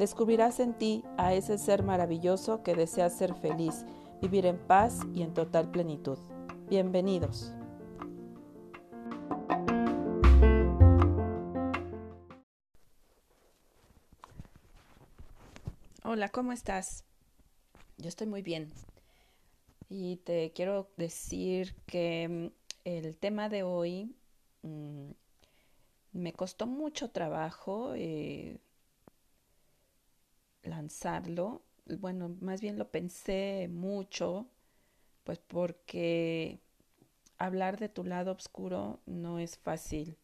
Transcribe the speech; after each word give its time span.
Descubrirás 0.00 0.60
en 0.60 0.72
ti 0.72 1.04
a 1.18 1.34
ese 1.34 1.58
ser 1.58 1.82
maravilloso 1.82 2.62
que 2.62 2.74
desea 2.74 3.10
ser 3.10 3.34
feliz, 3.34 3.84
vivir 4.22 4.46
en 4.46 4.56
paz 4.56 5.00
y 5.12 5.20
en 5.20 5.34
total 5.34 5.70
plenitud. 5.70 6.16
Bienvenidos. 6.70 7.52
Hola, 16.02 16.30
¿cómo 16.30 16.52
estás? 16.52 17.04
Yo 17.98 18.08
estoy 18.08 18.26
muy 18.26 18.40
bien. 18.40 18.72
Y 19.90 20.16
te 20.24 20.52
quiero 20.52 20.88
decir 20.96 21.74
que 21.84 22.26
mm, 22.26 22.46
el 22.86 23.18
tema 23.18 23.50
de 23.50 23.64
hoy 23.64 24.16
mm, 24.62 25.10
me 26.12 26.32
costó 26.32 26.66
mucho 26.66 27.10
trabajo 27.10 27.92
eh, 27.94 28.60
lanzarlo. 30.62 31.62
Bueno, 31.98 32.36
más 32.40 32.60
bien 32.60 32.78
lo 32.78 32.90
pensé 32.90 33.68
mucho 33.70 34.46
pues 35.24 35.38
porque 35.38 36.60
hablar 37.38 37.78
de 37.78 37.88
tu 37.88 38.04
lado 38.04 38.32
oscuro 38.32 39.00
no 39.06 39.38
es 39.38 39.58
fácil. 39.58 40.16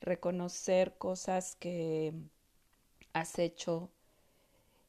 Reconocer 0.00 0.96
cosas 0.98 1.56
que 1.56 2.12
has 3.12 3.38
hecho 3.38 3.90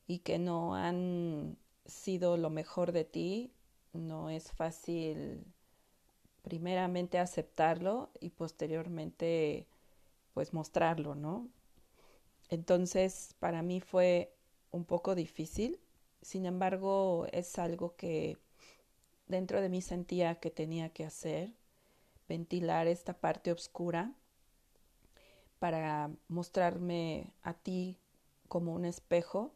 y 0.08 0.20
que 0.20 0.40
no 0.40 0.76
han 0.76 1.58
sido 1.86 2.38
lo 2.38 2.50
mejor 2.50 2.92
de 2.92 3.04
ti, 3.06 3.52
no 3.94 4.30
es 4.30 4.52
fácil 4.52 5.46
primeramente 6.44 7.20
aceptarlo 7.20 8.10
y 8.22 8.30
posteriormente 8.30 9.68
pues 10.34 10.54
mostrarlo, 10.54 11.16
¿no? 11.16 11.50
Entonces 12.50 13.36
para 13.40 13.62
mí 13.62 13.82
fue 13.82 14.34
un 14.72 14.86
poco 14.86 15.16
difícil, 15.16 15.80
sin 16.22 16.46
embargo 16.46 17.28
es 17.32 17.58
algo 17.60 17.96
que 17.96 18.38
dentro 19.28 19.62
de 19.62 19.70
mí 19.70 19.82
sentía 19.82 20.40
que 20.40 20.52
tenía 20.52 20.90
que 20.90 21.06
hacer, 21.06 21.54
ventilar 22.28 22.88
esta 22.88 23.14
parte 23.14 23.52
oscura 23.52 24.14
para 25.60 26.12
mostrarme 26.28 27.34
a 27.42 27.54
ti 27.54 27.98
como 28.48 28.74
un 28.74 28.86
espejo 28.86 29.54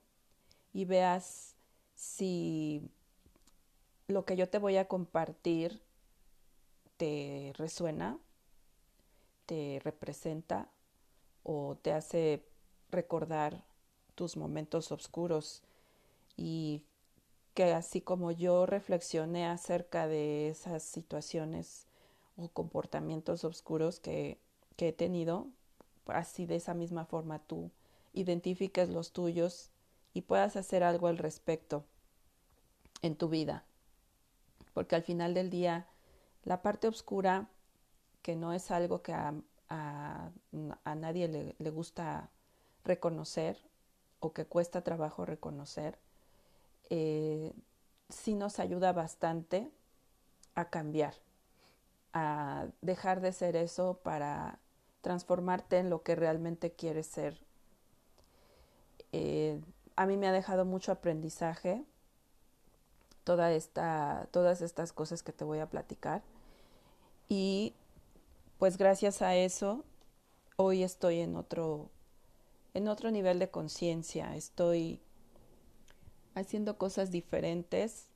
y 0.74 0.86
veas 0.86 1.56
si 1.96 2.90
lo 4.08 4.26
que 4.26 4.36
yo 4.36 4.50
te 4.50 4.58
voy 4.58 4.78
a 4.78 4.88
compartir 4.88 5.82
te 6.98 7.54
resuena, 7.56 8.20
te 9.46 9.82
representa 9.84 10.70
o 11.44 11.76
te 11.82 11.94
hace 11.94 12.46
recordar 12.90 13.64
tus 14.22 14.38
momentos 14.38 14.92
oscuros 14.92 15.64
y 16.38 16.84
que 17.56 17.74
así 17.74 18.02
como 18.02 18.30
yo 18.30 18.68
reflexioné 18.68 19.48
acerca 19.48 20.08
de 20.08 20.50
esas 20.50 20.84
situaciones 20.84 21.88
o 22.38 22.48
comportamientos 22.50 23.44
oscuros 23.44 24.00
que, 24.00 24.38
que 24.76 24.90
he 24.90 24.94
tenido, 24.94 25.48
así 26.06 26.46
de 26.46 26.58
esa 26.58 26.76
misma 26.76 27.06
forma 27.06 27.40
tú 27.40 27.72
identifiques 28.14 28.90
los 28.90 29.12
tuyos 29.12 29.72
y 30.14 30.22
puedas 30.22 30.56
hacer 30.56 30.84
algo 30.84 31.08
al 31.08 31.18
respecto 31.18 31.84
en 33.02 33.16
tu 33.16 33.28
vida. 33.28 33.66
Porque 34.76 34.96
al 34.96 35.02
final 35.02 35.34
del 35.34 35.50
día, 35.50 35.88
la 36.44 36.62
parte 36.62 36.88
oscura, 36.88 37.50
que 38.22 38.36
no 38.36 38.54
es 38.54 38.70
algo 38.70 39.02
que 39.02 39.14
a, 39.14 39.34
a, 39.68 40.30
a 40.84 40.96
nadie 40.96 41.28
le, 41.28 41.56
le 41.58 41.70
gusta 41.72 42.30
reconocer 42.84 43.71
o 44.22 44.32
que 44.32 44.46
cuesta 44.46 44.82
trabajo 44.82 45.26
reconocer, 45.26 46.00
eh, 46.90 47.54
sí 48.08 48.36
nos 48.36 48.60
ayuda 48.60 48.94
bastante 48.94 49.70
a 50.56 50.70
cambiar, 50.70 51.16
a 52.14 52.68
dejar 52.82 53.20
de 53.20 53.34
ser 53.34 53.58
eso 53.58 54.00
para 54.04 54.60
transformarte 55.02 55.80
en 55.80 55.90
lo 55.90 56.04
que 56.04 56.16
realmente 56.16 56.72
quieres 56.72 57.08
ser. 57.08 57.38
Eh, 59.12 59.60
a 59.96 60.06
mí 60.06 60.16
me 60.16 60.28
ha 60.28 60.32
dejado 60.32 60.64
mucho 60.64 60.92
aprendizaje 60.92 61.84
toda 63.24 63.52
esta, 63.52 64.28
todas 64.32 64.62
estas 64.62 64.94
cosas 64.94 65.24
que 65.24 65.34
te 65.34 65.44
voy 65.44 65.60
a 65.60 65.70
platicar. 65.70 66.22
Y 67.28 67.74
pues 68.58 68.78
gracias 68.78 69.22
a 69.22 69.36
eso, 69.36 69.84
hoy 70.56 70.84
estoy 70.84 71.20
en 71.20 71.36
otro, 71.36 71.90
en 72.74 72.88
otro 72.88 73.12
nivel 73.12 73.40
de 73.40 73.50
conciencia. 73.50 74.36
Estoy 74.36 75.02
haciendo 76.36 76.78
cosas 76.78 77.12
diferentes 77.12 78.08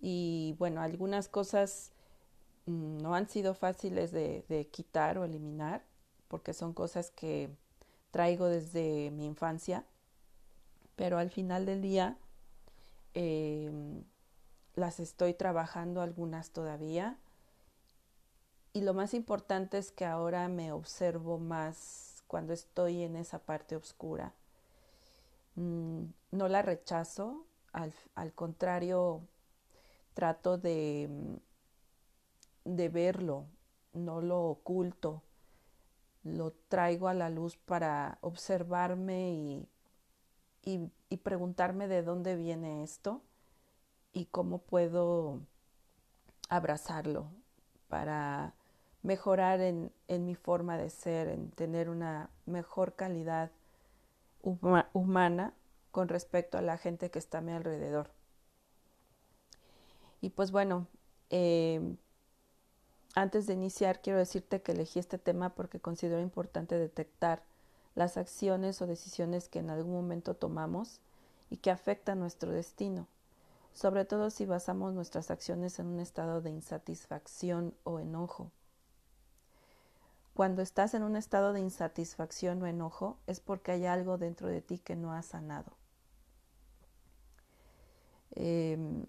y 0.00 0.54
bueno, 0.58 0.80
algunas 0.80 1.28
cosas 1.28 1.92
mm, 2.66 2.98
no 2.98 3.14
han 3.14 3.28
sido 3.28 3.54
fáciles 3.54 4.12
de, 4.12 4.68
quitar 4.70 5.18
o 5.18 5.24
eliminar 5.24 5.82
porque 6.28 6.52
son 6.52 6.72
cosas 6.72 7.10
que 7.10 7.50
traigo 8.10 8.46
desde 8.46 9.10
mi 9.10 9.26
infancia, 9.26 9.84
pero 10.96 11.18
al 11.18 11.30
final 11.30 11.66
del 11.66 11.80
día 11.82 12.16
em, 13.14 14.02
las 14.74 15.00
estoy 15.00 15.34
trabajando 15.34 16.02
algunas 16.02 16.50
todavía 16.50 17.18
y 18.72 18.82
lo 18.82 18.94
más 18.94 19.14
importante 19.14 19.78
es 19.78 19.90
que 19.90 20.04
ahora 20.04 20.48
me 20.48 20.72
observo 20.72 21.38
más 21.38 22.07
cuando 22.28 22.52
estoy 22.52 23.02
en 23.02 23.16
esa 23.16 23.40
parte 23.40 23.74
oscura. 23.74 24.34
Mm, 25.56 26.04
no 26.30 26.48
la 26.48 26.62
rechazo, 26.62 27.46
al, 27.72 27.92
al 28.14 28.32
contrario, 28.32 29.22
trato 30.14 30.58
de, 30.58 31.08
mm, 31.10 32.76
de 32.76 32.88
verlo, 32.88 33.46
no 33.92 34.20
lo 34.20 34.42
oculto, 34.44 35.22
lo 36.22 36.52
traigo 36.68 37.08
a 37.08 37.14
la 37.14 37.30
luz 37.30 37.56
para 37.56 38.18
observarme 38.20 39.32
y, 39.32 39.68
y, 40.62 40.92
y, 41.08 41.16
preguntarme 41.18 41.88
de 41.88 42.02
dónde 42.02 42.36
viene 42.36 42.82
esto 42.82 43.22
y 44.12 44.26
cómo 44.26 44.58
puedo 44.58 45.40
abrazarlo 46.48 47.30
para 47.88 48.54
mejorar 49.02 49.60
en, 49.60 49.92
en 50.08 50.24
mi 50.24 50.34
forma 50.34 50.76
de 50.76 50.90
ser, 50.90 51.28
en 51.28 51.50
tener 51.50 51.88
una 51.88 52.30
mejor 52.46 52.94
calidad 52.94 53.50
humana 54.92 55.52
con 55.90 56.08
respecto 56.08 56.58
a 56.58 56.62
la 56.62 56.78
gente 56.78 57.10
que 57.10 57.18
está 57.18 57.38
a 57.38 57.42
mi 57.42 57.52
alrededor. 57.52 58.10
Y 60.20 60.30
pues 60.30 60.50
bueno, 60.50 60.86
em, 61.30 61.96
antes 63.14 63.46
de 63.46 63.54
iniciar 63.54 64.00
quiero 64.00 64.18
decirte 64.18 64.62
que 64.62 64.72
elegí 64.72 64.98
este 64.98 65.18
tema 65.18 65.54
porque 65.54 65.80
considero 65.80 66.20
importante 66.20 66.76
detectar 66.78 67.42
las 67.94 68.16
acciones 68.16 68.80
o 68.80 68.86
decisiones 68.86 69.48
que 69.48 69.58
en 69.58 69.70
algún 69.70 69.94
momento 69.94 70.34
tomamos 70.34 71.00
y 71.50 71.56
que 71.56 71.70
afectan 71.70 72.20
nuestro 72.20 72.52
destino, 72.52 73.08
sobre 73.72 74.04
todo 74.04 74.30
si 74.30 74.44
basamos 74.44 74.94
nuestras 74.94 75.30
acciones 75.30 75.78
en 75.78 75.86
un 75.86 76.00
estado 76.00 76.40
de 76.40 76.50
insatisfacción 76.50 77.74
o 77.84 77.98
enojo. 77.98 78.50
Cuando 80.38 80.62
estás 80.62 80.94
en 80.94 81.02
un 81.02 81.16
estado 81.16 81.52
de 81.52 81.58
insatisfacción 81.58 82.62
o 82.62 82.66
enojo 82.68 83.18
es 83.26 83.40
porque 83.40 83.72
hay 83.72 83.86
algo 83.86 84.18
dentro 84.18 84.46
de 84.46 84.62
ti 84.62 84.78
que 84.78 84.94
no 84.94 85.12
ha 85.12 85.22
sanado. 85.22 85.72
Em, 88.36 89.04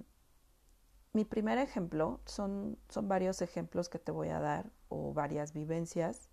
mi 1.14 1.26
primer 1.26 1.60
ejemplo, 1.60 2.20
son, 2.26 2.80
son 2.90 3.08
varios 3.08 3.44
ejemplos 3.44 3.90
que 3.90 4.00
te 4.00 4.12
voy 4.12 4.30
a 4.30 4.40
dar 4.40 4.72
o 4.88 5.14
varias 5.14 5.54
vivencias 5.54 6.31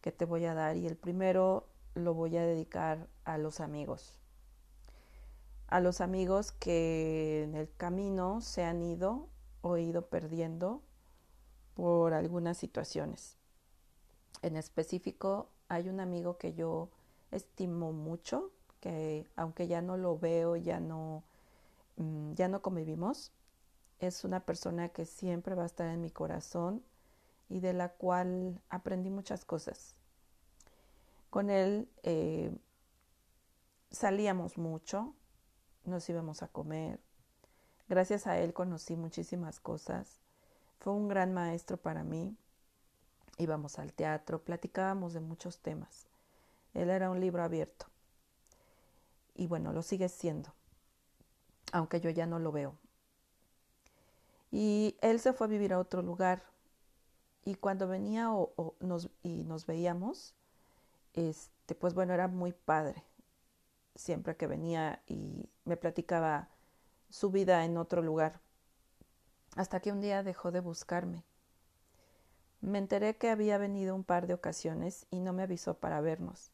que 0.00 0.10
te 0.10 0.24
voy 0.24 0.44
a 0.46 0.54
dar 0.54 0.76
y 0.76 0.88
el 0.88 0.96
primero 0.96 1.68
lo 1.94 2.12
voy 2.12 2.36
a 2.36 2.42
dedicar 2.42 3.06
a 3.22 3.38
los 3.38 3.60
amigos. 3.60 4.18
A 5.68 5.78
los 5.78 6.00
amigos 6.00 6.50
que 6.50 7.44
en 7.44 7.54
el 7.54 7.72
camino 7.76 8.40
se 8.40 8.64
han 8.64 8.82
ido 8.82 9.28
o 9.60 9.76
ido 9.76 10.08
perdiendo 10.08 10.82
por 11.74 12.12
algunas 12.12 12.58
situaciones. 12.58 13.38
En 14.42 14.56
específico, 14.56 15.48
hay 15.68 15.88
un 15.88 16.00
amigo 16.00 16.38
que 16.38 16.54
yo 16.54 16.90
estimo 17.30 17.92
mucho, 17.92 18.50
que 18.80 19.26
aunque 19.36 19.66
ya 19.66 19.82
no 19.82 19.96
lo 19.96 20.18
veo, 20.18 20.56
ya 20.56 20.80
no, 20.80 21.24
mm, 21.96 22.34
ya 22.34 22.48
no 22.48 22.62
convivimos, 22.62 23.32
es 23.98 24.24
una 24.24 24.40
persona 24.40 24.90
que 24.90 25.06
siempre 25.06 25.54
va 25.54 25.62
a 25.64 25.66
estar 25.66 25.88
en 25.88 26.00
mi 26.00 26.10
corazón 26.10 26.82
y 27.48 27.60
de 27.60 27.72
la 27.72 27.90
cual 27.90 28.60
aprendí 28.68 29.10
muchas 29.10 29.44
cosas. 29.44 29.94
Con 31.30 31.50
él 31.50 31.88
eh, 32.02 32.54
salíamos 33.90 34.58
mucho, 34.58 35.14
nos 35.84 36.08
íbamos 36.08 36.42
a 36.42 36.48
comer. 36.48 37.00
Gracias 37.88 38.26
a 38.26 38.38
él 38.38 38.52
conocí 38.52 38.96
muchísimas 38.96 39.60
cosas. 39.60 40.20
Fue 40.78 40.92
un 40.92 41.08
gran 41.08 41.32
maestro 41.32 41.76
para 41.76 42.04
mí. 42.04 42.36
Íbamos 43.38 43.78
al 43.78 43.92
teatro, 43.92 44.42
platicábamos 44.42 45.12
de 45.12 45.20
muchos 45.20 45.58
temas. 45.58 46.06
Él 46.74 46.90
era 46.90 47.10
un 47.10 47.20
libro 47.20 47.42
abierto. 47.42 47.86
Y 49.34 49.46
bueno, 49.46 49.72
lo 49.72 49.82
sigue 49.82 50.08
siendo, 50.08 50.52
aunque 51.72 52.00
yo 52.00 52.10
ya 52.10 52.26
no 52.26 52.38
lo 52.38 52.52
veo. 52.52 52.74
Y 54.50 54.96
él 55.02 55.20
se 55.20 55.32
fue 55.32 55.46
a 55.46 55.50
vivir 55.50 55.72
a 55.72 55.78
otro 55.78 56.02
lugar. 56.02 56.42
Y 57.44 57.56
cuando 57.56 57.86
venía 57.86 58.32
o, 58.32 58.74
nos, 58.80 59.10
y 59.22 59.44
nos 59.44 59.66
veíamos, 59.66 60.34
este, 61.14 61.74
pues 61.74 61.94
bueno, 61.94 62.14
era 62.14 62.28
muy 62.28 62.52
padre. 62.52 63.02
Siempre 63.94 64.36
que 64.36 64.46
venía 64.46 65.02
y 65.06 65.48
me 65.64 65.76
platicaba 65.76 66.48
su 67.10 67.30
vida 67.30 67.64
en 67.64 67.76
otro 67.76 68.02
lugar. 68.02 68.40
Hasta 69.56 69.80
que 69.80 69.92
un 69.92 70.00
día 70.00 70.22
dejó 70.22 70.50
de 70.50 70.60
buscarme. 70.60 71.24
Me 72.66 72.78
enteré 72.78 73.16
que 73.16 73.30
había 73.30 73.58
venido 73.58 73.94
un 73.94 74.02
par 74.02 74.26
de 74.26 74.34
ocasiones 74.34 75.06
y 75.12 75.20
no 75.20 75.32
me 75.32 75.44
avisó 75.44 75.74
para 75.74 76.00
vernos. 76.00 76.50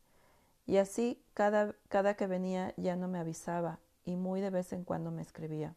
Y 0.67 0.77
así 0.77 1.25
cada, 1.33 1.75
cada 1.89 2.17
que 2.17 2.27
venía 2.27 2.75
ya 2.77 2.97
no 2.97 3.09
me 3.09 3.19
avisaba 3.19 3.79
y 4.05 4.17
muy 4.17 4.43
de 4.43 4.51
vez 4.51 4.75
en 4.75 4.85
cuando 4.85 5.11
me 5.11 5.23
escribía. 5.23 5.75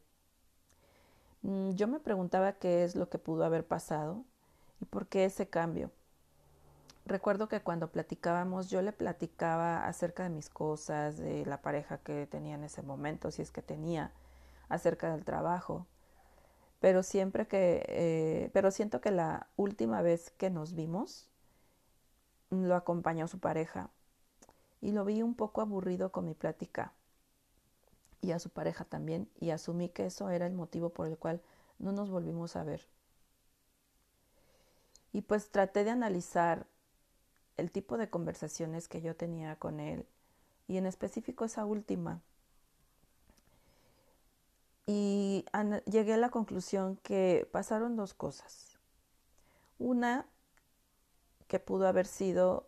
Mm, 1.41 1.71
yo 1.75 1.87
me 1.87 2.01
preguntaba 2.01 2.51
qué 2.51 2.83
es 2.83 2.97
lo 2.97 3.07
que 3.07 3.17
pudo 3.17 3.45
haber 3.45 3.65
pasado 3.65 4.25
y 4.81 4.85
por 4.85 5.07
qué 5.07 5.23
ese 5.23 5.47
cambio. 5.47 5.89
Recuerdo 7.05 7.47
que 7.47 7.61
cuando 7.61 7.89
platicábamos 7.89 8.69
yo 8.69 8.81
le 8.81 8.91
platicaba 8.91 9.88
acerca 9.88 10.23
de 10.23 10.31
mis 10.31 10.49
cosas, 10.49 11.15
de 11.17 11.45
la 11.45 11.61
pareja 11.61 11.99
que 11.99 12.27
tenía 12.27 12.55
en 12.55 12.65
ese 12.65 12.81
momento, 12.81 13.31
si 13.31 13.41
es 13.41 13.51
que 13.51 13.61
tenía, 13.61 14.11
acerca 14.67 15.13
del 15.13 15.23
trabajo. 15.23 15.88
Pero 16.85 17.01
siempre 17.01 17.47
que, 17.47 17.83
eh, 17.87 18.51
pero 18.53 18.69
siento 18.69 19.01
que 19.01 19.09
la 19.09 19.47
última 19.55 20.03
vez 20.03 20.29
que 20.29 20.51
nos 20.51 20.75
vimos 20.75 21.27
lo 22.51 22.75
acompañó 22.75 23.27
su 23.27 23.39
pareja 23.39 23.89
y 24.81 24.91
lo 24.91 25.03
vi 25.03 25.23
un 25.23 25.33
poco 25.33 25.61
aburrido 25.61 26.11
con 26.11 26.25
mi 26.25 26.35
plática 26.35 26.93
y 28.21 28.33
a 28.33 28.37
su 28.37 28.51
pareja 28.51 28.85
también, 28.85 29.27
y 29.39 29.49
asumí 29.49 29.89
que 29.89 30.05
eso 30.05 30.29
era 30.29 30.45
el 30.45 30.53
motivo 30.53 30.91
por 30.91 31.07
el 31.07 31.17
cual 31.17 31.41
no 31.79 31.91
nos 31.91 32.11
volvimos 32.11 32.55
a 32.55 32.63
ver. 32.63 32.88
Y 35.11 35.21
pues 35.21 35.49
traté 35.49 35.85
de 35.85 35.89
analizar 35.89 36.67
el 37.57 37.71
tipo 37.71 37.97
de 37.97 38.11
conversaciones 38.11 38.88
que 38.88 39.01
yo 39.01 39.15
tenía 39.15 39.55
con 39.55 39.79
él, 39.79 40.05
y 40.67 40.77
en 40.77 40.85
específico 40.85 41.45
esa 41.45 41.65
última. 41.65 42.21
Y 44.85 45.45
llegué 45.85 46.13
a 46.13 46.17
la 46.17 46.29
conclusión 46.29 46.97
que 46.97 47.47
pasaron 47.51 47.95
dos 47.95 48.13
cosas. 48.13 48.77
Una, 49.79 50.25
que 51.47 51.59
pudo 51.59 51.87
haber 51.87 52.05
sido 52.05 52.67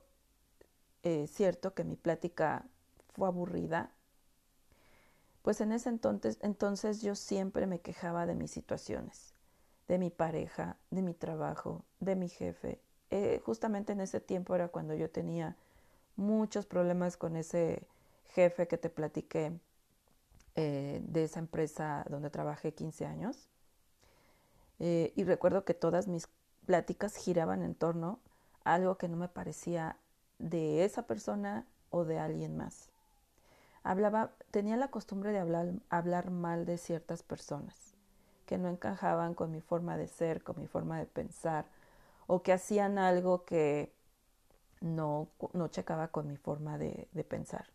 eh, 1.03 1.27
cierto 1.27 1.73
que 1.73 1.83
mi 1.83 1.95
plática 1.95 2.65
fue 3.13 3.27
aburrida 3.27 3.91
pues 5.47 5.61
en 5.61 5.71
ese 5.71 5.87
entonces, 5.87 6.39
entonces 6.41 7.01
yo 7.01 7.15
siempre 7.15 7.67
me 7.67 7.79
quejaba 7.79 8.25
de 8.25 8.35
mis 8.35 8.51
situaciones, 8.51 9.33
de 9.87 9.97
mi 9.97 10.09
pareja, 10.09 10.75
de 10.91 11.01
mi 11.01 11.13
trabajo, 11.13 11.85
de 12.01 12.17
mi 12.17 12.27
jefe. 12.27 12.81
Eh, 13.11 13.41
justamente 13.45 13.93
en 13.93 14.01
ese 14.01 14.19
tiempo 14.19 14.55
era 14.55 14.67
cuando 14.67 14.93
yo 14.93 15.09
tenía 15.09 15.55
muchos 16.17 16.65
problemas 16.65 17.15
con 17.15 17.37
ese 17.37 17.81
jefe 18.33 18.67
que 18.67 18.77
te 18.77 18.89
platiqué 18.89 19.53
eh, 20.57 20.99
de 21.03 21.23
esa 21.23 21.39
empresa 21.39 22.05
donde 22.09 22.29
trabajé 22.29 22.73
15 22.73 23.05
años. 23.05 23.47
Eh, 24.79 25.13
y 25.15 25.23
recuerdo 25.23 25.63
que 25.63 25.73
todas 25.73 26.07
mis 26.09 26.27
pláticas 26.65 27.15
giraban 27.15 27.63
en 27.63 27.75
torno 27.75 28.19
a 28.65 28.73
algo 28.73 28.97
que 28.97 29.07
no 29.07 29.15
me 29.15 29.29
parecía 29.29 29.95
de 30.37 30.83
esa 30.83 31.07
persona 31.07 31.65
o 31.89 32.03
de 32.03 32.19
alguien 32.19 32.57
más 32.57 32.91
hablaba, 33.87 34.31
tenía 34.51 34.75
la 34.75 34.89
costumbre 34.89 35.31
de 35.31 35.39
hablar, 35.39 35.71
hablar 35.89 36.29
mal 36.29 36.65
de 36.65 36.77
ciertas 36.77 37.23
personas 37.23 37.95
que 38.45 38.57
no 38.57 38.69
encajaban 38.69 39.33
con 39.33 39.51
mi 39.51 39.61
forma 39.61 39.97
de 39.97 40.07
ser, 40.07 40.43
con 40.43 40.59
mi 40.59 40.67
forma 40.67 40.99
de 40.99 41.05
pensar, 41.05 41.65
o 42.27 42.43
que 42.43 42.53
hacían 42.53 42.97
algo 42.97 43.45
que 43.45 43.93
no, 44.81 45.29
no 45.53 45.67
checaba 45.69 46.09
con 46.09 46.27
mi 46.27 46.37
forma 46.37 46.77
de, 46.77 47.07
de 47.13 47.23
pensar. 47.23 47.65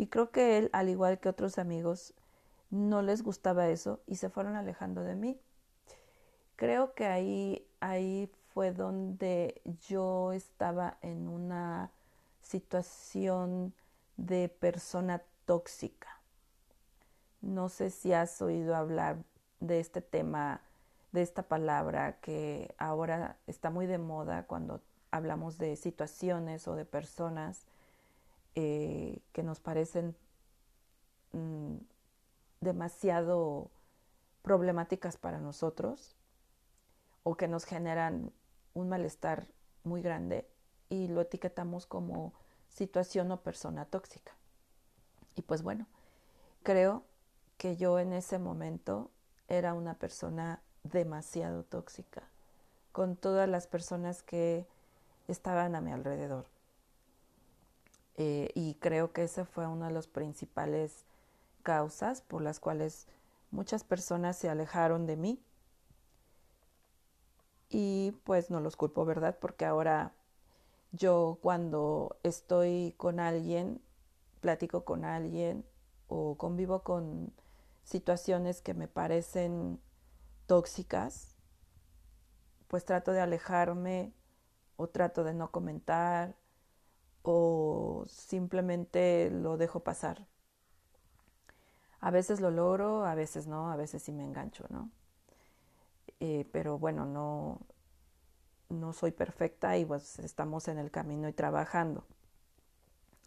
Y 0.00 0.06
creo 0.06 0.30
que 0.30 0.56
él, 0.56 0.70
al 0.72 0.88
igual 0.88 1.20
que 1.20 1.28
otros 1.28 1.58
amigos, 1.58 2.14
no 2.70 3.02
les 3.02 3.22
gustaba 3.22 3.68
eso 3.68 4.00
y 4.06 4.16
se 4.16 4.30
fueron 4.30 4.56
alejando 4.56 5.02
de 5.02 5.14
mí. 5.14 5.38
Creo 6.56 6.94
que 6.94 7.04
ahí, 7.04 7.68
ahí 7.80 8.32
fue 8.54 8.72
donde 8.72 9.60
yo 9.86 10.32
estaba 10.32 10.96
en 11.02 11.28
una 11.28 11.90
situación 12.40 13.74
de 14.16 14.48
persona 14.48 15.22
tóxica. 15.44 16.22
No 17.42 17.68
sé 17.68 17.90
si 17.90 18.14
has 18.14 18.40
oído 18.40 18.76
hablar 18.76 19.18
de 19.60 19.80
este 19.80 20.00
tema, 20.00 20.62
de 21.12 21.20
esta 21.20 21.42
palabra 21.42 22.20
que 22.20 22.74
ahora 22.78 23.36
está 23.46 23.68
muy 23.68 23.84
de 23.84 23.98
moda 23.98 24.46
cuando 24.46 24.80
hablamos 25.10 25.58
de 25.58 25.76
situaciones 25.76 26.66
o 26.68 26.74
de 26.74 26.86
personas 26.86 27.66
eh, 28.54 29.20
que 29.32 29.42
nos 29.42 29.60
parecen 29.60 30.16
mm, 31.32 31.76
demasiado 32.60 33.70
problemáticas 34.42 35.16
para 35.16 35.38
nosotros 35.38 36.16
o 37.22 37.36
que 37.36 37.48
nos 37.48 37.64
generan 37.64 38.32
un 38.74 38.88
malestar 38.88 39.46
muy 39.84 40.02
grande 40.02 40.48
y 40.88 41.08
lo 41.08 41.20
etiquetamos 41.20 41.86
como 41.86 42.32
situación 42.68 43.30
o 43.32 43.42
persona 43.42 43.84
tóxica. 43.84 44.32
Y 45.36 45.42
pues 45.42 45.62
bueno, 45.62 45.86
creo 46.62 47.04
que 47.56 47.76
yo 47.76 47.98
en 47.98 48.12
ese 48.12 48.38
momento 48.38 49.10
era 49.48 49.74
una 49.74 49.94
persona 49.94 50.62
demasiado 50.82 51.64
tóxica 51.64 52.22
con 52.92 53.16
todas 53.16 53.48
las 53.48 53.66
personas 53.66 54.22
que 54.22 54.66
estaban 55.28 55.74
a 55.74 55.80
mi 55.80 55.92
alrededor. 55.92 56.46
Eh, 58.16 58.50
y 58.54 58.74
creo 58.74 59.12
que 59.12 59.24
esa 59.24 59.44
fue 59.44 59.66
una 59.66 59.88
de 59.88 59.94
las 59.94 60.06
principales 60.06 61.06
causas 61.62 62.22
por 62.22 62.42
las 62.42 62.60
cuales 62.60 63.06
muchas 63.50 63.84
personas 63.84 64.36
se 64.36 64.48
alejaron 64.48 65.06
de 65.06 65.16
mí. 65.16 65.42
Y 67.68 68.12
pues 68.24 68.50
no 68.50 68.60
los 68.60 68.76
culpo, 68.76 69.04
¿verdad? 69.04 69.38
Porque 69.40 69.64
ahora 69.64 70.12
yo 70.92 71.38
cuando 71.40 72.18
estoy 72.22 72.94
con 72.96 73.20
alguien, 73.20 73.80
platico 74.40 74.84
con 74.84 75.04
alguien 75.04 75.64
o 76.08 76.36
convivo 76.36 76.82
con 76.82 77.32
situaciones 77.84 78.60
que 78.60 78.74
me 78.74 78.88
parecen 78.88 79.80
tóxicas, 80.46 81.36
pues 82.66 82.84
trato 82.84 83.12
de 83.12 83.20
alejarme 83.20 84.12
o 84.76 84.88
trato 84.88 85.24
de 85.24 85.34
no 85.34 85.50
comentar 85.50 86.36
o 87.22 88.04
simplemente 88.08 89.30
lo 89.30 89.56
dejo 89.56 89.80
pasar. 89.80 90.26
A 92.00 92.10
veces 92.10 92.40
lo 92.40 92.50
logro, 92.50 93.04
a 93.04 93.14
veces 93.14 93.46
no, 93.46 93.70
a 93.70 93.76
veces 93.76 94.02
sí 94.02 94.12
me 94.12 94.24
engancho, 94.24 94.64
¿no? 94.70 94.90
Eh, 96.20 96.48
pero 96.52 96.78
bueno, 96.78 97.04
no, 97.06 97.60
no 98.70 98.92
soy 98.92 99.10
perfecta 99.10 99.76
y 99.76 99.84
pues 99.84 100.18
estamos 100.18 100.68
en 100.68 100.78
el 100.78 100.90
camino 100.90 101.28
y 101.28 101.32
trabajando. 101.32 102.04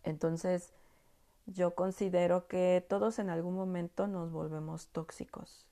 Entonces, 0.04 0.74
yo 1.46 1.76
considero 1.76 2.48
que 2.48 2.86
todos 2.88 3.20
en 3.20 3.30
algún 3.30 3.56
momento 3.56 4.08
nos 4.08 4.32
volvemos 4.32 4.88
tóxicos. 4.88 5.68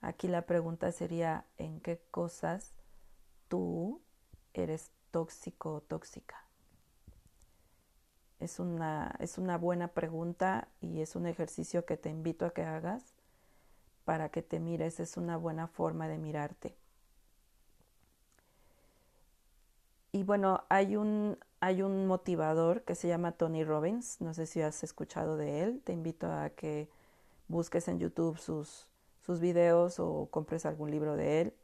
Aquí 0.00 0.28
la 0.28 0.42
pregunta 0.42 0.92
sería, 0.92 1.44
¿en 1.56 1.80
qué 1.80 2.00
cosas 2.10 2.72
tú 3.48 4.00
eres 4.54 4.90
tóxico 5.10 5.74
o 5.74 5.80
tóxica? 5.80 6.47
Es 8.40 8.60
una, 8.60 9.16
es 9.18 9.38
una 9.38 9.58
buena 9.58 9.88
pregunta 9.88 10.68
y 10.80 11.00
es 11.00 11.16
un 11.16 11.26
ejercicio 11.26 11.84
que 11.84 11.96
te 11.96 12.08
invito 12.10 12.46
a 12.46 12.50
que 12.50 12.62
hagas 12.62 13.02
para 14.04 14.28
que 14.30 14.42
te 14.42 14.60
mires. 14.60 15.00
Es 15.00 15.16
una 15.16 15.36
buena 15.36 15.66
forma 15.66 16.08
de 16.08 16.18
mirarte. 16.18 16.76
Y 20.12 20.22
bueno, 20.22 20.64
hay 20.68 20.96
un, 20.96 21.38
hay 21.60 21.82
un 21.82 22.06
motivador 22.06 22.82
que 22.82 22.94
se 22.94 23.08
llama 23.08 23.32
Tony 23.32 23.64
Robbins. 23.64 24.20
No 24.20 24.34
sé 24.34 24.46
si 24.46 24.62
has 24.62 24.82
escuchado 24.82 25.36
de 25.36 25.62
él. 25.62 25.82
Te 25.84 25.92
invito 25.92 26.32
a 26.32 26.50
que 26.50 26.88
busques 27.48 27.88
en 27.88 27.98
YouTube 27.98 28.38
sus, 28.38 28.86
sus 29.20 29.40
videos 29.40 30.00
o 30.00 30.28
compres 30.30 30.64
algún 30.64 30.90
libro 30.90 31.16
de 31.16 31.40
él. 31.40 31.54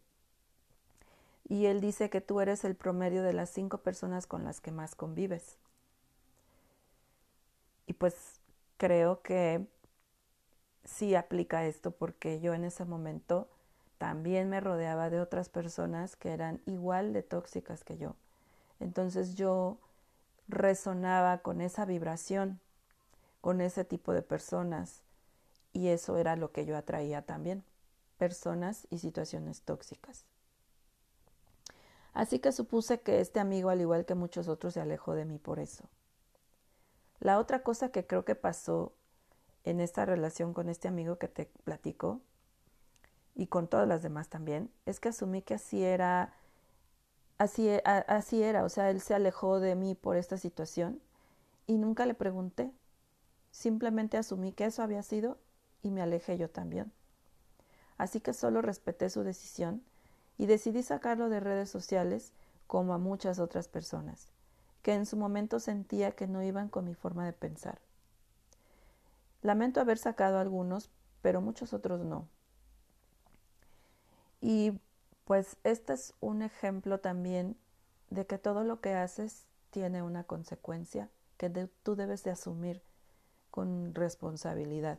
Y 1.49 1.67
él 1.67 1.81
dice 1.81 2.11
que 2.11 2.21
tú 2.21 2.41
eres 2.41 2.65
el 2.65 2.75
promedio 2.75 3.23
de 3.23 3.33
las 3.33 3.51
cinco 3.51 3.79
personas 3.79 4.27
con 4.27 4.45
las 4.45 4.61
que 4.61 4.73
más 4.73 4.95
convives. 4.95 5.59
Y 7.87 7.95
pues 7.95 8.41
creo 8.77 9.23
que 9.23 9.67
sí 10.85 11.15
aplica 11.15 11.65
esto 11.65 11.91
porque 11.91 12.41
yo 12.41 12.55
en 12.55 12.65
ese 12.65 12.85
momento 12.85 13.49
también 13.99 14.49
me 14.49 14.61
rodeaba 14.61 15.11
de 15.11 15.21
otras 15.21 15.49
personas 15.49 16.17
que 16.17 16.33
eran 16.33 16.61
igual 16.67 17.13
de 17.13 17.23
tóxicas 17.23 17.85
que 17.85 17.97
yo. 17.97 18.17
Entonces 18.81 19.35
yo 19.35 19.79
resonaba 20.49 21.39
con 21.39 21.61
esa 21.61 21.85
vibración, 21.85 22.61
con 23.41 23.61
ese 23.61 23.85
tipo 23.85 24.13
de 24.13 24.23
personas 24.23 25.03
y 25.73 25.89
eso 25.89 26.17
era 26.19 26.37
lo 26.37 26.53
que 26.53 26.67
yo 26.67 26.77
atraía 26.77 27.23
también, 27.23 27.65
personas 28.19 28.87
y 28.91 28.99
situaciones 28.99 29.63
tóxicas. 29.63 30.25
Así 32.13 32.39
que 32.39 32.53
supuse 32.53 33.01
que 33.01 33.21
este 33.21 33.41
amigo, 33.41 33.71
al 33.71 33.81
igual 33.81 34.07
que 34.07 34.15
muchos 34.15 34.49
otros, 34.49 34.75
se 34.75 34.81
alejó 34.81 35.15
de 35.15 35.25
mí 35.25 35.39
por 35.39 35.59
eso. 35.59 35.85
La 37.25 37.41
otra 37.41 37.65
cosa 37.65 37.89
que 37.89 38.07
creo 38.07 38.25
que 38.25 38.37
pasó 38.37 38.93
en 39.65 39.81
esta 39.81 40.05
relación 40.05 40.53
con 40.53 40.69
este 40.69 40.89
amigo 40.89 41.17
que 41.17 41.27
te 41.27 41.47
platico, 41.65 42.21
y 43.35 43.47
con 43.47 43.67
todas 43.67 43.89
las 43.89 44.03
demás 44.03 44.29
también, 44.29 44.71
es 44.87 45.01
que 45.01 45.09
asumí 45.09 45.43
que 45.43 45.55
así 45.55 45.83
era, 45.83 46.35
así, 47.39 47.69
así 47.85 48.43
era, 48.43 48.63
o 48.63 48.69
sea, 48.69 48.91
él 48.91 49.01
se 49.01 49.15
alejó 49.15 49.59
de 49.59 49.75
mí 49.75 49.95
por 49.95 50.17
esta 50.17 50.37
situación 50.37 51.01
y 51.67 51.79
nunca 51.79 52.07
le 52.07 52.13
pregunté, 52.13 52.71
simplemente 53.51 54.19
asumí 54.19 54.53
que 54.53 54.67
eso 54.67 54.83
había 54.83 55.03
sido 55.03 55.39
y 55.83 55.91
me 55.91 56.03
alejé 56.03 56.37
yo 56.37 56.51
también. 56.51 56.93
Así 57.97 58.21
que 58.21 58.35
solo 58.35 58.61
respeté 58.61 59.09
su 59.09 59.23
decisión 59.23 59.83
y 60.37 60.45
decidí 60.45 60.83
sacarlo 60.83 61.31
de 61.31 61.41
redes 61.41 61.71
sociales 61.71 62.35
como 62.67 62.93
a 62.93 62.99
muchas 62.99 63.39
otras 63.39 63.67
personas, 63.67 64.34
que 64.85 64.93
en 64.93 65.07
su 65.07 65.17
momento 65.17 65.61
sentía 65.61 66.13
que 66.13 66.27
no 66.27 66.43
iban 66.43 66.69
con 66.69 66.85
mi 66.85 66.95
forma 66.95 67.25
de 67.25 67.33
pensar. 67.33 67.81
Lamento 69.41 69.81
haber 69.81 69.97
sacado 69.97 70.39
algunos, 70.39 70.91
pero 71.23 71.41
muchos 71.41 71.73
otros 71.73 72.05
no. 72.05 72.29
Y 74.43 74.79
pues 75.25 75.57
este 75.65 75.95
es 75.95 76.13
un 76.21 76.43
ejemplo 76.43 77.01
también 77.01 77.57
de 78.11 78.27
que 78.27 78.37
todo 78.37 78.63
lo 78.63 78.83
que 78.83 78.93
haces 78.93 79.47
tiene 79.71 80.03
una 80.03 80.25
consecuencia 80.25 81.09
que 81.39 81.49
tú 81.83 81.97
debes 81.97 82.23
de 82.23 82.33
asumir 82.33 82.83
con 83.51 83.95
responsabilidad. 83.95 84.99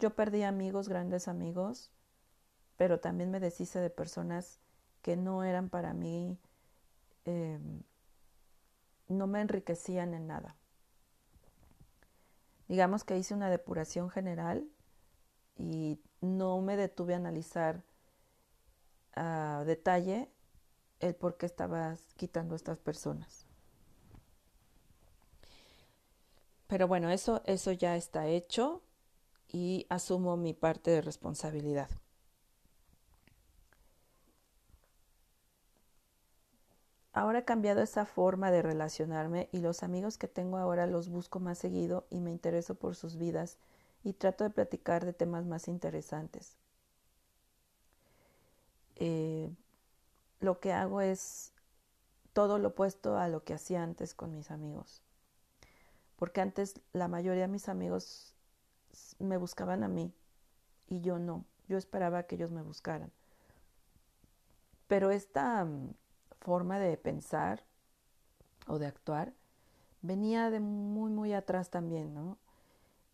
Yo 0.00 0.16
perdí 0.16 0.42
amigos, 0.42 0.88
grandes 0.88 1.28
amigos, 1.28 1.92
pero 2.76 2.98
también 2.98 3.30
me 3.30 3.38
deshice 3.38 3.78
de 3.78 3.90
personas 3.90 4.58
que 5.02 5.16
no 5.16 5.44
eran 5.44 5.68
para 5.68 5.94
mí, 5.94 6.36
em, 7.26 7.84
no 9.12 9.26
me 9.26 9.40
enriquecían 9.40 10.14
en 10.14 10.26
nada. 10.26 10.56
Digamos 12.68 13.04
que 13.04 13.18
hice 13.18 13.34
una 13.34 13.50
depuración 13.50 14.10
general 14.10 14.66
y 15.56 16.00
no 16.20 16.60
me 16.60 16.76
detuve 16.76 17.14
a 17.14 17.18
analizar 17.18 17.82
a 19.14 19.62
detalle 19.66 20.30
el 21.00 21.14
por 21.14 21.36
qué 21.36 21.46
estabas 21.46 22.00
quitando 22.16 22.54
a 22.54 22.56
estas 22.56 22.78
personas. 22.78 23.46
Pero 26.66 26.88
bueno, 26.88 27.10
eso, 27.10 27.42
eso 27.44 27.72
ya 27.72 27.96
está 27.96 28.26
hecho 28.28 28.82
y 29.48 29.86
asumo 29.90 30.38
mi 30.38 30.54
parte 30.54 30.90
de 30.90 31.02
responsabilidad. 31.02 31.90
Ahora 37.12 37.40
he 37.40 37.44
cambiado 37.44 37.82
esa 37.82 38.06
forma 38.06 38.50
de 38.50 38.62
relacionarme 38.62 39.48
y 39.52 39.58
los 39.58 39.82
amigos 39.82 40.16
que 40.16 40.28
tengo 40.28 40.56
ahora 40.56 40.86
los 40.86 41.10
busco 41.10 41.40
más 41.40 41.58
seguido 41.58 42.06
y 42.08 42.20
me 42.20 42.30
intereso 42.30 42.74
por 42.74 42.94
sus 42.96 43.16
vidas 43.16 43.58
y 44.02 44.14
trato 44.14 44.44
de 44.44 44.50
platicar 44.50 45.04
de 45.04 45.12
temas 45.12 45.44
más 45.44 45.68
interesantes. 45.68 46.56
Eh, 48.96 49.50
lo 50.40 50.58
que 50.58 50.72
hago 50.72 51.02
es 51.02 51.52
todo 52.32 52.58
lo 52.58 52.68
opuesto 52.68 53.18
a 53.18 53.28
lo 53.28 53.44
que 53.44 53.54
hacía 53.54 53.82
antes 53.82 54.14
con 54.14 54.34
mis 54.34 54.50
amigos. 54.50 55.02
Porque 56.16 56.40
antes 56.40 56.80
la 56.92 57.08
mayoría 57.08 57.42
de 57.42 57.48
mis 57.48 57.68
amigos 57.68 58.32
me 59.18 59.36
buscaban 59.36 59.84
a 59.84 59.88
mí 59.88 60.14
y 60.88 61.00
yo 61.00 61.18
no. 61.18 61.44
Yo 61.68 61.76
esperaba 61.76 62.24
que 62.24 62.36
ellos 62.36 62.50
me 62.50 62.62
buscaran. 62.62 63.12
Pero 64.88 65.10
esta 65.10 65.64
mm, 65.64 65.94
forma 66.42 66.78
de 66.78 66.96
pensar 66.96 67.64
o 68.66 68.78
de 68.78 68.86
actuar 68.86 69.32
venía 70.02 70.50
de 70.50 70.60
muy, 70.60 71.10
muy 71.10 71.32
atrás 71.32 71.70
también, 71.70 72.14
¿no? 72.14 72.38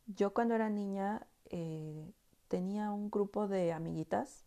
Yo 0.07 0.33
cuando 0.35 0.55
era 0.55 0.71
niña 0.71 1.27
eh, 1.47 2.13
tenía 2.49 2.91
un 2.91 3.11
grupo 3.11 3.47
de 3.47 3.73
amiguitas 3.73 4.45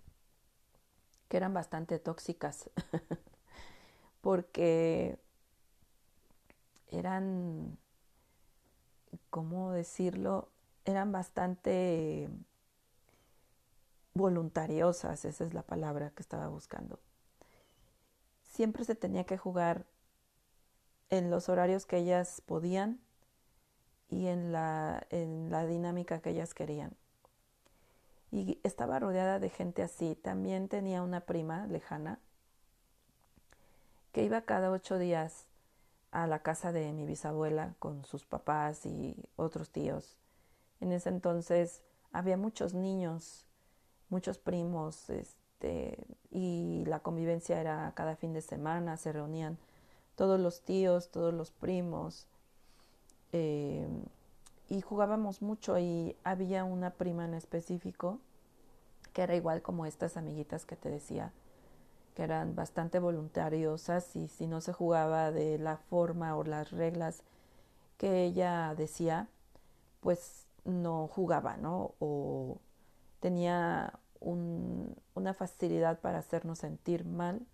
que 1.30 1.38
eran 1.38 1.54
bastante 1.54 2.00
tóxicas 2.00 2.70
porque 4.22 5.20
eran, 6.90 7.78
¿cómo 9.30 9.72
decirlo? 9.72 10.50
eran 10.86 11.12
bastante 11.12 12.30
voluntariosas, 14.14 15.26
esa 15.26 15.44
es 15.44 15.54
la 15.54 15.64
palabra 15.64 16.12
que 16.12 16.22
estaba 16.22 16.48
buscando. 16.48 17.00
Siempre 18.52 18.86
se 18.86 18.94
tenía 18.94 19.24
que 19.24 19.38
jugar 19.38 19.88
en 21.10 21.32
los 21.32 21.50
horarios 21.50 21.88
que 21.88 21.98
ellas 21.98 22.44
podían 22.46 23.00
y 24.10 24.28
en 24.28 24.52
la, 24.52 25.08
en 25.10 25.50
la 25.50 25.66
dinámica 25.66 26.22
que 26.22 26.30
ellas 26.30 26.54
querían. 26.54 26.96
Y 28.30 28.60
estaba 28.64 29.00
rodeada 29.00 29.40
de 29.40 29.50
gente 29.50 29.82
así. 29.82 30.16
También 30.16 30.70
tenía 30.70 31.02
una 31.02 31.22
prima 31.22 31.66
lejana 31.66 32.20
que 34.12 34.24
iba 34.24 34.42
cada 34.42 34.70
ocho 34.70 35.00
días 35.00 35.48
a 36.12 36.28
la 36.28 36.44
casa 36.44 36.72
de 36.72 36.94
mi 36.94 37.08
bisabuela 37.08 37.74
con 37.80 38.06
sus 38.06 38.26
papás 38.26 38.86
y 38.86 39.16
otros 39.36 39.72
tíos 39.72 40.22
en 40.82 40.92
ese 40.92 41.10
entonces 41.10 41.84
había 42.12 42.36
muchos 42.36 42.74
niños, 42.74 43.46
muchos 44.10 44.40
primos, 44.40 45.10
este, 45.62 45.98
y 46.32 46.84
la 46.86 47.00
convivencia 47.00 47.60
era 47.60 47.92
cada 47.96 48.16
fin 48.16 48.34
de 48.34 48.42
semana, 48.42 48.98
se 48.98 49.12
reunían 49.12 49.58
todos 50.16 50.40
los 50.40 50.62
tíos, 50.62 51.10
todos 51.10 51.34
los 51.34 51.52
primos, 51.52 52.28
eh, 53.32 53.88
y 54.70 54.82
jugábamos 54.82 55.42
mucho 55.42 55.78
y 55.78 56.16
había 56.24 56.64
una 56.64 56.92
prima 56.92 57.26
en 57.26 57.34
específico 57.34 58.20
que 59.14 59.24
era 59.24 59.36
igual 59.36 59.62
como 59.62 59.86
estas 59.86 60.16
amiguitas 60.16 60.66
que 60.66 60.78
te 60.78 60.90
decía, 60.90 61.34
que 62.16 62.24
eran 62.24 62.56
bastante 62.56 63.00
voluntariosas 63.00 64.16
y 64.16 64.30
si 64.30 64.48
no 64.48 64.62
se 64.62 64.72
jugaba 64.72 65.32
de 65.32 65.60
la 65.60 65.78
forma 65.78 66.38
o 66.38 66.44
las 66.44 66.72
reglas 66.72 67.24
que 67.98 68.24
ella 68.24 68.74
decía, 68.76 69.28
pues 70.00 70.46
no 70.64 71.08
jugaba, 71.08 71.58
¿no? 71.58 71.94
O 72.00 72.58
tenía 73.20 74.00
una 74.22 75.34
facilidad 75.34 76.00
para 76.00 76.20
hacernos 76.20 76.60
sentir 76.60 77.06
mal, 77.06 77.46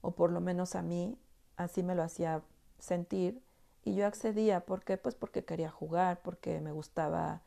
o 0.00 0.12
por 0.12 0.32
lo 0.32 0.40
menos 0.40 0.74
a 0.74 0.82
mí 0.82 1.16
así 1.56 1.82
me 1.82 1.94
lo 1.94 2.02
hacía 2.02 2.42
sentir, 2.78 3.40
y 3.84 3.94
yo 3.94 4.06
accedía, 4.06 4.60
¿por 4.60 4.84
qué? 4.84 4.96
Pues 4.96 5.14
porque 5.14 5.44
quería 5.44 5.70
jugar, 5.70 6.20
porque 6.22 6.60
me 6.60 6.72
gustaba 6.72 7.40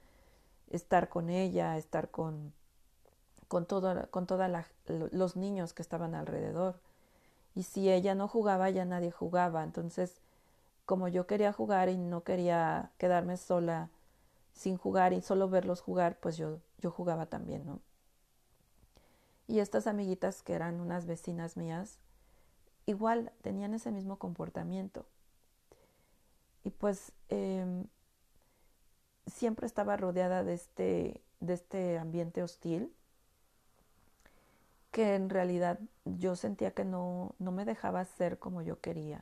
estar 0.69 1.09
con 1.09 1.29
ella, 1.29 1.77
estar 1.77 2.09
con, 2.09 2.53
con, 3.47 3.65
todo, 3.65 4.09
con 4.09 4.25
todos 4.25 4.49
los 5.11 5.35
niños 5.35 5.73
que 5.73 5.81
estaban 5.81 6.15
alrededor. 6.15 6.79
Y 7.53 7.63
si 7.63 7.91
ella 7.91 8.15
no 8.15 8.27
jugaba, 8.27 8.69
ya 8.69 8.85
nadie 8.85 9.11
jugaba. 9.11 9.63
Entonces, 9.63 10.21
como 10.85 11.07
yo 11.07 11.27
quería 11.27 11.53
jugar 11.53 11.89
y 11.89 11.97
no 11.97 12.23
quería 12.23 12.91
quedarme 12.97 13.37
sola 13.37 13.89
sin 14.53 14.77
jugar 14.77 15.13
y 15.13 15.21
solo 15.21 15.49
verlos 15.49 15.81
jugar, 15.81 16.17
pues 16.19 16.37
yo, 16.37 16.59
yo 16.79 16.91
jugaba 16.91 17.25
también, 17.25 17.65
¿no? 17.65 17.79
Y 19.51 19.60
estas 19.60 19.86
amiguitas 19.86 20.43
que 20.43 20.53
eran 20.53 20.79
unas 20.79 21.05
vecinas 21.05 21.58
mías, 21.58 21.98
igual 22.86 23.34
tenían 23.41 23.74
ese 23.74 23.91
mismo 23.91 24.17
comportamiento. 24.17 25.05
Y 26.63 26.70
pues 26.70 27.12
eh, 27.27 27.84
siempre 29.27 29.67
estaba 29.67 29.98
rodeada 29.98 30.46
de 30.46 30.53
este, 30.53 31.22
de 31.41 31.53
este 31.53 32.00
ambiente 32.00 32.41
hostil 32.41 32.93
que 34.91 35.15
en 35.15 35.29
realidad 35.29 35.81
yo 36.05 36.38
sentía 36.38 36.72
que 36.72 36.86
no, 36.86 37.36
no 37.38 37.51
me 37.51 37.65
dejaba 37.65 38.05
ser 38.05 38.39
como 38.39 38.62
yo 38.62 38.79
quería. 38.79 39.22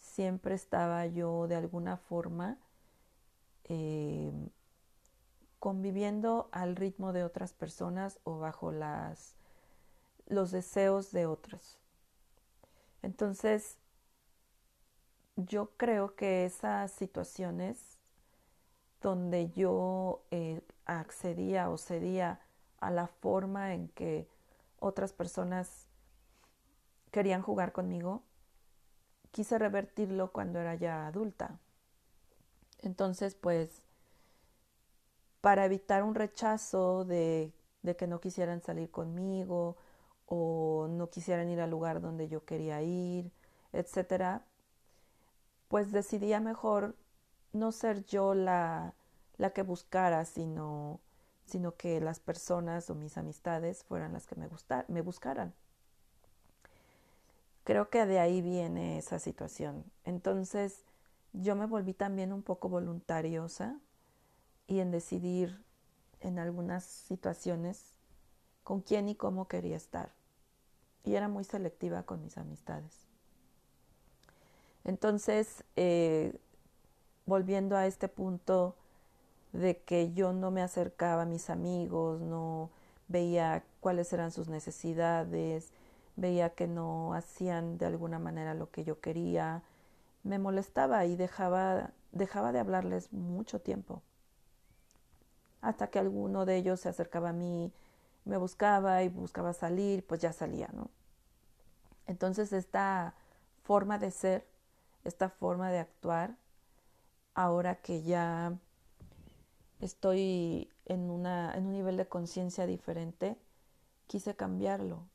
Siempre 0.00 0.54
estaba 0.54 1.04
yo 1.06 1.48
de 1.48 1.56
alguna 1.56 1.98
forma 1.98 2.56
eh, 3.64 4.32
conviviendo 5.64 6.50
al 6.52 6.76
ritmo 6.76 7.14
de 7.14 7.24
otras 7.24 7.54
personas 7.54 8.20
o 8.24 8.38
bajo 8.38 8.70
las, 8.70 9.34
los 10.26 10.50
deseos 10.50 11.10
de 11.10 11.24
otros. 11.24 11.78
Entonces, 13.00 13.78
yo 15.36 15.70
creo 15.78 16.16
que 16.16 16.44
esas 16.44 16.92
situaciones 16.92 17.98
donde 19.00 19.52
yo 19.52 20.20
eh, 20.30 20.60
accedía 20.84 21.70
o 21.70 21.78
cedía 21.78 22.40
a 22.80 22.90
la 22.90 23.06
forma 23.06 23.72
en 23.72 23.88
que 23.88 24.28
otras 24.80 25.14
personas 25.14 25.86
querían 27.10 27.40
jugar 27.40 27.72
conmigo, 27.72 28.22
quise 29.30 29.58
revertirlo 29.58 30.30
cuando 30.30 30.58
era 30.58 30.74
ya 30.74 31.06
adulta. 31.06 31.58
Entonces, 32.82 33.34
pues, 33.34 33.80
para 35.44 35.66
evitar 35.66 36.02
un 36.04 36.14
rechazo 36.14 37.04
de, 37.04 37.52
que 37.98 38.06
no 38.06 38.18
quisieran 38.18 38.62
salir 38.62 38.90
conmigo 38.90 39.76
o 40.24 40.86
no 40.88 41.10
quisieran 41.10 41.50
ir 41.50 41.60
al 41.60 41.68
lugar 41.68 42.00
donde 42.00 42.28
yo 42.28 42.46
quería 42.46 42.80
ir, 42.80 43.30
etcétera, 43.70 44.46
pues 45.68 45.92
decidía 45.92 46.40
mejor 46.40 46.96
no 47.52 47.72
ser 47.72 48.06
yo 48.06 48.32
la, 48.32 48.94
que 49.52 49.60
buscara, 49.60 50.24
sino 50.24 51.00
sino 51.44 51.76
que 51.76 52.00
las 52.00 52.20
personas 52.20 52.88
o 52.88 52.94
mis 52.94 53.18
amistades 53.18 53.84
fueran 53.84 54.14
las 54.14 54.26
que 54.26 54.36
me, 54.36 54.48
me 54.88 55.02
buscaran. 55.02 55.52
Creo 57.64 57.90
que 57.90 58.06
de 58.06 58.18
ahí 58.18 58.40
viene 58.40 58.96
esa 58.96 59.18
situación. 59.18 59.84
Entonces 60.04 60.86
yo 61.34 61.54
me 61.54 61.66
volví 61.66 61.92
también 61.92 62.32
un 62.32 62.42
poco 62.42 62.70
voluntariosa 62.70 63.78
y 64.66 64.80
en 64.80 64.90
decidir 64.90 65.62
en 66.20 66.38
algunas 66.38 66.84
situaciones 66.84 67.92
con 68.62 68.80
quién 68.80 69.08
y 69.08 69.14
cómo 69.14 69.46
quería 69.46 69.76
estar. 69.76 70.10
Y 71.04 71.14
era 71.14 71.28
muy 71.28 71.44
selectiva 71.44 72.04
con 72.04 72.22
mis 72.22 72.38
amistades. 72.38 73.06
Entonces, 74.84 75.64
eh, 75.76 76.34
volviendo 77.26 77.76
a 77.76 77.86
este 77.86 78.08
punto 78.08 78.74
de 79.52 79.78
que 79.78 80.12
yo 80.12 80.32
no 80.32 80.50
me 80.50 80.62
acercaba 80.62 81.22
a 81.22 81.26
mis 81.26 81.50
amigos, 81.50 82.20
no 82.20 82.70
veía 83.08 83.64
cuáles 83.80 84.12
eran 84.12 84.32
sus 84.32 84.48
necesidades, 84.48 85.70
veía 86.16 86.50
que 86.50 86.66
no 86.66 87.14
hacían 87.14 87.78
de 87.78 87.86
alguna 87.86 88.18
manera 88.18 88.54
lo 88.54 88.70
que 88.70 88.84
yo 88.84 89.00
quería, 89.00 89.62
me 90.22 90.38
molestaba 90.38 91.04
y 91.06 91.16
dejaba, 91.16 91.90
dejaba 92.12 92.52
de 92.52 92.60
hablarles 92.60 93.12
mucho 93.12 93.60
tiempo. 93.60 94.02
Hasta 95.64 95.88
que 95.88 95.98
alguno 95.98 96.44
de 96.44 96.56
ellos 96.56 96.80
se 96.80 96.90
acercaba 96.90 97.30
a 97.30 97.32
mí, 97.32 97.72
me 98.26 98.36
buscaba 98.36 99.02
y 99.02 99.08
buscaba 99.08 99.54
salir, 99.54 100.06
pues 100.06 100.20
ya 100.20 100.32
salía, 100.32 100.68
¿no? 100.74 100.90
Entonces 102.06 102.52
esta 102.52 103.14
forma 103.62 103.98
de 103.98 104.10
ser, 104.10 104.46
esta 105.04 105.30
forma 105.30 105.70
de 105.70 105.78
actuar, 105.78 106.36
ahora 107.34 107.76
que 107.76 108.02
ya 108.02 108.58
estoy 109.80 110.68
en, 110.84 111.10
una, 111.10 111.54
en 111.54 111.66
un 111.66 111.72
nivel 111.72 111.96
de 111.96 112.08
conciencia 112.08 112.66
diferente, 112.66 113.38
quise 114.06 114.36
cambiarlo. 114.36 115.08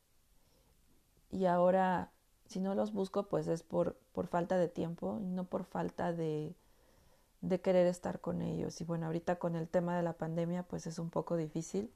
Y 1.30 1.46
ahora, 1.46 2.10
si 2.46 2.58
no 2.58 2.74
los 2.74 2.92
busco, 2.92 3.28
pues 3.28 3.46
es 3.46 3.62
por, 3.62 3.96
por 4.12 4.26
falta 4.26 4.58
de 4.58 4.68
tiempo 4.68 5.20
no 5.22 5.44
por 5.44 5.64
falta 5.64 6.12
de, 6.12 6.56
de 7.40 7.60
querer 7.60 7.86
estar 7.86 8.20
con 8.20 8.42
ellos. 8.42 8.80
Y 8.80 8.84
bueno, 8.84 9.06
ahorita 9.06 9.36
con 9.36 9.56
el 9.56 9.68
tema 9.68 9.96
de 9.96 10.02
la 10.02 10.14
pandemia, 10.14 10.62
pues 10.62 10.86
es 10.86 10.98
un 10.98 11.10
poco 11.10 11.36
difícil 11.36 11.90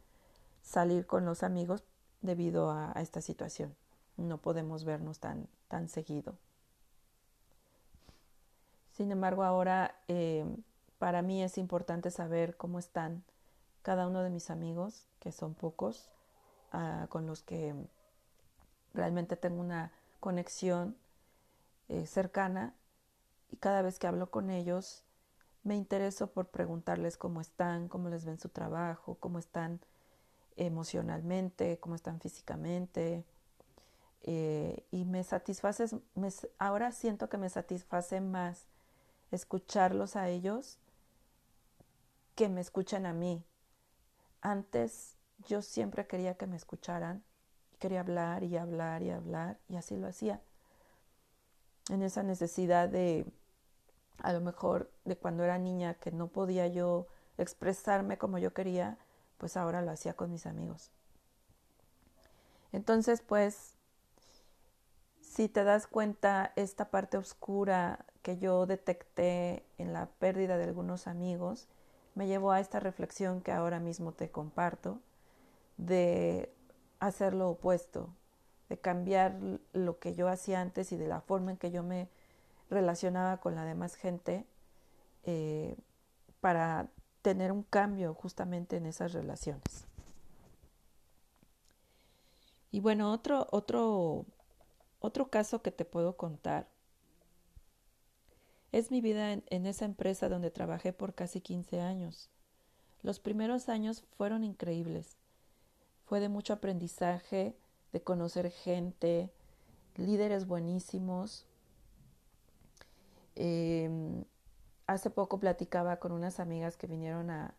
salir 0.63 1.07
con 1.07 1.25
los 1.25 1.43
amigos 1.43 1.85
debido 2.23 2.71
a, 2.71 2.93
esta 2.97 3.21
situación. 3.21 3.75
No 4.17 4.39
podemos 4.39 4.85
vernos 4.85 5.19
tan, 5.19 5.49
tan 5.69 5.89
seguido. 5.89 6.35
Sin 8.93 9.11
embargo, 9.11 9.43
ahora 9.43 9.97
eh, 10.09 10.47
para 10.99 11.21
mí 11.21 11.43
es 11.43 11.59
importante 11.59 12.11
saber 12.11 12.57
cómo 12.57 12.79
están 12.79 13.25
cada 13.83 14.07
uno 14.07 14.23
de 14.23 14.31
mis 14.31 14.51
amigos, 14.51 15.07
que 15.19 15.33
son 15.33 15.55
pocos, 15.55 16.09
uh, 16.73 17.07
con 17.09 17.27
los 17.27 17.43
que 17.43 17.75
realmente 18.95 19.37
tengo 19.37 19.61
una 19.61 19.93
conexión 20.21 20.97
eh, 21.89 22.07
cercana 22.07 22.73
y 23.51 23.57
cada 23.57 23.83
vez 23.83 23.99
que 23.99 24.07
hablo 24.07 24.31
con 24.31 24.49
ellos 24.49 25.04
me 25.65 25.77
intereso 25.77 26.31
por 26.31 26.49
preguntarles 26.49 27.17
cómo 27.17 27.41
están, 27.41 27.89
cómo 27.89 28.11
les 28.11 28.25
ven 28.25 28.39
su 28.39 28.51
trabajo, 28.51 29.17
cómo 29.19 29.39
están 29.39 29.81
emocionalmente, 30.57 31.79
cómo 31.81 31.95
están 31.95 32.21
físicamente. 32.21 33.25
Eh, 34.23 34.87
y 34.91 35.05
me 35.05 35.25
satisface, 35.25 35.87
ahora 36.59 36.93
siento 36.93 37.29
que 37.29 37.39
me 37.39 37.49
satisface 37.49 38.21
más 38.21 38.67
escucharlos 39.31 40.17
a 40.17 40.29
ellos 40.29 40.79
que 42.35 42.49
me 42.49 42.61
escuchen 42.61 43.07
a 43.07 43.13
mí. 43.13 43.45
Antes 44.43 45.17
yo 45.47 45.63
siempre 45.63 46.07
quería 46.07 46.37
que 46.37 46.47
me 46.47 46.57
escucharan, 46.57 47.25
quería 47.79 48.01
hablar 48.01 48.45
y 48.45 48.57
hablar 48.57 49.03
y 49.03 49.11
hablar 49.11 49.59
y 49.69 49.77
así 49.77 49.97
lo 49.97 50.09
hacía. 50.09 50.43
En 51.91 52.03
esa 52.03 52.23
necesidad 52.23 52.89
de, 52.89 53.27
a 54.19 54.33
lo 54.33 54.41
mejor, 54.41 54.91
de 55.05 55.17
cuando 55.17 55.45
era 55.45 55.59
niña 55.59 55.95
que 55.95 56.11
no 56.11 56.29
podía 56.29 56.67
yo 56.69 57.07
expresarme 57.39 58.19
como 58.19 58.39
yo 58.39 58.53
quería, 58.53 58.99
pues 59.39 59.57
ahora 59.57 59.83
lo 59.83 59.91
hacía 59.91 60.15
con 60.15 60.31
mis 60.31 60.47
amigos. 60.47 60.91
Entonces, 62.73 63.21
pues, 63.21 63.75
si 65.21 65.49
te 65.49 65.65
das 65.65 65.87
cuenta, 65.87 66.53
esta 66.57 66.91
parte 66.91 67.17
oscura 67.17 68.05
que 68.23 68.39
yo 68.39 68.67
detecté 68.67 69.65
en 69.79 69.93
la 69.93 70.07
pérdida 70.07 70.57
de 70.57 70.65
algunos 70.65 71.07
amigos, 71.07 71.69
me 72.15 72.27
llevó 72.27 72.53
a 72.53 72.61
esta 72.61 72.81
reflexión 72.81 73.41
que 73.41 73.53
ahora 73.53 73.81
mismo 73.81 74.13
te 74.13 74.31
comparto, 74.31 75.01
de 75.77 76.53
hacer 77.01 77.35
lo 77.35 77.51
opuesto, 77.51 78.09
de 78.69 78.79
cambiar 78.79 79.37
lo 79.73 79.99
que 79.99 80.15
yo 80.15 80.29
hacía 80.29 80.61
antes 80.61 80.93
y 80.93 80.97
de 80.97 81.09
la 81.09 81.21
forma 81.21 81.51
en 81.51 81.57
que 81.57 81.71
yo 81.71 81.83
me 81.83 82.09
relacionaba 82.71 83.39
con 83.39 83.55
la 83.55 83.65
demás 83.65 83.95
gente 83.95 84.47
eh, 85.25 85.77
para 86.41 86.89
tener 87.23 87.53
un 87.53 87.63
cambio 87.63 88.15
justamente 88.15 88.77
en 88.77 88.87
esas 88.87 89.13
relaciones. 89.13 89.87
Y 92.71 92.81
bueno, 92.81 93.13
otro, 93.13 93.47
otro, 93.53 94.27
otro 94.99 95.31
caso 95.31 95.63
que 95.63 95.71
te 95.71 95.85
puedo 95.85 96.17
contar 96.17 96.67
es 98.73 98.91
mi 98.91 99.01
vida 99.01 99.33
en, 99.33 99.67
esa 99.67 99.85
empresa 99.85 100.29
donde 100.29 100.51
trabajé 100.51 100.93
por 100.93 101.15
casi 101.15 101.41
15 101.41 101.81
años. 101.81 102.29
Los 103.03 103.21
primeros 103.21 103.69
años 103.69 104.03
fueron 104.17 104.43
increíbles. 104.43 105.17
Fue 106.07 106.19
de 106.19 106.29
mucho 106.29 106.53
aprendizaje, 106.53 107.57
de 107.93 108.03
conocer 108.03 108.51
gente, 108.51 109.31
líderes 109.95 110.49
buenísimos. 110.49 111.47
Em, 113.37 114.25
hace 114.87 115.11
poco 115.11 115.41
platicaba 115.41 115.99
con 115.99 116.13
unas 116.13 116.41
amigas 116.41 116.77
que 116.77 116.87
vinieron 116.87 117.31
a, 117.31 117.55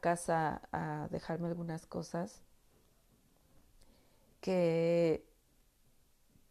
casa 0.00 0.62
a 0.72 1.08
dejarme 1.10 1.48
algunas 1.48 1.86
cosas 1.86 2.40
que 4.40 5.26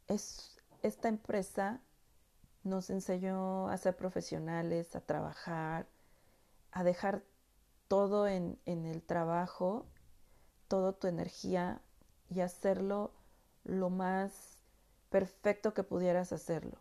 es 0.08 0.58
esta 0.84 1.08
empresa 1.08 1.82
nos 2.64 2.90
enseñó 2.90 3.68
a 3.70 3.78
ser 3.78 3.96
profesionales, 3.96 4.96
a 4.96 5.02
trabajar, 5.02 5.88
a 6.72 6.84
dejar 6.84 7.24
todo 7.88 8.28
en, 8.28 8.60
en 8.66 8.86
el 8.86 9.02
trabajo, 9.02 9.88
toda 10.68 10.94
tu 10.94 11.08
energía 11.08 11.82
y 12.30 12.42
hacerlo 12.42 13.12
lo 13.64 13.90
más 13.90 14.60
perfecto 15.10 15.74
que 15.74 15.84
pudieras 15.84 16.32
hacerlo. 16.32 16.81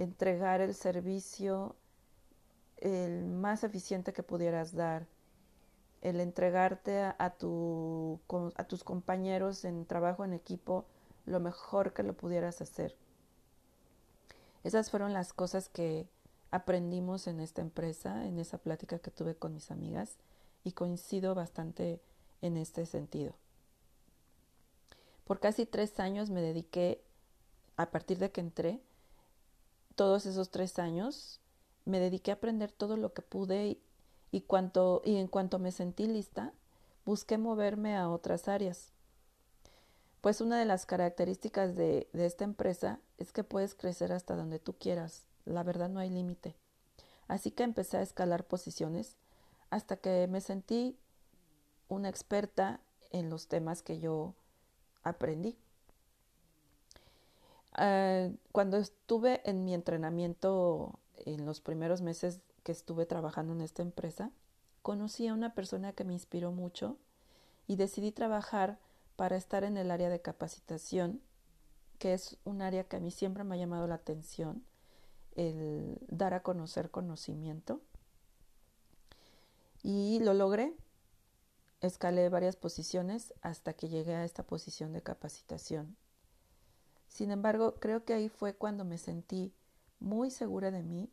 Entregar 0.00 0.62
el 0.62 0.74
servicio 0.74 1.76
el 2.78 3.26
más 3.26 3.64
eficiente 3.64 4.14
que 4.14 4.22
pudieras 4.22 4.74
dar. 4.74 5.06
el 6.00 6.18
entregarte 6.18 7.02
a, 7.02 7.34
tu, 7.38 8.18
a 8.56 8.64
tus 8.64 8.82
compañeros 8.84 9.66
en 9.66 9.84
trabajo 9.84 10.24
en 10.24 10.32
equipo 10.32 10.86
lo 11.26 11.40
mejor 11.40 11.92
que 11.92 12.02
lo 12.02 12.14
pudieras 12.14 12.62
hacer. 12.62 12.96
Esas 14.64 14.90
fueron 14.90 15.12
las 15.12 15.34
cosas 15.34 15.68
que 15.68 16.08
aprendimos 16.50 17.26
en 17.26 17.38
esta 17.38 17.60
empresa, 17.60 18.26
en 18.26 18.38
esa 18.38 18.56
plática 18.56 18.98
que 18.98 19.10
tuve 19.10 19.34
con 19.34 19.52
mis 19.52 19.70
amigas 19.70 20.16
y 20.64 20.72
coincido 20.72 21.34
bastante 21.34 22.00
en 22.40 22.56
este 22.56 22.86
sentido. 22.86 23.34
Por 25.24 25.38
casi 25.38 25.66
tres 25.66 26.00
años 26.00 26.30
me 26.30 26.40
dediqué, 26.40 27.02
a 27.76 27.90
partir 27.90 28.16
de 28.18 28.30
que 28.30 28.40
entré, 28.40 28.80
todos 29.94 30.26
esos 30.26 30.50
tres 30.50 30.78
años, 30.78 31.40
me 31.84 31.98
dediqué 31.98 32.30
a 32.30 32.34
aprender 32.34 32.72
todo 32.72 32.96
lo 32.96 33.12
que 33.12 33.22
pude 33.22 33.78
y, 34.30 34.40
cuanto, 34.42 35.02
y 35.04 35.16
en 35.16 35.28
cuanto 35.28 35.58
me 35.58 35.72
sentí 35.72 36.06
lista, 36.06 36.52
busqué 37.04 37.38
moverme 37.38 37.96
a 37.96 38.08
otras 38.08 38.48
áreas. 38.48 38.92
Pues 40.20 40.40
una 40.40 40.58
de 40.58 40.66
las 40.66 40.86
características 40.86 41.74
de, 41.74 42.08
de 42.12 42.26
esta 42.26 42.44
empresa 42.44 43.00
es 43.18 43.32
que 43.32 43.44
puedes 43.44 43.74
crecer 43.74 44.12
hasta 44.12 44.36
donde 44.36 44.58
tú 44.58 44.74
quieras. 44.74 45.26
La 45.44 45.62
verdad 45.62 45.88
no 45.88 46.00
hay 46.00 46.10
límite. 46.10 46.56
Así 47.26 47.50
que 47.50 47.62
empecé 47.62 47.96
a 47.96 48.02
escalar 48.02 48.46
posiciones 48.46 49.16
hasta 49.70 49.96
que 49.96 50.26
me 50.26 50.40
sentí 50.40 50.98
una 51.88 52.08
experta 52.08 52.80
en 53.10 53.30
los 53.30 53.48
temas 53.48 53.82
que 53.82 53.98
yo 53.98 54.34
aprendí. 55.02 55.56
Ah, 57.82 58.28
cuando 58.52 58.76
estuve 58.76 59.40
en 59.48 59.64
mi 59.64 59.72
entrenamiento 59.72 60.98
en 61.16 61.46
los 61.46 61.62
primeros 61.62 62.02
meses 62.02 62.42
que 62.62 62.72
estuve 62.72 63.06
trabajando 63.06 63.54
en 63.54 63.62
esta 63.62 63.80
empresa, 63.80 64.32
conocí 64.82 65.26
a 65.26 65.32
una 65.32 65.54
persona 65.54 65.94
que 65.94 66.04
me 66.04 66.12
inspiró 66.12 66.52
mucho 66.52 66.98
y 67.66 67.76
decidí 67.76 68.12
trabajar 68.12 68.78
para 69.16 69.38
estar 69.38 69.64
en 69.64 69.78
el 69.78 69.90
área 69.90 70.10
de 70.10 70.20
capacitación, 70.20 71.22
que 71.98 72.12
es 72.12 72.36
un 72.44 72.60
área 72.60 72.84
que 72.84 72.96
a 72.96 73.00
mí 73.00 73.10
siempre 73.10 73.44
me 73.44 73.54
ha 73.54 73.58
llamado 73.58 73.86
la 73.86 73.94
atención, 73.94 74.62
el 75.34 75.96
dar 76.08 76.34
a 76.34 76.42
conocer 76.42 76.90
conocimiento. 76.90 77.80
Y 79.82 80.18
lo 80.20 80.34
logré. 80.34 80.74
Escalé 81.80 82.28
varias 82.28 82.56
posiciones 82.56 83.32
hasta 83.40 83.72
que 83.72 83.88
llegué 83.88 84.14
a 84.16 84.26
esta 84.26 84.42
posición 84.42 84.92
de 84.92 85.00
capacitación. 85.00 85.96
Sin 87.10 87.32
embargo, 87.32 87.74
creo 87.80 88.04
que 88.04 88.14
ahí 88.14 88.28
fue 88.28 88.54
cuando 88.54 88.84
me 88.84 88.96
sentí 88.96 89.52
muy 89.98 90.30
segura 90.30 90.70
de 90.70 90.82
mí 90.82 91.10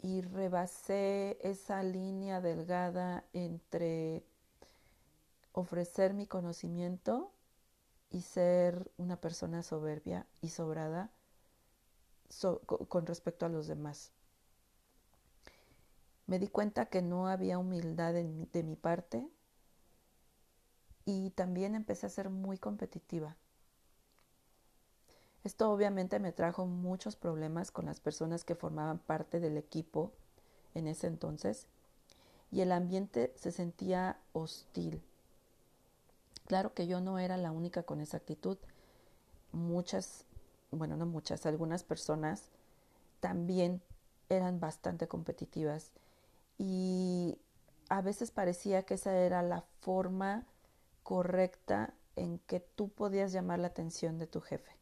y 0.00 0.22
rebasé 0.22 1.38
esa 1.42 1.82
línea 1.82 2.40
delgada 2.40 3.24
entre 3.32 4.24
ofrecer 5.52 6.14
mi 6.14 6.26
conocimiento 6.26 7.32
y 8.10 8.22
ser 8.22 8.90
una 8.96 9.20
persona 9.20 9.64
soberbia 9.64 10.24
y 10.40 10.50
sobrada 10.50 11.10
con 12.88 13.06
respecto 13.06 13.44
a 13.44 13.48
los 13.48 13.66
demás. 13.66 14.12
Me 16.26 16.38
di 16.38 16.46
cuenta 16.46 16.86
que 16.86 17.02
no 17.02 17.28
había 17.28 17.58
humildad 17.58 18.14
de 18.14 18.62
mi 18.62 18.76
parte 18.76 19.28
y 21.04 21.30
también 21.30 21.74
empecé 21.74 22.06
a 22.06 22.10
ser 22.10 22.30
muy 22.30 22.56
competitiva. 22.56 23.36
Esto 25.46 25.70
obviamente 25.70 26.18
me 26.18 26.32
trajo 26.32 26.66
muchos 26.66 27.14
problemas 27.14 27.70
con 27.70 27.86
las 27.86 28.00
personas 28.00 28.42
que 28.42 28.56
formaban 28.56 28.98
parte 28.98 29.38
del 29.38 29.56
equipo 29.56 30.10
en 30.74 30.88
ese 30.88 31.06
entonces 31.06 31.68
y 32.50 32.62
el 32.62 32.72
ambiente 32.72 33.32
se 33.36 33.52
sentía 33.52 34.18
hostil. 34.32 35.00
Claro 36.48 36.74
que 36.74 36.88
yo 36.88 37.00
no 37.00 37.20
era 37.20 37.36
la 37.36 37.52
única 37.52 37.84
con 37.84 38.00
esa 38.00 38.16
actitud. 38.16 38.58
Muchas, 39.52 40.24
bueno, 40.72 40.96
no 40.96 41.06
muchas, 41.06 41.46
algunas 41.46 41.84
personas 41.84 42.50
también 43.20 43.80
eran 44.28 44.58
bastante 44.58 45.06
competitivas 45.06 45.92
y 46.58 47.38
a 47.88 48.00
veces 48.00 48.32
parecía 48.32 48.82
que 48.82 48.94
esa 48.94 49.16
era 49.16 49.42
la 49.42 49.62
forma 49.78 50.44
correcta 51.04 51.94
en 52.16 52.40
que 52.48 52.58
tú 52.58 52.88
podías 52.88 53.30
llamar 53.30 53.60
la 53.60 53.68
atención 53.68 54.18
de 54.18 54.26
tu 54.26 54.40
jefe. 54.40 54.75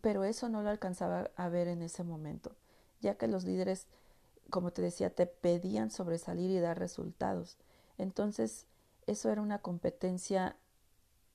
Pero 0.00 0.24
eso 0.24 0.48
no 0.48 0.62
lo 0.62 0.70
alcanzaba 0.70 1.30
a 1.36 1.48
ver 1.48 1.68
en 1.68 1.82
ese 1.82 2.04
momento, 2.04 2.56
ya 3.00 3.16
que 3.16 3.28
los 3.28 3.44
líderes, 3.44 3.86
como 4.50 4.72
te 4.72 4.82
decía, 4.82 5.10
te 5.10 5.26
pedían 5.26 5.90
sobresalir 5.90 6.50
y 6.50 6.60
dar 6.60 6.78
resultados. 6.78 7.56
Entonces, 7.98 8.66
eso 9.06 9.30
era 9.30 9.42
una 9.42 9.58
competencia 9.58 10.56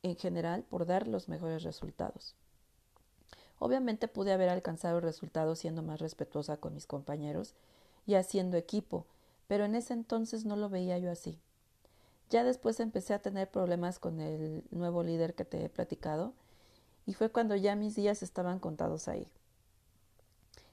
en 0.04 0.16
general 0.16 0.64
por 0.64 0.86
dar 0.86 1.08
los 1.08 1.30
mejores 1.30 1.64
resultados. 1.64 2.36
Obviamente 3.60 4.08
pude 4.08 4.32
haber 4.32 4.50
alcanzado 4.50 5.02
resultados 5.02 5.60
siendo 5.60 5.84
más 5.84 6.00
respetuosa 6.00 6.58
con 6.58 6.74
mis 6.74 6.88
compañeros 6.88 7.54
y 8.06 8.16
haciendo 8.16 8.58
equipo, 8.58 9.06
pero 9.48 9.66
en 9.66 9.76
ese 9.76 9.94
entonces 9.94 10.46
no 10.46 10.56
lo 10.56 10.70
veía 10.70 10.98
yo 10.98 11.12
así. 11.12 11.40
Ya 12.30 12.44
después 12.44 12.80
empecé 12.80 13.14
a 13.14 13.22
tener 13.22 13.50
problemas 13.50 14.00
con 14.00 14.22
el 14.22 14.64
nuevo 14.72 15.04
líder 15.04 15.34
que 15.34 15.46
te 15.46 15.66
he 15.66 15.70
platicado 15.70 16.34
y 17.10 17.14
fue 17.16 17.32
cuando 17.32 17.56
ya 17.56 17.76
mis 17.76 17.96
días 17.96 18.22
estaban 18.22 18.60
contados 18.60 19.08
ahí. 19.08 19.28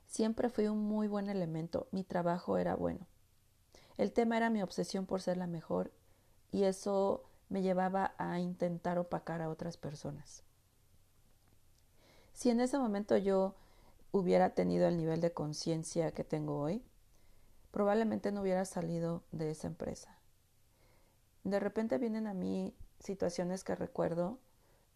Siempre 0.06 0.50
fui 0.50 0.66
un 0.66 0.84
muy 0.84 1.08
buen 1.08 1.30
elemento, 1.30 1.88
mi 1.92 2.04
trabajo 2.04 2.58
era 2.58 2.76
bueno. 2.76 3.06
El 3.96 4.12
tema 4.12 4.36
era 4.36 4.50
mi 4.50 4.60
obsesión 4.60 5.06
por 5.06 5.22
ser 5.22 5.38
la 5.38 5.46
mejor 5.46 5.92
y 6.52 6.64
eso 6.64 7.24
me 7.48 7.62
llevaba 7.62 8.14
a 8.18 8.38
intentar 8.38 8.98
opacar 8.98 9.40
a 9.40 9.48
otras 9.48 9.78
personas. 9.78 10.42
Si 12.34 12.50
en 12.50 12.60
ese 12.60 12.78
momento 12.78 13.16
yo 13.16 13.54
hubiera 14.12 14.50
tenido 14.50 14.88
el 14.88 14.98
nivel 14.98 15.22
de 15.22 15.32
conciencia 15.32 16.12
que 16.12 16.22
tengo 16.22 16.60
hoy, 16.60 16.84
probablemente 17.70 18.30
no 18.30 18.42
hubiera 18.42 18.66
salido 18.66 19.22
de 19.32 19.52
esa 19.52 19.68
empresa. 19.68 20.18
De 21.44 21.58
repente 21.60 21.96
vienen 21.96 22.26
a 22.26 22.34
mí 22.34 22.74
situaciones 23.00 23.64
que 23.64 23.74
recuerdo 23.74 24.38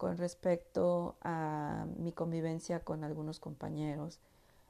con 0.01 0.17
respecto 0.17 1.15
a 1.21 1.85
mi 1.99 2.11
convivencia 2.11 2.79
con 2.79 3.03
algunos 3.03 3.39
compañeros, 3.39 4.17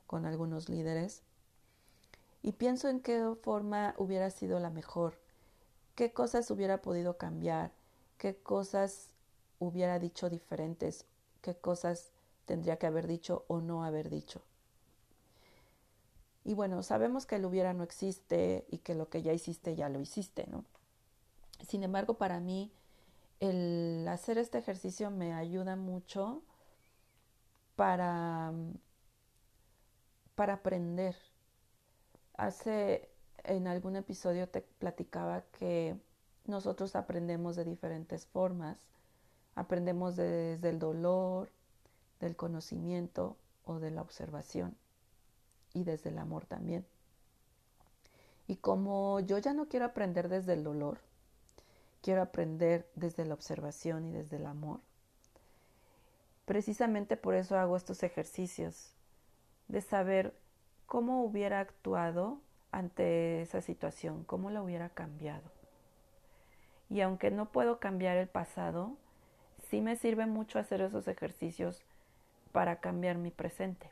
con 0.06 0.26
algunos 0.26 0.68
líderes, 0.68 1.24
y 2.44 2.52
pienso 2.52 2.90
en 2.90 3.00
qué 3.00 3.34
forma 3.42 3.96
hubiera 3.98 4.30
sido 4.30 4.60
la 4.60 4.70
mejor, 4.70 5.14
qué 5.96 6.12
cosas 6.12 6.52
hubiera 6.52 6.82
podido 6.82 7.16
cambiar, 7.16 7.72
qué 8.18 8.36
cosas 8.36 9.08
hubiera 9.58 10.00
dicho 10.00 10.30
diferentes, 10.30 11.06
qué 11.42 11.56
cosas 11.56 12.12
tendría 12.44 12.76
que 12.76 12.88
haber 12.88 13.08
dicho 13.08 13.46
o 13.48 13.62
no 13.62 13.86
haber 13.86 14.10
dicho. 14.10 14.42
Y 16.44 16.56
bueno, 16.56 16.84
sabemos 16.84 17.26
que 17.26 17.38
el 17.38 17.46
hubiera 17.46 17.72
no 17.72 17.86
existe 17.86 18.66
y 18.70 18.80
que 18.80 18.96
lo 18.96 19.08
que 19.08 19.22
ya 19.22 19.32
hiciste 19.32 19.78
ya 19.78 19.88
lo 19.88 20.02
hiciste, 20.02 20.46
¿no? 20.48 20.66
Sin 21.66 21.84
embargo, 21.84 22.16
para 22.16 22.42
mí 22.42 22.74
el 23.42 24.08
hacer 24.08 24.38
este 24.38 24.60
ejercicio 24.60 25.10
me 25.10 25.34
ayuda 25.34 25.76
mucho 25.76 26.44
para, 27.76 28.54
para 30.36 30.54
aprender. 30.54 31.16
Hace 32.38 33.10
en 33.44 33.68
algún 33.68 33.96
episodio 33.96 34.48
te 34.48 34.62
platicaba 34.62 35.42
que 35.58 35.98
nosotros 36.46 36.96
aprendemos 36.96 37.56
de 37.56 37.66
diferentes 37.66 38.28
formas. 38.28 38.78
Aprendemos 39.56 40.16
desde 40.16 40.70
el 40.70 40.78
dolor, 40.78 41.50
del 42.20 42.36
conocimiento 42.36 43.38
o 43.66 43.80
de 43.80 43.90
la 43.90 44.04
observación 44.04 44.78
y 45.74 45.84
desde 45.84 46.12
el 46.12 46.20
amor 46.20 46.46
también. 46.46 46.86
Y 48.48 48.58
como 48.58 49.20
yo 49.20 49.40
ya 49.40 49.54
no 49.54 49.68
quiero 49.68 49.86
aprender 49.86 50.30
desde 50.30 50.54
el 50.54 50.64
dolor, 50.64 51.00
quiero 52.02 52.22
aprender 52.22 52.90
desde 52.96 53.26
la 53.26 53.34
observación 53.34 54.06
y 54.06 54.12
desde 54.12 54.38
el 54.38 54.46
amor. 54.46 54.82
Precisamente 56.46 57.18
por 57.18 57.36
eso 57.36 57.58
hago 57.58 57.78
estos 57.78 58.04
ejercicios, 58.04 58.94
de 59.68 59.82
saber 59.82 60.36
cómo 60.86 61.24
hubiera 61.24 61.60
actuado 61.60 62.42
ante 62.72 63.42
esa 63.42 63.62
situación, 63.62 64.24
cómo 64.26 64.50
la 64.50 64.62
hubiera 64.62 64.90
cambiado. 64.90 65.50
Y 66.90 67.02
aunque 67.02 67.32
no 67.32 67.52
puedo 67.52 67.80
cambiar 67.80 68.18
el 68.18 68.28
pasado, 68.28 68.98
sí 69.70 69.80
me 69.80 69.96
sirve 69.96 70.26
mucho 70.26 70.60
hacer 70.60 70.82
esos 70.82 71.08
ejercicios 71.08 71.86
para 72.52 72.82
cambiar 72.82 73.18
mi 73.18 73.32
presente. 73.32 73.90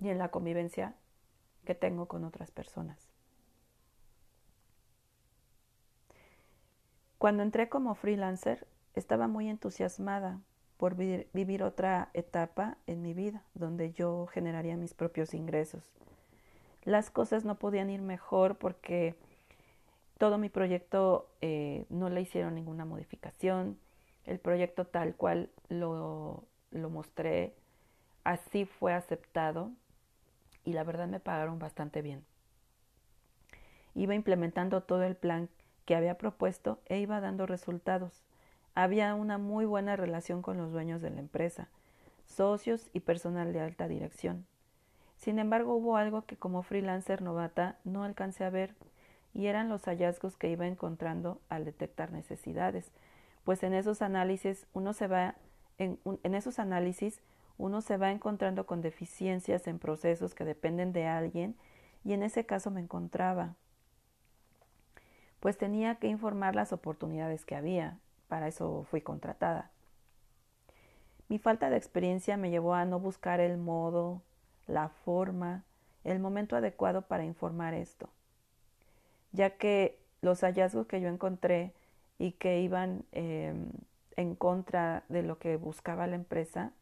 Y 0.00 0.08
en 0.08 0.18
la 0.18 0.30
convivencia 0.30 0.94
que 1.66 1.74
tengo 1.74 2.06
con 2.06 2.24
otras 2.24 2.50
personas. 2.50 3.07
Cuando 7.18 7.42
entré 7.42 7.68
como 7.68 7.96
freelancer, 7.96 8.66
estaba 8.94 9.26
muy 9.26 9.48
entusiasmada 9.48 10.40
por 10.76 10.94
vivir 10.94 11.64
otra 11.64 12.10
etapa 12.14 12.78
en 12.86 13.02
mi 13.02 13.12
vida, 13.12 13.42
donde 13.54 13.92
yo 13.92 14.26
generaría 14.26 14.76
mis 14.76 14.94
propios 14.94 15.34
ingresos. 15.34 15.92
las 16.84 17.10
cosas 17.10 17.44
no 17.44 17.58
podían 17.58 17.90
ir 17.90 18.00
mejor 18.00 18.56
porque 18.56 19.16
todo 20.16 20.38
mi 20.38 20.48
proyecto 20.48 21.28
eh, 21.42 21.84
no 21.90 22.08
le 22.08 22.20
hicieron 22.22 22.54
ninguna 22.54 22.84
modificación. 22.84 23.78
El 24.24 24.38
proyecto 24.38 24.86
tal 24.86 25.14
cual 25.14 25.50
lo, 25.68 26.44
lo 26.70 26.88
mostré, 26.88 27.54
así 28.24 28.64
fue 28.64 28.94
aceptado 28.94 29.72
y 30.64 30.72
la 30.72 30.84
verdad 30.84 31.08
me 31.08 31.20
pagaron 31.20 31.58
bastante 31.58 32.00
bien. 32.00 32.24
Iba 33.94 34.14
implementando 34.14 34.82
todo 34.82 35.02
el 35.02 35.16
plan 35.16 35.48
que 35.88 35.96
había 35.96 36.18
propuesto 36.18 36.82
e 36.84 36.98
iba 36.98 37.18
dando 37.18 37.46
resultados. 37.46 38.22
Había 38.74 39.14
una 39.14 39.38
muy 39.38 39.64
buena 39.64 39.96
relación 39.96 40.42
con 40.42 40.58
los 40.58 40.70
dueños 40.70 41.00
de 41.00 41.08
la 41.08 41.18
empresa, 41.18 41.70
socios 42.26 42.90
y 42.92 43.00
personal 43.00 43.54
de 43.54 43.62
alta 43.62 43.88
dirección. 43.88 44.44
Sin 45.16 45.38
embargo, 45.38 45.74
hubo 45.76 45.96
algo 45.96 46.26
que 46.26 46.36
como 46.36 46.62
freelancer 46.62 47.22
novata 47.22 47.78
no 47.84 48.04
alcancé 48.04 48.44
a 48.44 48.50
ver 48.50 48.74
y 49.32 49.46
eran 49.46 49.70
los 49.70 49.84
hallazgos 49.84 50.36
que 50.36 50.50
iba 50.50 50.66
encontrando 50.66 51.40
al 51.48 51.64
detectar 51.64 52.12
necesidades, 52.12 52.92
pues 53.44 53.62
en 53.62 53.72
esos 53.72 54.02
análisis 54.02 54.66
uno 54.74 54.92
se 54.92 55.06
va 55.06 55.36
en, 55.78 55.98
en 56.04 56.34
esos 56.34 56.58
análisis 56.58 57.22
uno 57.56 57.80
se 57.80 57.96
va 57.96 58.10
encontrando 58.10 58.66
con 58.66 58.82
deficiencias 58.82 59.66
en 59.66 59.78
procesos 59.78 60.34
que 60.34 60.44
dependen 60.44 60.92
de 60.92 61.06
alguien 61.06 61.56
y 62.04 62.12
en 62.12 62.24
ese 62.24 62.44
caso 62.44 62.70
me 62.70 62.82
encontraba 62.82 63.54
pues 65.40 65.56
tenía 65.56 65.96
que 65.96 66.08
informar 66.08 66.54
las 66.54 66.72
oportunidades 66.72 67.44
que 67.44 67.56
había. 67.56 67.98
Para 68.28 68.48
eso 68.48 68.84
fui 68.90 69.00
contratada. 69.00 69.70
Mi 71.28 71.38
falta 71.38 71.70
de 71.70 71.76
experiencia 71.76 72.36
me 72.36 72.50
llevó 72.50 72.74
a 72.74 72.84
no 72.84 73.00
buscar 73.00 73.40
el 73.40 73.58
modo, 73.58 74.22
la 74.66 74.88
forma, 74.88 75.64
el 76.04 76.20
momento 76.20 76.56
adecuado 76.56 77.02
para 77.02 77.24
informar 77.24 77.74
esto, 77.74 78.08
ya 79.32 79.50
que 79.50 79.98
los 80.22 80.40
hallazgos 80.40 80.86
que 80.86 81.00
yo 81.00 81.08
encontré 81.08 81.72
y 82.18 82.32
que 82.32 82.60
iban 82.60 83.04
em, 83.12 83.70
en 84.16 84.34
contra 84.34 85.04
de 85.08 85.22
lo 85.22 85.38
que 85.38 85.56
buscaba 85.56 86.06
la 86.06 86.16
empresa 86.16 86.72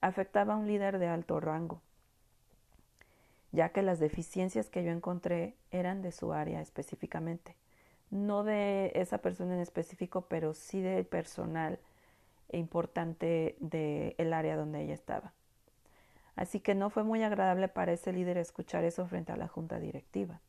afectaba 0.00 0.54
a 0.54 0.56
un 0.56 0.66
líder 0.66 0.98
de 0.98 1.08
alto 1.08 1.40
rango, 1.40 1.80
ya 3.52 3.70
que 3.70 3.82
las 3.82 4.00
deficiencias 4.00 4.68
que 4.68 4.84
yo 4.84 4.90
encontré 4.90 5.54
eran 5.70 6.02
de 6.02 6.12
su 6.12 6.32
área 6.32 6.60
específicamente 6.60 7.56
no 8.12 8.44
de 8.44 8.92
esa 8.94 9.18
persona 9.18 9.54
en 9.54 9.60
específico, 9.60 10.26
pero 10.28 10.52
sí 10.52 10.82
del 10.82 11.06
personal 11.06 11.80
importante 12.52 13.56
del 13.58 14.32
área 14.34 14.54
donde 14.54 14.82
ella 14.82 14.92
estaba. 14.92 15.32
Así 16.36 16.60
que 16.60 16.74
no 16.74 16.90
fue 16.90 17.04
muy 17.04 17.22
agradable 17.22 17.68
para 17.68 17.92
ese 17.92 18.12
líder 18.12 18.36
escuchar 18.36 18.84
eso 18.84 19.06
frente 19.06 19.32
a 19.32 19.36
la 19.36 19.48
junta 19.48 19.80
directiva. 19.80 20.40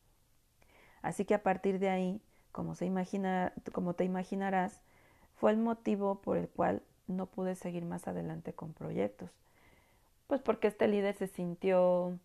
Así 1.00 1.24
que 1.24 1.34
a 1.34 1.42
partir 1.42 1.78
de 1.78 1.88
ahí, 1.88 2.20
como, 2.52 2.74
se 2.74 2.84
imagina, 2.84 3.54
como 3.72 3.94
te 3.94 4.04
imaginarás, 4.04 4.82
fue 5.34 5.50
el 5.50 5.56
motivo 5.56 6.20
por 6.20 6.36
el 6.36 6.48
cual 6.48 6.82
no 7.06 7.26
pude 7.26 7.54
seguir 7.54 7.86
más 7.86 8.06
adelante 8.06 8.52
con 8.52 8.74
proyectos. 8.74 9.30
Pues 10.26 10.42
porque 10.42 10.68
este 10.68 10.86
líder 10.86 11.14
se 11.14 11.28
sintió 11.28 12.18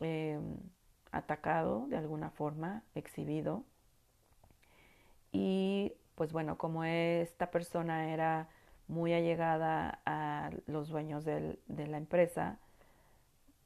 eh, 0.00 0.40
atacado 1.12 1.86
de 1.88 1.98
alguna 1.98 2.30
forma, 2.30 2.82
exhibido, 2.94 3.64
y 5.32 5.92
pues 6.14 6.32
bueno, 6.32 6.58
como 6.58 6.84
esta 6.84 7.50
persona 7.50 8.12
era 8.12 8.48
muy 8.88 9.12
allegada 9.12 10.00
a 10.04 10.50
los 10.66 10.88
dueños 10.88 11.24
de 11.24 11.58
la 11.68 11.96
empresa, 11.96 12.58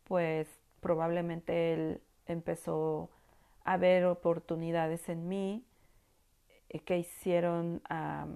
pues 0.05 0.49
probablemente 0.81 1.73
él 1.73 2.03
empezó 2.27 3.11
a 3.65 3.77
ver 3.77 4.05
oportunidades 4.05 5.09
en 5.09 5.29
mí 5.29 5.65
eh, 6.69 6.81
que 6.81 6.99
hicieron 6.99 7.83
a, 7.89 8.27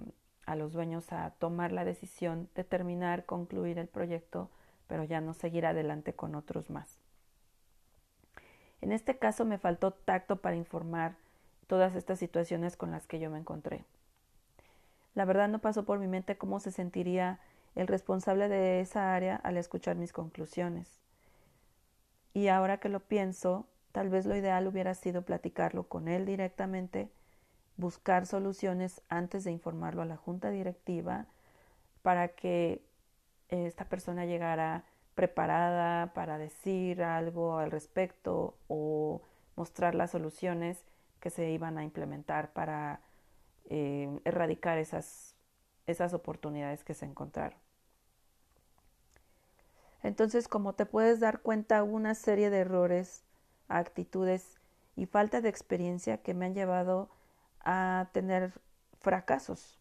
a 0.47 0.57
los 0.57 0.73
dueños 0.73 1.13
a 1.13 1.31
tomar 1.33 1.73
la 1.73 1.85
decisión 1.85 2.49
de 2.55 2.65
terminar, 2.65 3.27
concluir 3.27 3.79
el 3.79 3.89
proyecto, 3.89 4.51
pero 4.87 5.05
ya 5.05 5.21
no 5.21 5.35
seguir 5.35 5.67
adelante 5.67 6.15
con 6.15 6.35
otros 6.35 6.71
más. 6.71 6.99
En 8.81 8.93
este 8.93 9.19
caso 9.19 9.45
me 9.45 9.59
faltó 9.59 9.93
tacto 9.93 10.37
para 10.37 10.57
informar 10.57 11.17
todas 11.69 11.95
estas 11.95 12.19
situaciones 12.19 12.77
con 12.77 12.91
las 12.91 13.07
que 13.07 13.21
yo 13.21 13.31
me 13.31 13.39
encontré. 13.39 13.85
La 15.15 15.25
verdad 15.25 15.49
no 15.49 15.61
pasó 15.61 15.85
por 15.85 16.01
mi 16.01 16.09
mente 16.09 16.37
cómo 16.37 16.59
se 16.59 16.73
sentiría 16.73 17.39
el 17.77 17.87
responsable 17.87 18.49
de 18.49 18.81
esa 18.81 19.15
área 19.15 19.37
al 19.37 19.57
escuchar 19.57 19.95
mis 19.95 20.13
conclusiones. 20.13 21.01
Y 22.35 22.49
ahora 22.49 22.79
que 22.79 22.89
lo 22.89 23.01
pienso, 23.01 23.67
tal 23.93 24.09
vez 24.09 24.27
lo 24.27 24.35
ideal 24.35 24.67
hubiera 24.67 24.95
sido 24.95 25.23
platicarlo 25.23 25.85
con 25.89 26.09
él 26.09 26.27
directamente, 26.27 27.11
buscar 27.77 28.27
soluciones 28.27 29.03
antes 29.09 29.45
de 29.45 29.53
informarlo 29.53 30.03
a 30.03 30.07
la 30.07 30.17
junta 30.17 30.51
directiva 30.51 31.27
para 32.03 32.29
que 32.29 32.83
esta 33.49 33.85
persona 33.89 34.25
llegara 34.25 34.85
preparada 35.15 36.13
para 36.15 36.39
decir 36.39 37.03
algo 37.03 37.59
al 37.59 37.71
respecto 37.71 38.57
o 38.69 39.21
mostrar 39.57 39.95
las 39.95 40.13
soluciones 40.13 40.85
que 41.21 41.31
se 41.31 41.51
iban 41.51 41.79
a 41.79 41.85
implementar 41.85 42.53
para 42.53 43.01
eh, 43.71 44.21
erradicar 44.25 44.79
esas, 44.79 45.35
esas 45.87 46.15
oportunidades 46.15 46.85
que 46.85 46.95
se 46.95 47.05
encontraron. 47.05 47.59
Entonces, 50.03 50.49
como 50.49 50.75
te 50.75 50.87
puedes 50.87 51.21
dar 51.21 51.41
cuenta, 51.41 51.83
una 51.83 52.15
serie 52.15 52.51
de 52.51 52.59
errores, 52.59 53.25
actitudes 53.69 54.59
y 54.97 55.07
falta 55.07 55.41
de 55.41 55.49
experiencia 55.49 56.23
que 56.23 56.35
me 56.35 56.47
han 56.47 56.55
llevado 56.55 57.11
a 57.61 58.09
tener 58.13 58.53
fracasos 59.01 59.79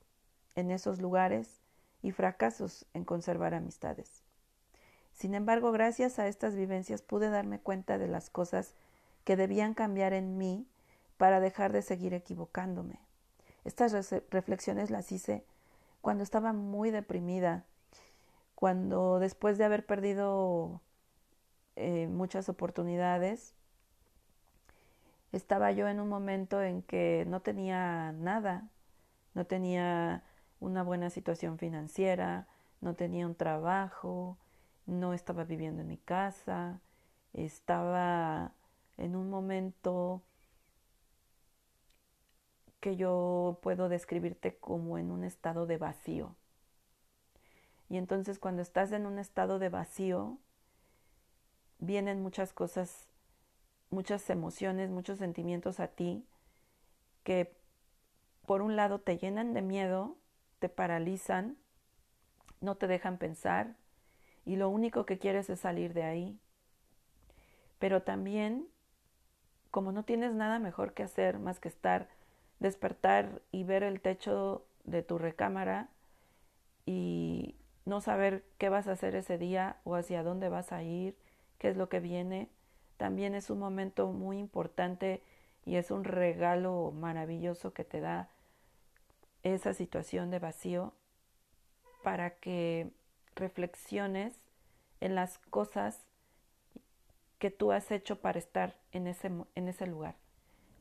en 0.55 0.71
esos 0.71 0.99
lugares 0.99 1.61
y 2.01 2.11
fracasos 2.11 2.85
en 2.93 3.05
conservar 3.05 3.53
amistades. 3.53 4.23
Sin 5.13 5.33
embargo, 5.33 5.71
gracias 5.71 6.19
a 6.19 6.27
estas 6.27 6.55
vivencias 6.55 7.01
pude 7.01 7.29
darme 7.29 7.59
cuenta 7.59 7.97
de 7.97 8.07
las 8.07 8.29
cosas 8.29 8.75
que 9.23 9.35
debían 9.35 9.73
cambiar 9.73 10.13
en 10.13 10.37
mí 10.37 10.67
para 11.17 11.39
dejar 11.39 11.73
de 11.73 11.81
seguir 11.81 12.13
equivocándome. 12.13 12.99
Estas 13.65 14.13
reflexiones 14.29 14.89
las 14.89 15.11
hice 15.11 15.43
cuando 16.01 16.23
estaba 16.23 16.53
muy 16.53 16.91
deprimida, 16.91 17.65
cuando 18.55 19.19
después 19.19 19.57
de 19.57 19.65
haber 19.65 19.85
perdido 19.85 20.81
eh, 21.75 22.07
muchas 22.07 22.49
oportunidades, 22.49 23.53
estaba 25.31 25.71
yo 25.71 25.87
en 25.87 25.99
un 25.99 26.07
momento 26.07 26.61
en 26.61 26.81
que 26.81 27.25
no 27.27 27.41
tenía 27.41 28.13
nada, 28.13 28.69
no 29.33 29.45
tenía 29.45 30.23
una 30.59 30.83
buena 30.83 31.09
situación 31.09 31.57
financiera, 31.57 32.47
no 32.81 32.95
tenía 32.95 33.27
un 33.27 33.35
trabajo, 33.35 34.37
no 34.85 35.13
estaba 35.13 35.43
viviendo 35.43 35.81
en 35.81 35.89
mi 35.89 35.97
casa, 35.97 36.79
estaba 37.33 38.53
en 38.97 39.15
un 39.15 39.29
momento 39.29 40.23
que 42.79 42.95
yo 42.95 43.59
puedo 43.61 43.89
describirte 43.89 44.57
como 44.57 44.97
en 44.97 45.11
un 45.11 45.23
estado 45.23 45.65
de 45.65 45.77
vacío. 45.77 46.35
Y 47.89 47.97
entonces 47.97 48.39
cuando 48.39 48.61
estás 48.61 48.91
en 48.91 49.05
un 49.05 49.17
estado 49.17 49.59
de 49.59 49.69
vacío, 49.69 50.37
vienen 51.79 52.21
muchas 52.21 52.53
cosas, 52.53 53.07
muchas 53.89 54.29
emociones, 54.29 54.89
muchos 54.89 55.19
sentimientos 55.19 55.79
a 55.79 55.87
ti 55.87 56.25
que 57.23 57.55
por 58.45 58.61
un 58.61 58.75
lado 58.75 58.99
te 58.99 59.17
llenan 59.17 59.53
de 59.53 59.61
miedo, 59.61 60.17
te 60.59 60.69
paralizan, 60.69 61.57
no 62.61 62.75
te 62.75 62.87
dejan 62.87 63.17
pensar 63.17 63.75
y 64.45 64.55
lo 64.55 64.69
único 64.69 65.05
que 65.05 65.19
quieres 65.19 65.49
es 65.49 65.59
salir 65.59 65.93
de 65.93 66.03
ahí. 66.03 66.39
Pero 67.79 68.03
también, 68.03 68.67
como 69.71 69.91
no 69.91 70.03
tienes 70.03 70.33
nada 70.33 70.59
mejor 70.59 70.93
que 70.93 71.03
hacer 71.03 71.37
más 71.39 71.59
que 71.59 71.67
estar 71.67 72.07
despertar 72.59 73.41
y 73.51 73.63
ver 73.63 73.83
el 73.83 74.01
techo 74.01 74.65
de 74.83 75.03
tu 75.03 75.17
recámara 75.17 75.89
y 76.85 77.55
no 77.85 78.01
saber 78.01 78.43
qué 78.57 78.69
vas 78.69 78.87
a 78.87 78.93
hacer 78.93 79.15
ese 79.15 79.37
día 79.37 79.77
o 79.83 79.95
hacia 79.95 80.23
dónde 80.23 80.49
vas 80.49 80.71
a 80.71 80.83
ir, 80.83 81.15
qué 81.59 81.69
es 81.69 81.77
lo 81.77 81.89
que 81.89 81.99
viene, 81.99 82.49
también 82.97 83.35
es 83.35 83.49
un 83.49 83.59
momento 83.59 84.07
muy 84.07 84.39
importante 84.39 85.21
y 85.65 85.75
es 85.75 85.91
un 85.91 86.03
regalo 86.03 86.91
maravilloso 86.91 87.73
que 87.73 87.83
te 87.83 87.99
da 87.99 88.29
esa 89.43 89.73
situación 89.73 90.31
de 90.31 90.39
vacío 90.39 90.93
para 92.03 92.31
que 92.31 92.89
reflexiones 93.35 94.33
en 94.99 95.13
las 95.13 95.37
cosas 95.49 95.99
que 97.37 97.51
tú 97.51 97.71
has 97.71 97.91
hecho 97.91 98.19
para 98.19 98.39
estar 98.39 98.75
en 98.91 99.05
ese, 99.05 99.31
en 99.55 99.67
ese 99.67 99.85
lugar 99.85 100.15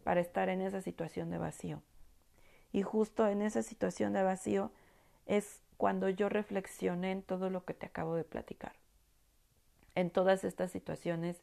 para 0.07 0.21
estar 0.21 0.49
en 0.51 0.61
esa 0.61 0.83
situación 0.83 1.31
de 1.31 1.39
vacío. 1.39 1.83
Y 2.73 2.83
justo 2.83 3.27
en 3.27 3.43
esa 3.43 3.65
situación 3.65 4.13
de 4.13 4.23
vacío 4.23 4.71
es 5.27 5.65
cuando 5.79 6.09
yo 6.09 6.29
reflexioné 6.29 7.11
en 7.11 7.23
todo 7.23 7.51
lo 7.51 7.65
que 7.65 7.75
te 7.75 7.87
acabo 7.87 8.15
de 8.15 8.23
platicar. 8.23 8.71
En 9.97 10.11
todas 10.11 10.45
estas 10.45 10.71
situaciones 10.71 11.41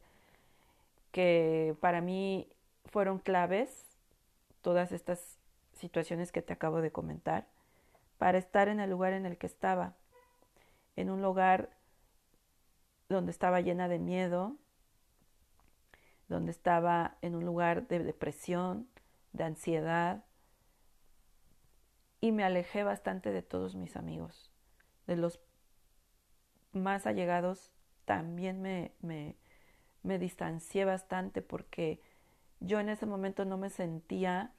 que 1.12 1.76
para 1.82 1.99
mí 1.99 2.47
fueron 2.86 3.19
claves 3.19 3.84
todas 4.62 4.93
estas 4.93 5.19
situaciones 5.73 6.32
que 6.32 6.41
te 6.41 6.54
acabo 6.54 6.80
de 6.80 6.93
comentar 6.93 7.47
para 8.17 8.38
estar 8.38 8.69
en 8.69 8.80
el 8.80 8.89
lugar 8.89 9.12
en 9.12 9.26
el 9.26 9.38
que 9.38 9.47
estaba, 9.47 9.93
en 10.95 11.10
un 11.10 11.21
lugar 11.21 11.69
donde 13.10 13.32
estaba 13.32 13.60
llena 13.60 13.89
de 13.89 13.99
miedo, 13.99 14.56
donde 16.34 16.52
estaba 16.52 17.17
en 17.22 17.36
un 17.36 17.46
lugar 17.46 17.88
de 17.88 18.00
depresión, 18.00 18.88
de 19.34 19.43
ansiedad, 19.43 20.26
y 22.22 22.32
me 22.32 22.43
alejé 22.43 22.84
bastante 22.84 23.32
de 23.32 23.43
todos 23.43 23.76
mis 23.76 23.96
amigos, 23.96 24.52
de 25.06 25.15
los 25.15 25.39
más 26.72 27.06
allegados 27.06 27.72
también 28.06 28.62
me, 28.62 28.93
me, 29.02 30.17
distancié 30.17 30.86
bastante 30.86 31.41
porque 31.41 32.02
yo 32.60 32.80
en 32.80 32.89
ese 32.89 33.06
momento 33.06 33.46
no 33.46 33.58
me 33.58 33.69
sentía 33.69 34.54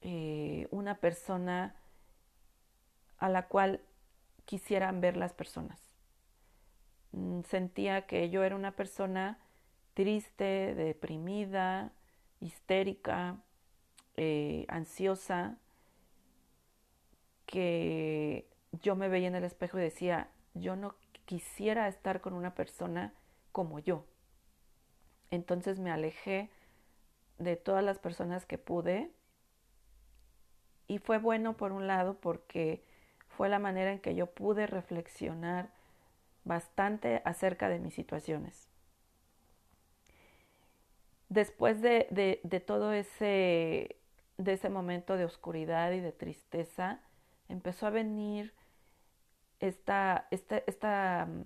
eh, 0.00 0.68
una 0.70 0.98
persona 0.98 1.74
a 3.18 3.28
la 3.28 3.48
cual 3.48 3.80
quisieran 4.44 5.00
ver 5.00 5.16
las 5.16 5.32
personas. 5.32 5.80
Mm, 7.10 7.42
sentía 7.42 8.06
que 8.06 8.30
yo 8.30 8.44
era 8.44 8.56
una 8.56 8.72
persona 8.72 9.38
triste, 9.94 10.74
deprimida, 10.74 11.92
histérica, 12.40 13.36
eh, 14.16 14.66
ansiosa, 14.68 15.58
que 17.46 18.48
yo 18.72 18.96
me 18.96 19.08
veía 19.08 19.28
en 19.28 19.34
el 19.34 19.44
espejo 19.44 19.78
y 19.78 19.82
decía, 19.82 20.28
yo 20.54 20.76
no 20.76 20.94
quisiera 21.24 21.88
estar 21.88 22.20
con 22.20 22.34
una 22.34 22.54
persona 22.54 23.12
como 23.52 23.78
yo. 23.78 24.04
Entonces 25.30 25.78
me 25.78 25.90
alejé 25.90 26.50
de 27.38 27.56
todas 27.56 27.84
las 27.84 27.98
personas 27.98 28.46
que 28.46 28.58
pude 28.58 29.10
y 30.86 30.98
fue 30.98 31.18
bueno 31.18 31.56
por 31.56 31.72
un 31.72 31.86
lado 31.86 32.14
porque 32.20 32.84
fue 33.28 33.48
la 33.48 33.58
manera 33.58 33.92
en 33.92 33.98
que 33.98 34.14
yo 34.14 34.26
pude 34.26 34.66
reflexionar 34.66 35.70
bastante 36.44 37.22
acerca 37.24 37.68
de 37.68 37.78
mis 37.78 37.94
situaciones. 37.94 38.71
Después 41.32 41.80
de, 41.80 42.62
todo 42.66 42.92
ese, 42.92 43.96
momento 44.68 45.16
de 45.16 45.24
oscuridad 45.24 45.90
y 45.92 46.00
de 46.00 46.12
tristeza, 46.12 47.00
empezó 47.48 47.86
a 47.86 47.90
venir 47.90 48.52
esta, 49.58 50.28
mm, 50.30 51.40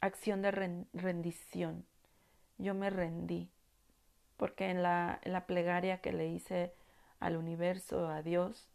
acción 0.00 0.40
de 0.40 0.50
rendición. 0.94 1.84
Yo 2.56 2.72
me 2.72 2.88
rendí, 2.88 3.50
porque 4.38 4.70
en 4.70 4.82
la 4.82 5.44
plegaria 5.46 6.00
que 6.00 6.14
le 6.14 6.28
hice 6.28 6.72
al 7.20 7.36
universo, 7.36 8.08
a 8.08 8.22
Dios, 8.22 8.70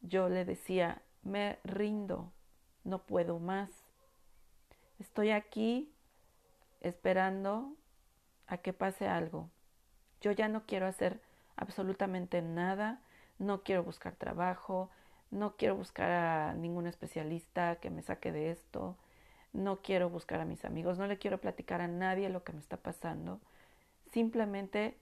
yo 0.00 0.28
le 0.28 0.44
decía, 0.44 1.02
me 1.22 1.60
rindo, 1.62 2.32
no 2.82 3.06
puedo 3.06 3.38
más. 3.38 3.70
Estoy 4.98 5.30
aquí 5.30 5.92
esperando 6.80 7.76
a 8.46 8.58
que 8.58 8.72
pase 8.72 9.08
algo. 9.08 9.50
Yo 10.20 10.32
ya 10.32 10.48
no 10.48 10.66
quiero 10.66 10.86
hacer 10.86 11.20
absolutamente 11.56 12.42
nada, 12.42 13.00
no 13.38 13.62
quiero 13.62 13.82
buscar 13.82 14.14
trabajo, 14.16 14.90
no 15.30 15.56
quiero 15.56 15.76
buscar 15.76 16.10
a 16.10 16.54
ningún 16.54 16.86
especialista 16.86 17.76
que 17.76 17.90
me 17.90 18.02
saque 18.02 18.32
de 18.32 18.50
esto, 18.50 18.96
no 19.52 19.82
quiero 19.82 20.10
buscar 20.10 20.40
a 20.40 20.44
mis 20.44 20.64
amigos, 20.64 20.98
no 20.98 21.06
le 21.06 21.18
quiero 21.18 21.40
platicar 21.40 21.80
a 21.80 21.88
nadie 21.88 22.28
lo 22.28 22.44
que 22.44 22.52
me 22.52 22.60
está 22.60 22.76
pasando, 22.76 23.40
simplemente 24.12 24.96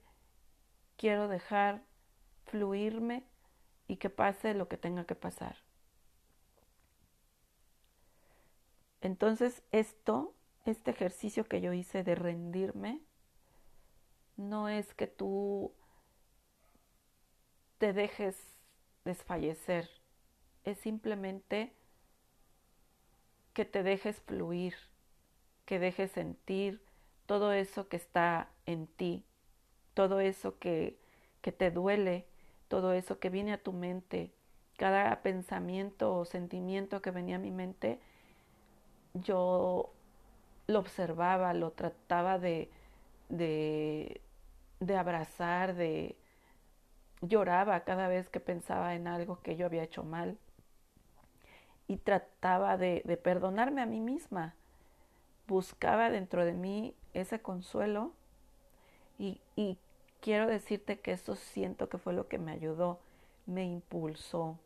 quiero 0.97 1.27
dejar 1.27 1.83
fluirme 2.45 3.23
y 3.87 3.97
que 3.97 4.09
pase 4.09 4.53
lo 4.53 4.67
que 4.67 4.77
tenga 4.77 5.05
que 5.05 5.15
pasar. 5.15 5.57
Entonces 9.01 9.61
esto, 9.71 10.33
este 10.65 10.91
ejercicio 10.91 11.45
que 11.45 11.61
yo 11.61 11.73
hice 11.73 12.03
de 12.03 12.15
rendirme, 12.15 13.01
no 14.37 14.69
es 14.69 14.93
que 14.93 15.07
tú 15.07 15.73
te 17.77 17.93
dejes 17.93 18.35
desfallecer, 19.03 19.89
es 20.63 20.77
simplemente 20.79 21.73
que 23.53 23.65
te 23.65 23.83
dejes 23.83 24.19
fluir, 24.21 24.75
que 25.65 25.79
dejes 25.79 26.11
sentir 26.11 26.81
todo 27.25 27.53
eso 27.53 27.87
que 27.87 27.97
está 27.97 28.49
en 28.65 28.87
ti, 28.87 29.25
todo 29.93 30.19
eso 30.19 30.59
que, 30.59 30.99
que 31.41 31.51
te 31.51 31.71
duele, 31.71 32.27
todo 32.67 32.93
eso 32.93 33.19
que 33.19 33.29
viene 33.29 33.53
a 33.53 33.63
tu 33.63 33.73
mente, 33.73 34.33
cada 34.77 35.21
pensamiento 35.21 36.15
o 36.15 36.25
sentimiento 36.25 37.01
que 37.01 37.11
venía 37.11 37.37
a 37.37 37.39
mi 37.39 37.51
mente, 37.51 37.99
yo 39.13 39.93
lo 40.67 40.79
observaba, 40.79 41.53
lo 41.53 41.71
trataba 41.71 42.37
de, 42.39 42.69
de, 43.29 44.21
de 44.79 44.97
abrazar, 44.97 45.75
de 45.75 46.15
lloraba 47.21 47.81
cada 47.81 48.07
vez 48.07 48.29
que 48.29 48.39
pensaba 48.39 48.95
en 48.95 49.07
algo 49.07 49.39
que 49.41 49.55
yo 49.55 49.65
había 49.65 49.83
hecho 49.83 50.03
mal 50.03 50.37
y 51.87 51.97
trataba 51.97 52.77
de, 52.77 53.01
perdonarme 53.23 53.81
a 53.81 53.85
mí 53.85 54.01
misma. 54.01 54.55
Buscaba 55.47 56.09
dentro 56.09 56.45
de 56.45 56.53
mí 56.53 56.95
ese 57.13 57.39
consuelo 57.39 58.11
y, 59.19 59.39
y 59.55 59.77
quiero 60.21 60.47
decirte 60.47 60.99
que 60.99 61.11
eso 61.11 61.35
siento 61.35 61.87
que 61.87 61.97
fue 61.97 62.13
lo 62.13 62.27
que 62.27 62.39
me 62.39 62.51
ayudó, 62.51 62.99
me 63.45 63.63
impulsó. 63.65 64.57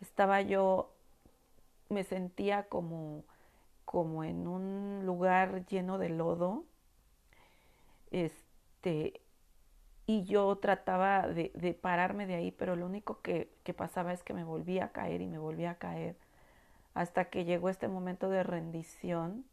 Estaba 0.00 0.42
yo, 0.42 0.90
me 1.88 2.02
sentía 2.02 2.64
como, 2.64 3.24
como 3.84 4.24
en 4.24 4.48
un 4.48 5.06
lugar 5.06 5.64
lleno 5.66 5.98
de 5.98 6.08
lodo, 6.08 6.64
este, 8.10 9.20
y 10.08 10.24
yo 10.24 10.56
trataba 10.56 11.28
de, 11.28 11.52
de 11.54 11.74
pararme 11.74 12.26
de 12.26 12.34
ahí, 12.34 12.50
pero 12.50 12.76
lo 12.76 12.86
único 12.86 13.20
que, 13.20 13.52
que 13.62 13.74
pasaba 13.74 14.14
es 14.14 14.22
que 14.22 14.32
me 14.32 14.42
volvía 14.42 14.86
a 14.86 14.92
caer 14.92 15.20
y 15.20 15.26
me 15.26 15.38
volvía 15.38 15.72
a 15.72 15.74
caer 15.74 16.16
hasta 16.94 17.26
que 17.26 17.44
llegó 17.44 17.68
este 17.68 17.88
momento 17.88 18.30
de 18.30 18.42
rendición 18.42 19.44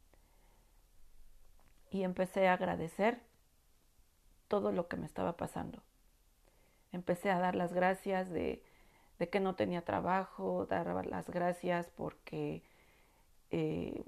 y 1.91 2.03
empecé 2.03 2.47
a 2.47 2.53
agradecer 2.53 3.19
todo 4.47 4.71
lo 4.71 4.87
que 4.87 4.95
me 4.95 5.05
estaba 5.05 5.35
pasando. 5.35 5.83
Empecé 6.93 7.31
a 7.31 7.39
dar 7.39 7.55
las 7.55 7.73
gracias 7.73 8.29
de, 8.29 8.63
que 9.29 9.41
no 9.41 9.55
tenía 9.55 9.81
trabajo, 9.81 10.67
dar 10.67 11.05
las 11.05 11.29
gracias 11.29 11.89
porque 11.97 12.63
eh, 13.51 14.05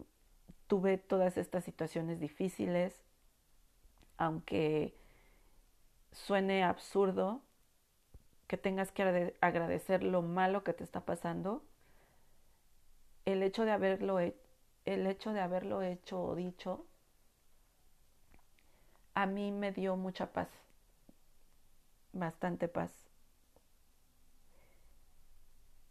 tuve 0.68 0.98
todas 0.98 1.36
estas 1.36 1.66
situaciones 1.66 2.22
difíciles, 2.22 3.04
aunque 4.18 4.96
suene 6.26 6.64
absurdo 6.64 7.42
que 8.48 8.58
tengas 8.58 8.92
que 8.92 9.36
agradecer 9.42 10.04
lo 10.04 10.22
malo 10.22 10.64
que 10.64 10.74
te 10.74 10.84
está 10.84 11.02
pasando, 11.02 11.64
el 13.26 13.44
hecho 13.44 13.66
de 13.66 13.72
haberlo, 13.72 14.20
el 14.20 15.08
hecho 15.08 15.34
de 15.34 15.42
haberlo 15.42 15.82
hecho 15.82 16.22
o 16.22 16.36
dicho, 16.36 16.86
a 19.14 19.26
mí 19.26 19.52
me 19.52 19.72
dio 19.72 19.98
mucha 19.98 20.32
paz, 20.32 20.50
bastante 22.14 22.68
paz. 22.68 22.92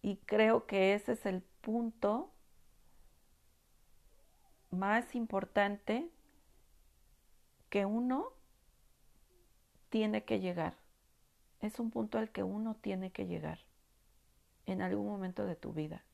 Y 0.01 0.17
creo 0.19 0.67
que 0.67 0.95
ese 0.95 1.13
es 1.13 1.27
el 1.27 1.43
punto 1.61 2.31
más 4.71 5.15
importante 5.15 6.09
que 7.69 7.85
uno 7.85 8.36
tiene 9.97 10.25
que 10.25 10.41
llegar. 10.41 10.75
Es 11.61 11.81
un 11.81 11.91
punto 11.91 12.19
al 12.19 12.29
que 12.29 12.43
uno 12.43 12.75
tiene 12.75 13.13
que 13.13 13.27
llegar 13.27 13.61
en 14.67 14.83
algún 14.83 15.07
momento 15.07 15.47
de 15.47 15.57
tu 15.57 15.73
vida 15.73 16.05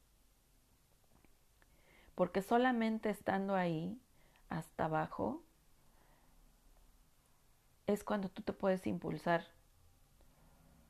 porque 2.15 2.43
solamente 2.43 3.11
estando 3.11 3.57
ahí, 3.57 4.01
hasta 4.51 4.85
abajo, 4.85 5.43
es 7.89 8.05
cuando 8.05 8.29
tú 8.29 8.43
te 8.43 8.53
puedes 8.53 8.87
impulsar. 8.87 9.47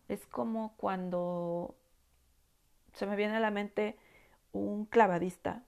Es 0.08 0.26
como 0.26 0.76
cuando 0.76 1.74
se 2.92 3.06
me 3.06 3.16
viene 3.16 3.36
a 3.36 3.40
la 3.40 3.50
mente 3.50 3.96
un 4.52 4.84
clavadista, 4.84 5.64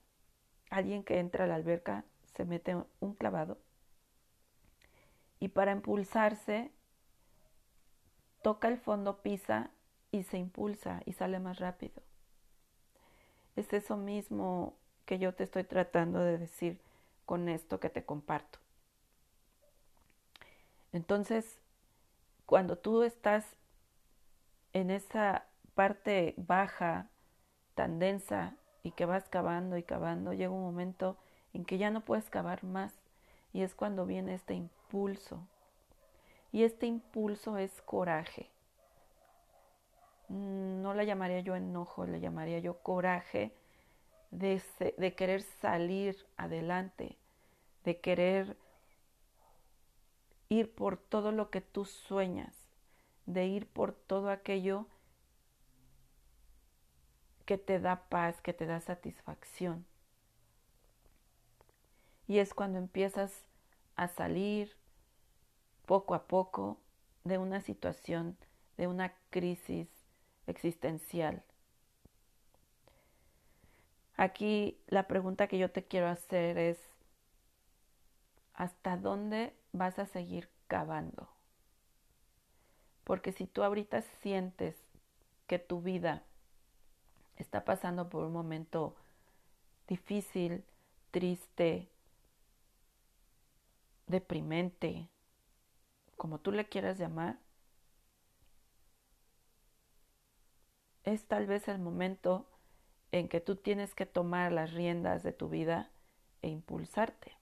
alguien 0.69 1.03
que 1.03 1.17
entra 1.17 1.45
a 1.45 1.47
la 1.47 1.55
alberca, 1.55 2.05
se 2.35 2.45
mete 2.45 2.77
un 2.99 3.15
clavado 3.15 3.57
y 5.39 5.49
para 5.49 5.71
impulsarse 5.71 6.71
toca 8.45 8.67
el 8.67 8.77
fondo, 8.77 9.23
pisa 9.23 9.71
y 10.11 10.21
se 10.21 10.37
impulsa 10.37 11.01
y 11.07 11.13
sale 11.13 11.39
más 11.39 11.57
rápido. 11.57 12.03
Es 13.55 13.73
eso 13.73 13.97
mismo 13.97 14.75
que 15.07 15.17
yo 15.17 15.33
te 15.33 15.43
estoy 15.43 15.63
tratando 15.63 16.19
de 16.19 16.37
decir 16.37 16.79
con 17.25 17.49
esto 17.49 17.79
que 17.79 17.89
te 17.89 18.05
comparto. 18.05 18.59
Entonces, 20.93 21.57
cuando 22.45 22.77
tú 22.77 23.01
estás 23.01 23.47
en 24.73 24.91
esa 24.91 25.47
parte 25.73 26.35
baja, 26.37 27.09
tan 27.73 27.97
densa, 27.97 28.53
y 28.83 28.91
que 28.91 29.07
vas 29.07 29.27
cavando 29.27 29.75
y 29.75 29.81
cavando, 29.81 30.33
llega 30.33 30.51
un 30.51 30.61
momento 30.61 31.17
en 31.53 31.65
que 31.65 31.79
ya 31.79 31.89
no 31.89 32.01
puedes 32.01 32.29
cavar 32.29 32.63
más 32.63 32.93
y 33.53 33.63
es 33.63 33.73
cuando 33.73 34.05
viene 34.05 34.35
este 34.35 34.53
impulso. 34.53 35.47
Y 36.55 36.63
este 36.63 36.85
impulso 36.85 37.57
es 37.57 37.81
coraje. 37.81 38.49
No 40.29 40.93
la 40.93 41.03
llamaría 41.03 41.41
yo 41.41 41.53
enojo, 41.53 42.05
le 42.05 42.21
llamaría 42.21 42.59
yo 42.59 42.81
coraje 42.81 43.53
de, 44.31 44.63
de 44.97 45.15
querer 45.15 45.41
salir 45.41 46.15
adelante, 46.37 47.17
de 47.83 47.99
querer 47.99 48.55
ir 50.47 50.73
por 50.73 50.95
todo 50.95 51.33
lo 51.33 51.49
que 51.49 51.59
tú 51.59 51.83
sueñas, 51.83 52.55
de 53.25 53.47
ir 53.47 53.67
por 53.67 53.91
todo 53.91 54.29
aquello 54.29 54.87
que 57.43 57.57
te 57.57 57.81
da 57.81 58.07
paz, 58.07 58.39
que 58.39 58.53
te 58.53 58.65
da 58.65 58.79
satisfacción. 58.79 59.85
Y 62.29 62.37
es 62.37 62.53
cuando 62.53 62.77
empiezas 62.77 63.43
a 63.97 64.07
salir 64.07 64.77
poco 65.85 66.15
a 66.15 66.27
poco 66.27 66.77
de 67.23 67.37
una 67.37 67.61
situación, 67.61 68.37
de 68.77 68.87
una 68.87 69.13
crisis 69.29 69.87
existencial. 70.47 71.43
Aquí 74.17 74.77
la 74.87 75.07
pregunta 75.07 75.47
que 75.47 75.57
yo 75.57 75.71
te 75.71 75.83
quiero 75.83 76.07
hacer 76.07 76.57
es, 76.57 76.79
¿hasta 78.53 78.97
dónde 78.97 79.53
vas 79.73 79.99
a 79.99 80.05
seguir 80.05 80.49
cavando? 80.67 81.29
Porque 83.03 83.31
si 83.31 83.45
tú 83.45 83.63
ahorita 83.63 84.01
sientes 84.21 84.75
que 85.47 85.59
tu 85.59 85.81
vida 85.81 86.23
está 87.35 87.65
pasando 87.65 88.09
por 88.09 88.23
un 88.23 88.33
momento 88.33 88.95
difícil, 89.87 90.63
triste, 91.11 91.89
deprimente, 94.07 95.09
como 96.17 96.39
tú 96.39 96.51
le 96.51 96.67
quieras 96.67 96.97
llamar, 96.99 97.39
es 101.05 101.25
tal 101.25 101.47
vez 101.47 101.69
el 101.69 101.79
momento 101.79 102.49
en 103.13 103.29
que 103.29 103.39
tú 103.39 103.55
tienes 103.55 103.95
que 103.95 104.05
tomar 104.05 104.51
las 104.51 104.73
riendas 104.73 105.23
de 105.23 105.31
tu 105.31 105.47
vida 105.49 105.89
e 106.41 106.49
impulsarte. 106.49 107.37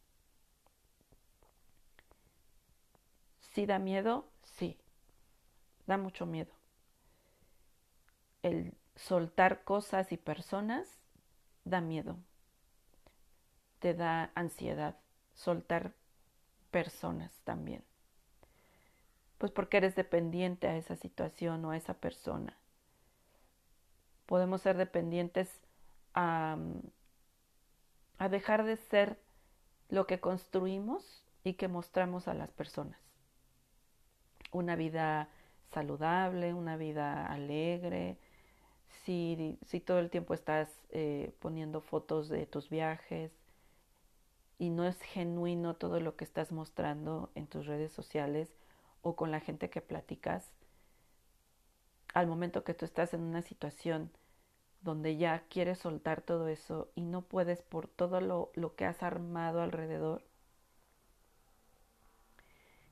¿Sí 3.53 3.67
da 3.67 3.77
miedo? 3.77 4.25
Sí, 4.43 4.79
da 5.87 5.97
mucho 5.97 6.25
miedo. 6.25 6.51
El 8.43 8.75
soltar 8.95 9.63
cosas 9.63 10.11
y 10.11 10.17
personas 10.17 10.99
da 11.65 11.81
miedo, 11.81 12.17
te 13.79 13.93
da 13.93 14.31
ansiedad, 14.33 14.97
soltar 15.35 15.93
personas 16.71 17.41
también. 17.43 17.83
Pues 19.43 19.51
porque 19.51 19.75
eres 19.75 19.93
dependiente 19.97 20.69
a 20.69 20.77
esa 20.77 20.95
situación 20.95 21.65
o 21.65 21.71
a 21.71 21.75
esa 21.75 21.95
persona. 21.95 22.57
Podemos 24.25 24.61
ser 24.61 24.77
dependientes 24.77 25.49
a, 26.13 26.57
dejar 28.31 28.63
de 28.63 28.77
ser 28.77 29.19
lo 29.89 30.07
que 30.07 30.21
construimos 30.21 31.25
y 31.43 31.55
que 31.55 31.67
mostramos 31.67 32.29
a 32.29 32.33
las 32.33 32.53
personas. 32.53 32.97
Una 34.53 34.77
vida 34.77 35.27
saludable, 35.73 36.53
una 36.53 36.77
vida 36.77 37.25
alegre, 37.25 38.17
si, 39.03 39.59
si 39.65 39.81
todo 39.81 39.99
el 39.99 40.09
tiempo 40.09 40.33
estás 40.33 40.69
eh, 40.91 41.35
poniendo 41.39 41.81
fotos 41.81 42.29
de 42.29 42.45
tus 42.45 42.69
viajes 42.69 43.33
y 44.57 44.69
no 44.69 44.85
es 44.85 45.01
genuino 45.01 45.75
todo 45.75 45.99
lo 45.99 46.15
que 46.15 46.23
estás 46.23 46.53
mostrando 46.53 47.29
en 47.35 47.47
tus 47.47 47.65
redes 47.65 47.91
sociales 47.91 48.62
o 49.03 49.15
con 49.15 49.29
la 49.29 49.39
gente 49.39 49.69
que 49.69 49.81
platicas, 49.81 50.49
al 52.13 52.25
momento 52.27 52.63
que 52.63 52.73
tú 52.73 52.85
estás 52.85 53.13
en 53.13 53.21
una 53.21 53.41
situación 53.41 54.11
donde 54.81 55.17
ya 55.17 55.43
quieres 55.49 55.79
soltar 55.79 56.21
todo 56.21 56.47
eso 56.47 56.89
y 56.95 57.01
no 57.01 57.21
puedes 57.21 57.61
por 57.61 57.87
todo 57.87 58.21
lo, 58.21 58.51
lo 58.55 58.75
que 58.75 58.85
has 58.85 59.03
armado 59.03 59.61
alrededor, 59.61 60.23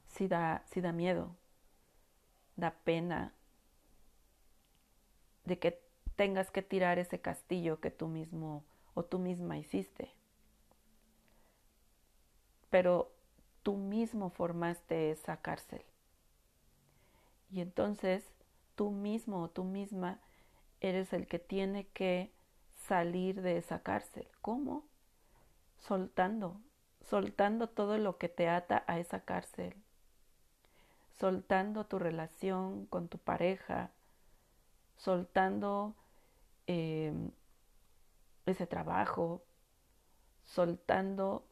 si 0.07 0.28
da, 0.28 0.64
sí 0.72 0.82
da 0.82 0.91
miedo, 0.91 1.36
da 2.55 2.72
pena 2.84 3.34
de 5.45 5.59
que 5.59 5.82
tengas 6.16 6.51
que 6.51 6.62
tirar 6.62 6.99
ese 6.99 7.20
castillo 7.20 7.80
que 7.80 7.91
tú 7.91 8.07
mismo 8.07 8.64
o 8.93 9.03
tú 9.03 9.20
misma 9.20 9.57
hiciste. 9.57 10.12
Pero 12.70 13.12
tú 13.64 13.76
mismo 13.76 14.30
formaste 14.30 15.12
esa 15.12 15.38
cárcel. 15.38 15.82
Y 17.52 17.62
entonces 17.62 18.24
tú 18.76 18.91
mismo 18.91 19.43
o 19.43 19.49
tú 19.49 19.64
misma 19.64 20.20
eres 20.80 21.14
el 21.14 21.28
que 21.28 21.39
tiene 21.39 21.88
que 21.88 22.32
salir 22.88 23.41
de 23.41 23.58
esa 23.58 23.80
cárcel. 23.80 24.28
¿Cómo? 24.41 24.86
Soltando, 25.80 26.60
soltando 27.02 27.68
todo 27.68 27.97
lo 27.97 28.18
que 28.18 28.30
te 28.30 28.47
ata 28.47 28.84
a 28.88 28.99
esa 28.99 29.22
cárcel, 29.22 29.76
soltando 31.20 31.86
tu 31.86 31.99
relación 31.99 32.86
con 32.88 33.08
tu 33.08 33.18
pareja, 33.18 33.91
soltando 34.97 35.95
Em, 36.74 37.32
ese 38.45 38.66
trabajo, 38.66 39.43
soltando 40.45 41.45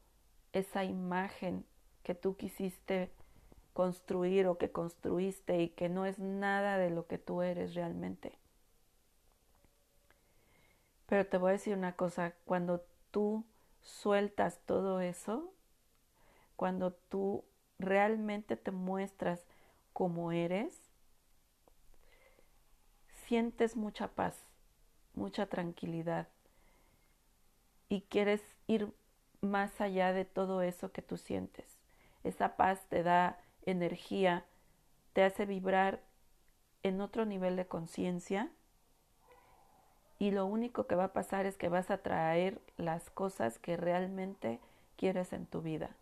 esa 0.52 0.82
imagen 0.84 1.66
que 2.02 2.14
tú 2.14 2.36
quisiste 2.36 3.12
construir 3.80 4.46
o 4.46 4.58
que 4.58 4.70
construiste 4.70 5.62
y 5.62 5.70
que 5.70 5.88
no 5.88 6.04
es 6.04 6.18
nada 6.18 6.76
de 6.76 6.90
lo 6.90 7.06
que 7.06 7.16
tú 7.16 7.40
eres 7.40 7.74
realmente. 7.74 8.38
Pero 11.06 11.26
te 11.26 11.38
voy 11.38 11.48
a 11.48 11.52
decir 11.52 11.74
una 11.74 11.96
cosa, 11.96 12.34
cuando 12.44 12.84
tú 13.10 13.46
sueltas 13.80 14.60
todo 14.66 15.00
eso, 15.00 15.50
cuando 16.56 16.92
tú 16.92 17.42
realmente 17.78 18.58
te 18.58 18.70
muestras 18.70 19.46
como 19.94 20.30
eres, 20.30 20.78
sientes 23.26 23.76
mucha 23.76 24.08
paz 24.08 24.50
mucha 25.14 25.46
tranquilidad 25.46 26.28
y 27.88 28.02
quieres 28.02 28.42
ir 28.66 28.92
más 29.40 29.80
allá 29.80 30.12
de 30.12 30.24
todo 30.24 30.62
eso 30.62 30.92
que 30.92 31.02
tú 31.02 31.16
sientes. 31.16 31.78
Esa 32.24 32.56
paz 32.56 32.86
te 32.88 33.02
da 33.02 33.38
energía, 33.64 34.44
te 35.12 35.24
hace 35.24 35.46
vibrar 35.46 36.00
en 36.82 37.00
otro 37.00 37.26
nivel 37.26 37.56
de 37.56 37.66
conciencia 37.66 38.50
y 40.18 40.30
lo 40.32 40.46
único 40.46 40.86
que 40.86 40.94
va 40.94 41.04
a 41.04 41.12
pasar 41.12 41.46
es 41.46 41.56
que 41.56 41.68
vas 41.68 41.90
a 41.90 41.98
traer 41.98 42.60
las 42.76 43.08
cosas 43.10 43.58
que 43.58 43.76
realmente 43.76 44.60
quieres 44.96 45.32
en 45.32 45.46
tu 45.46 45.62
vida. 45.62 45.96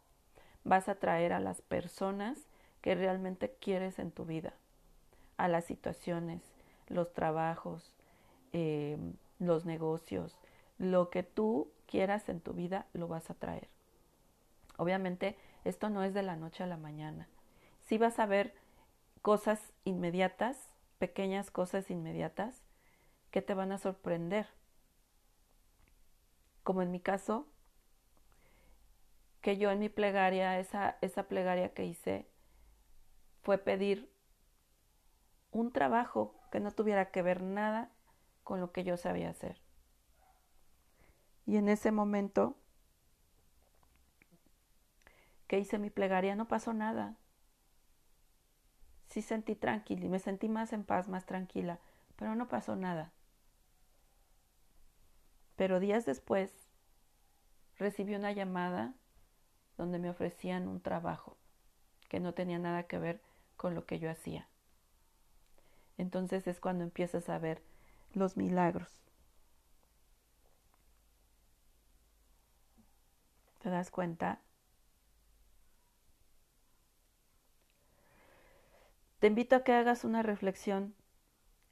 Vas 0.64 0.88
a 0.88 0.96
traer 0.96 1.32
a 1.32 1.40
las 1.40 1.62
personas 1.62 2.36
que 2.80 2.96
realmente 2.96 3.54
quieres 3.60 3.98
en 4.00 4.10
tu 4.10 4.24
vida, 4.24 4.54
a 5.36 5.46
las 5.46 5.64
situaciones, 5.64 6.42
los 6.88 7.12
trabajos, 7.12 7.92
eh, 8.52 8.98
los 9.38 9.64
negocios, 9.64 10.36
lo 10.78 11.10
que 11.10 11.22
tú 11.22 11.70
quieras 11.86 12.28
en 12.28 12.40
tu 12.40 12.52
vida, 12.54 12.86
lo 12.92 13.06
vas 13.06 13.30
a 13.30 13.34
traer. 13.34 13.68
Obviamente, 14.78 15.36
esto 15.64 15.90
no 15.90 16.02
es 16.02 16.12
de 16.12 16.22
la 16.22 16.36
noche 16.36 16.64
a 16.64 16.66
la 16.66 16.76
mañana. 16.76 17.28
Si 17.88 17.96
vas 17.96 18.18
a 18.18 18.26
ver 18.26 18.54
cosas 19.22 19.72
inmediatas, 19.84 20.68
pequeñas 20.98 21.50
cosas 21.50 21.90
inmediatas, 21.90 22.62
que 23.30 23.40
te 23.40 23.54
van 23.54 23.72
a 23.72 23.78
sorprender. 23.78 24.46
Como 26.64 26.82
en 26.82 26.90
mi 26.90 27.00
caso, 27.00 27.46
que 29.40 29.56
yo 29.56 29.70
en 29.70 29.78
mi 29.78 29.88
plegaria, 29.88 30.58
esa, 30.60 30.98
esa 31.00 31.28
plegaria 31.28 31.72
que 31.72 31.86
hice, 31.86 32.28
fue 33.42 33.56
pedir 33.56 34.12
un 35.50 35.72
trabajo 35.72 36.38
que 36.52 36.60
no 36.60 36.72
tuviera 36.72 37.10
que 37.10 37.22
ver 37.22 37.42
nada 37.42 37.90
con 38.44 38.60
lo 38.60 38.70
que 38.70 38.84
yo 38.84 38.98
sabía 38.98 39.30
hacer. 39.30 39.62
Y 41.46 41.56
en 41.56 41.70
ese 41.70 41.90
momento 41.90 42.54
que 45.46 45.58
hice 45.58 45.78
mi 45.78 45.88
plegaria 45.88 46.36
no 46.36 46.48
pasó 46.48 46.74
nada. 46.74 47.16
Sí 49.08 49.22
sentí 49.22 49.56
tranquila 49.56 50.06
y 50.06 50.08
me 50.08 50.20
sentí 50.20 50.48
más 50.48 50.72
en 50.72 50.84
paz, 50.84 51.08
más 51.08 51.26
tranquila, 51.26 51.80
pero 52.16 52.36
no 52.36 52.46
pasó 52.46 52.76
nada. 52.76 53.10
Pero 55.56 55.80
días 55.80 56.06
después 56.06 56.68
recibí 57.78 58.14
una 58.14 58.32
llamada 58.32 58.92
donde 59.78 59.98
me 59.98 60.10
ofrecían 60.10 60.68
un 60.68 60.80
trabajo 60.80 61.36
que 62.08 62.20
no 62.20 62.34
tenía 62.34 62.58
nada 62.58 62.84
que 62.84 62.98
ver 62.98 63.20
con 63.56 63.74
lo 63.74 63.86
que 63.86 63.98
yo 63.98 64.10
hacía. 64.10 64.48
Entonces 65.98 66.46
es 66.46 66.60
cuando 66.60 66.84
empiezas 66.84 67.28
a 67.28 67.38
ver 67.38 67.62
los 68.14 68.36
milagros. 68.36 69.02
¿Te 73.58 73.70
das 73.70 73.90
cuenta? 73.90 74.40
Te 79.18 79.26
invito 79.26 79.56
a 79.56 79.64
que 79.64 79.72
hagas 79.72 80.04
una 80.04 80.22
reflexión 80.22 80.94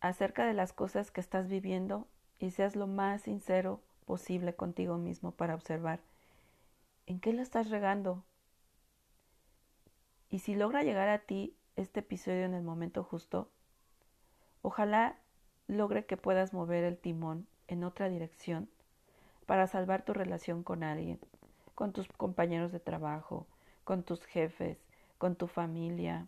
acerca 0.01 0.47
de 0.47 0.53
las 0.53 0.73
cosas 0.73 1.13
que 1.13 1.21
estás 1.21 1.49
viviendo 1.49 2.09
y 2.41 2.51
seas 2.51 2.75
lo 2.75 2.89
más 2.89 3.23
sincero 3.23 3.81
posible 4.05 4.55
contigo 4.55 4.99
mismo 4.99 5.31
para 5.31 5.55
observar 5.55 6.01
en 7.07 7.21
qué 7.21 7.33
lo 7.33 7.43
estás 7.43 7.71
regando. 7.71 8.25
Y 10.29 10.41
si 10.41 10.57
logra 10.57 10.83
llegar 10.83 11.09
a 11.09 11.21
ti 11.21 11.57
este 11.77 12.01
episodio 12.01 12.45
en 12.45 12.55
el 12.55 12.65
momento 12.65 13.05
justo, 13.05 13.49
ojalá 14.63 15.17
logre 15.69 16.05
que 16.05 16.17
puedas 16.17 16.53
mover 16.53 16.83
el 16.83 16.99
timón 16.99 17.47
en 17.69 17.85
otra 17.85 18.09
dirección 18.09 18.69
para 19.47 19.69
salvar 19.69 20.05
tu 20.05 20.13
relación 20.13 20.65
con 20.65 20.83
alguien, 20.83 21.21
con 21.77 21.93
tus 21.93 22.09
compañeros 22.09 22.73
de 22.73 22.81
trabajo, 22.81 23.47
con 23.85 24.03
tus 24.03 24.25
jefes, 24.25 24.79
con 25.19 25.37
tu 25.37 25.47
familia. 25.47 26.27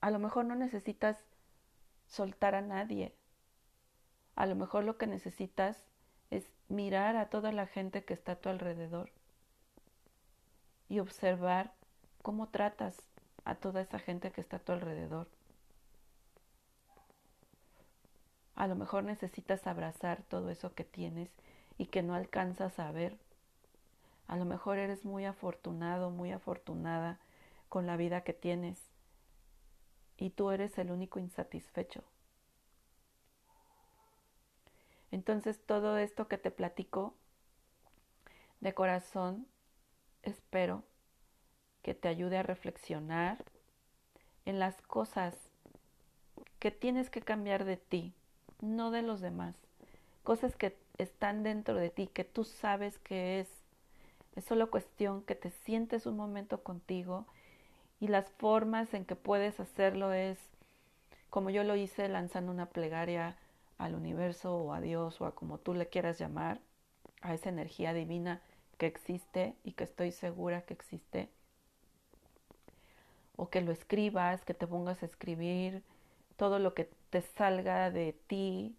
A 0.00 0.10
lo 0.10 0.18
mejor 0.18 0.44
no 0.44 0.54
necesitas 0.54 1.18
soltar 2.06 2.54
a 2.54 2.60
nadie. 2.60 3.14
A 4.36 4.46
lo 4.46 4.54
mejor 4.54 4.84
lo 4.84 4.96
que 4.96 5.06
necesitas 5.06 5.76
es 6.30 6.44
mirar 6.68 7.16
a 7.16 7.28
toda 7.28 7.52
la 7.52 7.66
gente 7.66 8.04
que 8.04 8.14
está 8.14 8.32
a 8.32 8.36
tu 8.36 8.48
alrededor 8.48 9.10
y 10.88 11.00
observar 11.00 11.72
cómo 12.22 12.48
tratas 12.48 12.96
a 13.44 13.54
toda 13.54 13.80
esa 13.80 13.98
gente 13.98 14.30
que 14.30 14.40
está 14.40 14.58
a 14.58 14.60
tu 14.60 14.72
alrededor. 14.72 15.28
A 18.54 18.66
lo 18.66 18.74
mejor 18.74 19.04
necesitas 19.04 19.66
abrazar 19.66 20.22
todo 20.24 20.50
eso 20.50 20.74
que 20.74 20.84
tienes 20.84 21.30
y 21.78 21.86
que 21.86 22.02
no 22.02 22.14
alcanzas 22.14 22.78
a 22.78 22.90
ver. 22.90 23.16
A 24.26 24.36
lo 24.36 24.44
mejor 24.44 24.78
eres 24.78 25.04
muy 25.04 25.24
afortunado, 25.24 26.10
muy 26.10 26.32
afortunada 26.32 27.18
con 27.68 27.86
la 27.86 27.96
vida 27.96 28.22
que 28.22 28.34
tienes 28.34 28.87
y 30.18 30.30
tú 30.30 30.50
eres 30.50 30.76
el 30.78 30.90
único 30.90 31.18
insatisfecho. 31.20 32.02
Entonces 35.10 35.58
todo 35.64 35.96
esto 35.96 36.28
que 36.28 36.36
te 36.36 36.50
platico 36.50 37.14
de 38.60 38.74
corazón, 38.74 39.46
espero 40.22 40.82
que 41.82 41.94
te 41.94 42.08
ayude 42.08 42.36
a 42.36 42.42
reflexionar 42.42 43.42
en 44.44 44.58
las 44.58 44.82
cosas 44.82 45.34
que 46.58 46.70
tienes 46.70 47.08
que 47.08 47.22
cambiar 47.22 47.64
de 47.64 47.76
ti, 47.76 48.12
no 48.60 48.90
de 48.90 49.02
los 49.02 49.20
demás. 49.20 49.54
Cosas 50.24 50.56
que 50.56 50.76
están 50.98 51.42
dentro 51.42 51.76
de 51.76 51.90
ti, 51.90 52.08
que 52.08 52.24
tú 52.24 52.44
sabes 52.44 52.98
que 52.98 53.40
es. 53.40 53.48
Es 54.36 54.44
solo 54.44 54.70
cuestión 54.70 55.22
que 55.22 55.34
te 55.34 55.50
sientes 55.50 56.06
un 56.06 56.16
momento 56.16 56.62
contigo 56.62 57.26
y 58.00 58.08
las 58.08 58.30
formas 58.30 58.94
en 58.94 59.04
que 59.04 59.16
puedes 59.16 59.60
hacerlo 59.60 60.12
es 60.12 60.38
como 61.30 61.50
yo 61.50 61.64
lo 61.64 61.76
hice 61.76 62.08
lanzando 62.08 62.52
una 62.52 62.66
plegaria 62.66 63.36
al 63.76 63.94
universo 63.94 64.56
o 64.56 64.72
a 64.72 64.80
Dios 64.80 65.20
o 65.20 65.26
a 65.26 65.34
como 65.34 65.58
tú 65.58 65.74
le 65.74 65.88
quieras 65.88 66.18
llamar, 66.18 66.60
a 67.20 67.34
esa 67.34 67.48
energía 67.48 67.92
divina 67.92 68.40
que 68.76 68.86
existe 68.86 69.54
y 69.64 69.72
que 69.72 69.84
estoy 69.84 70.12
segura 70.12 70.62
que 70.62 70.74
existe. 70.74 71.28
O 73.36 73.50
que 73.50 73.60
lo 73.60 73.72
escribas, 73.72 74.44
que 74.44 74.54
te 74.54 74.66
pongas 74.66 75.02
a 75.02 75.06
escribir 75.06 75.82
todo 76.36 76.58
lo 76.58 76.74
que 76.74 76.88
te 77.10 77.22
salga 77.22 77.90
de 77.90 78.12
ti. 78.26 78.76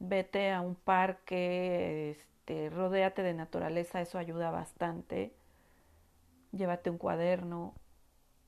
Vete 0.00 0.50
a 0.50 0.60
un 0.60 0.74
parque, 0.74 2.10
este, 2.10 2.70
rodéate 2.70 3.22
de 3.22 3.34
naturaleza, 3.34 4.00
eso 4.00 4.18
ayuda 4.18 4.50
bastante. 4.50 5.32
Llévate 6.52 6.90
un 6.90 6.98
cuaderno 6.98 7.74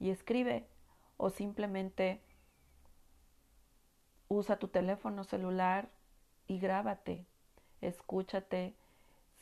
y 0.01 0.11
escribe. 0.11 0.67
O 1.17 1.31
simplemente 1.31 2.21
Usa 4.29 4.59
tu 4.59 4.69
teléfono 4.69 5.23
celular 5.25 5.91
y 6.49 6.59
grábate, 6.59 7.27
escúchate, 7.83 8.75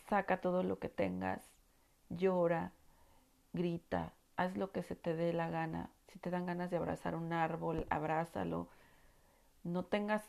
saca 0.09 0.41
todo 0.41 0.63
lo 0.63 0.79
que 0.79 0.89
tengas, 0.89 1.41
llora, 2.11 2.73
grita, 3.53 4.13
haz 4.37 4.57
lo 4.57 4.73
que 4.73 4.83
se 4.83 4.97
te 4.97 5.15
dé 5.15 5.33
la 5.33 5.49
gana. 5.49 5.91
Si 6.09 6.19
te 6.19 6.31
dan 6.31 6.47
ganas 6.47 6.71
de 6.71 6.77
abrazar 6.77 7.15
un 7.15 7.33
árbol, 7.33 7.87
abrázalo. 7.91 8.69
No 9.63 9.85
tengas 9.85 10.23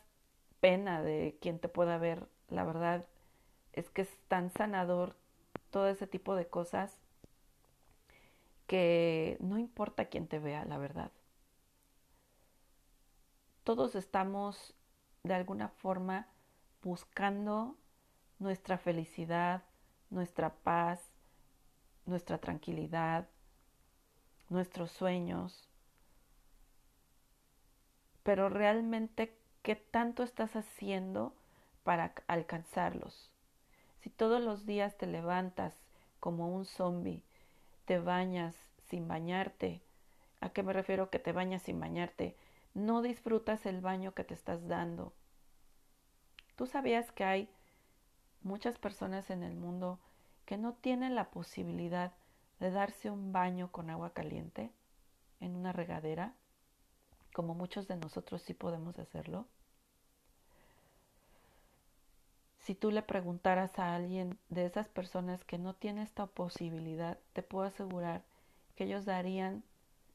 pena 0.60 1.02
de 1.02 1.36
quien 1.42 1.58
te 1.58 1.68
pueda 1.68 1.98
ver. 1.98 2.26
La 2.48 2.64
verdad 2.64 3.04
es 3.72 3.90
que 3.90 4.02
es 4.02 4.18
tan 4.28 4.50
sanador 4.50 5.16
todo 5.70 5.88
ese 5.88 6.06
tipo 6.06 6.36
de 6.36 6.46
cosas 6.46 6.96
que 8.66 9.36
no 9.40 9.58
importa 9.58 10.06
quién 10.06 10.26
te 10.26 10.38
vea, 10.38 10.64
la 10.64 10.78
verdad 10.78 11.12
todos 13.64 13.94
estamos 13.94 14.74
de 15.22 15.34
alguna 15.34 15.68
forma 15.68 16.28
buscando 16.82 17.76
nuestra 18.38 18.76
felicidad, 18.76 19.64
nuestra 20.10 20.54
paz, 20.54 21.00
nuestra 22.04 22.38
tranquilidad, 22.38 23.26
nuestros 24.50 24.92
sueños. 24.92 25.70
Pero 28.22 28.50
realmente, 28.50 29.34
¿qué 29.62 29.76
tanto 29.76 30.22
estás 30.22 30.56
haciendo 30.56 31.34
para 31.84 32.12
alcanzarlos? 32.26 33.30
Si 34.00 34.10
todos 34.10 34.42
los 34.42 34.66
días 34.66 34.98
te 34.98 35.06
levantas 35.06 35.74
como 36.20 36.54
un 36.54 36.66
zombie, 36.66 37.22
te 37.84 37.98
bañas 37.98 38.56
sin 38.88 39.08
bañarte, 39.08 39.82
¿a 40.40 40.50
qué 40.50 40.62
me 40.62 40.72
refiero 40.72 41.10
que 41.10 41.18
te 41.18 41.32
bañas 41.32 41.62
sin 41.62 41.80
bañarte? 41.80 42.36
no 42.74 43.02
disfrutas 43.02 43.66
el 43.66 43.80
baño 43.80 44.14
que 44.14 44.24
te 44.24 44.34
estás 44.34 44.66
dando. 44.66 45.14
¿Tú 46.56 46.66
sabías 46.66 47.10
que 47.12 47.24
hay 47.24 47.48
muchas 48.42 48.78
personas 48.78 49.30
en 49.30 49.42
el 49.42 49.54
mundo 49.54 50.00
que 50.44 50.58
no 50.58 50.74
tienen 50.74 51.14
la 51.14 51.30
posibilidad 51.30 52.12
de 52.58 52.70
darse 52.70 53.10
un 53.10 53.32
baño 53.32 53.70
con 53.70 53.90
agua 53.90 54.12
caliente 54.12 54.72
en 55.40 55.56
una 55.56 55.72
regadera, 55.72 56.34
como 57.32 57.54
muchos 57.54 57.88
de 57.88 57.96
nosotros 57.96 58.42
sí 58.42 58.54
podemos 58.54 58.98
hacerlo? 58.98 59.46
Si 62.64 62.74
tú 62.74 62.90
le 62.90 63.02
preguntaras 63.02 63.78
a 63.78 63.94
alguien 63.94 64.38
de 64.48 64.64
esas 64.64 64.88
personas 64.88 65.44
que 65.44 65.58
no 65.58 65.74
tiene 65.74 66.02
esta 66.02 66.24
posibilidad, 66.24 67.18
te 67.34 67.42
puedo 67.42 67.66
asegurar 67.66 68.22
que 68.74 68.84
ellos 68.84 69.04
darían 69.04 69.62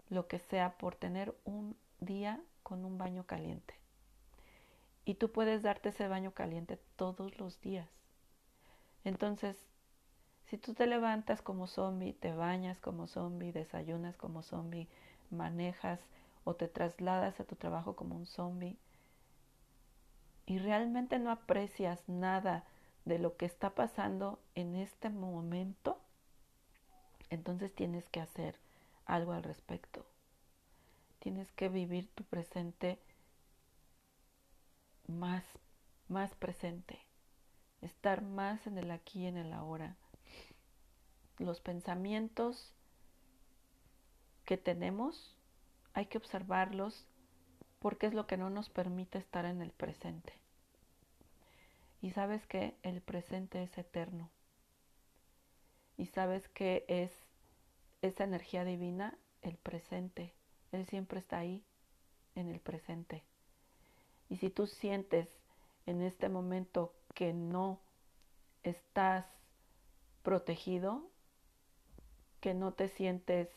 lo 0.10 0.28
que 0.28 0.40
sea 0.40 0.76
por 0.80 0.96
tener 0.96 1.38
un 1.46 1.78
día 2.00 2.42
con 2.64 2.86
un 2.86 2.98
baño 2.98 3.24
caliente. 3.28 3.76
Y 5.06 5.14
tú 5.14 5.32
puedes 5.32 5.62
darte 5.62 5.90
ese 5.90 6.08
baño 6.08 6.32
caliente 6.32 6.80
todos 6.96 7.38
los 7.38 7.62
días. 7.62 7.88
Entonces, 9.04 9.56
si 10.46 10.58
tú 10.58 10.74
te 10.74 10.88
levantas 10.88 11.44
como 11.44 11.68
zombie, 11.68 12.14
te 12.14 12.34
bañas 12.34 12.82
como 12.82 13.06
zombie, 13.06 13.52
desayunas 13.52 14.18
como 14.18 14.42
zombie, 14.42 14.88
manejas 15.30 16.00
o 16.46 16.56
te 16.56 16.68
trasladas 16.68 17.40
a 17.40 17.44
tu 17.44 17.56
trabajo 17.56 17.96
como 17.96 18.16
un 18.16 18.26
zombie 18.26 18.80
y 20.50 20.58
realmente 20.58 21.20
no 21.20 21.30
aprecias 21.30 22.10
nada 22.10 22.66
de 23.06 23.20
lo 23.20 23.38
que 23.38 23.46
está 23.46 23.76
pasando 23.76 24.40
en 24.56 24.76
este 24.76 25.12
momento, 25.12 26.02
entonces 27.30 27.74
tienes 27.76 28.10
que 28.10 28.20
hacer 28.20 28.56
algo 29.06 29.34
al 29.34 29.44
respecto. 29.44 30.04
Tienes 31.20 31.52
que 31.52 31.70
vivir 31.70 32.10
tu 32.16 32.24
presente 32.24 32.98
más, 35.06 35.46
más 36.08 36.34
presente, 36.34 36.98
estar 37.82 38.24
más 38.24 38.66
en 38.66 38.80
el 38.80 38.90
aquí 38.90 39.26
y 39.26 39.28
en 39.28 39.38
el 39.38 39.54
ahora. 39.54 39.98
Los 41.38 41.62
pensamientos 41.62 42.74
que 44.46 44.58
tenemos 44.58 45.36
hay 45.94 46.08
que 46.08 46.18
observarlos 46.18 47.06
porque 47.78 48.08
es 48.08 48.16
lo 48.16 48.26
que 48.26 48.36
no 48.36 48.50
nos 48.50 48.72
permite 48.72 49.20
estar 49.20 49.46
en 49.46 49.62
el 49.62 49.72
presente. 49.72 50.39
Y 52.02 52.12
sabes 52.12 52.46
que 52.48 52.76
el 52.84 53.02
presente 53.02 53.62
es 53.64 53.78
eterno. 53.78 54.30
Y 55.98 56.06
sabes 56.08 56.48
que 56.50 56.86
es 56.88 57.12
esa 58.02 58.24
energía 58.24 58.64
divina, 58.64 59.18
el 59.42 59.58
presente. 59.58 60.34
Él 60.72 60.86
siempre 60.88 61.20
está 61.20 61.40
ahí, 61.40 61.64
en 62.36 62.50
el 62.50 62.60
presente. 62.60 63.24
Y 64.30 64.38
si 64.38 64.50
tú 64.50 64.68
sientes 64.68 65.28
en 65.86 66.02
este 66.02 66.30
momento 66.30 66.94
que 67.16 67.34
no 67.34 67.80
estás 68.64 69.26
protegido, 70.24 71.10
que 72.40 72.54
no 72.54 72.74
te 72.74 72.88
sientes 72.90 73.50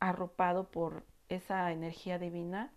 arropado 0.00 0.70
por 0.70 1.04
esa 1.28 1.72
energía 1.72 2.18
divina, 2.18 2.72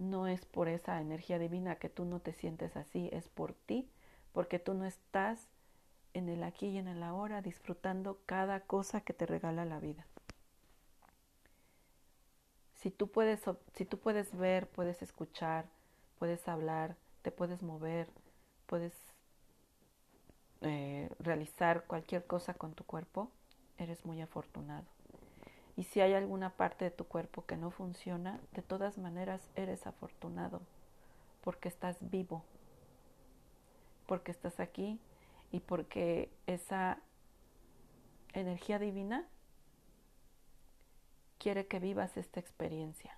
no 0.00 0.26
es 0.26 0.46
por 0.46 0.68
esa 0.68 1.00
energía 1.00 1.38
divina 1.38 1.76
que 1.76 1.90
tú 1.90 2.04
no 2.04 2.20
te 2.20 2.32
sientes 2.32 2.76
así, 2.76 3.10
es 3.12 3.28
por 3.28 3.52
ti, 3.52 3.88
porque 4.32 4.58
tú 4.58 4.74
no 4.74 4.86
estás 4.86 5.46
en 6.14 6.28
el 6.28 6.42
aquí 6.42 6.68
y 6.68 6.78
en 6.78 6.88
el 6.88 7.02
ahora 7.02 7.42
disfrutando 7.42 8.18
cada 8.26 8.60
cosa 8.60 9.02
que 9.02 9.12
te 9.12 9.26
regala 9.26 9.64
la 9.64 9.78
vida. 9.78 10.06
Si 12.74 12.90
tú 12.90 13.08
puedes, 13.08 13.42
si 13.74 13.84
tú 13.84 13.98
puedes 13.98 14.34
ver, 14.34 14.66
puedes 14.68 15.02
escuchar, 15.02 15.66
puedes 16.18 16.48
hablar, 16.48 16.96
te 17.20 17.30
puedes 17.30 17.62
mover, 17.62 18.08
puedes 18.66 18.94
eh, 20.62 21.10
realizar 21.18 21.84
cualquier 21.84 22.26
cosa 22.26 22.54
con 22.54 22.72
tu 22.72 22.84
cuerpo, 22.84 23.30
eres 23.76 24.06
muy 24.06 24.22
afortunado. 24.22 24.86
Y 25.80 25.84
si 25.84 26.02
hay 26.02 26.12
alguna 26.12 26.50
parte 26.50 26.84
de 26.84 26.90
tu 26.90 27.06
cuerpo 27.06 27.46
que 27.46 27.56
no 27.56 27.70
funciona, 27.70 28.38
de 28.52 28.60
todas 28.60 28.98
maneras 28.98 29.40
eres 29.56 29.86
afortunado, 29.86 30.60
porque 31.40 31.70
estás 31.70 31.96
vivo, 32.10 32.44
porque 34.04 34.30
estás 34.30 34.60
aquí 34.60 35.00
y 35.50 35.60
porque 35.60 36.30
esa 36.46 36.98
energía 38.34 38.78
divina 38.78 39.26
quiere 41.38 41.66
que 41.66 41.80
vivas 41.80 42.18
esta 42.18 42.40
experiencia. 42.40 43.16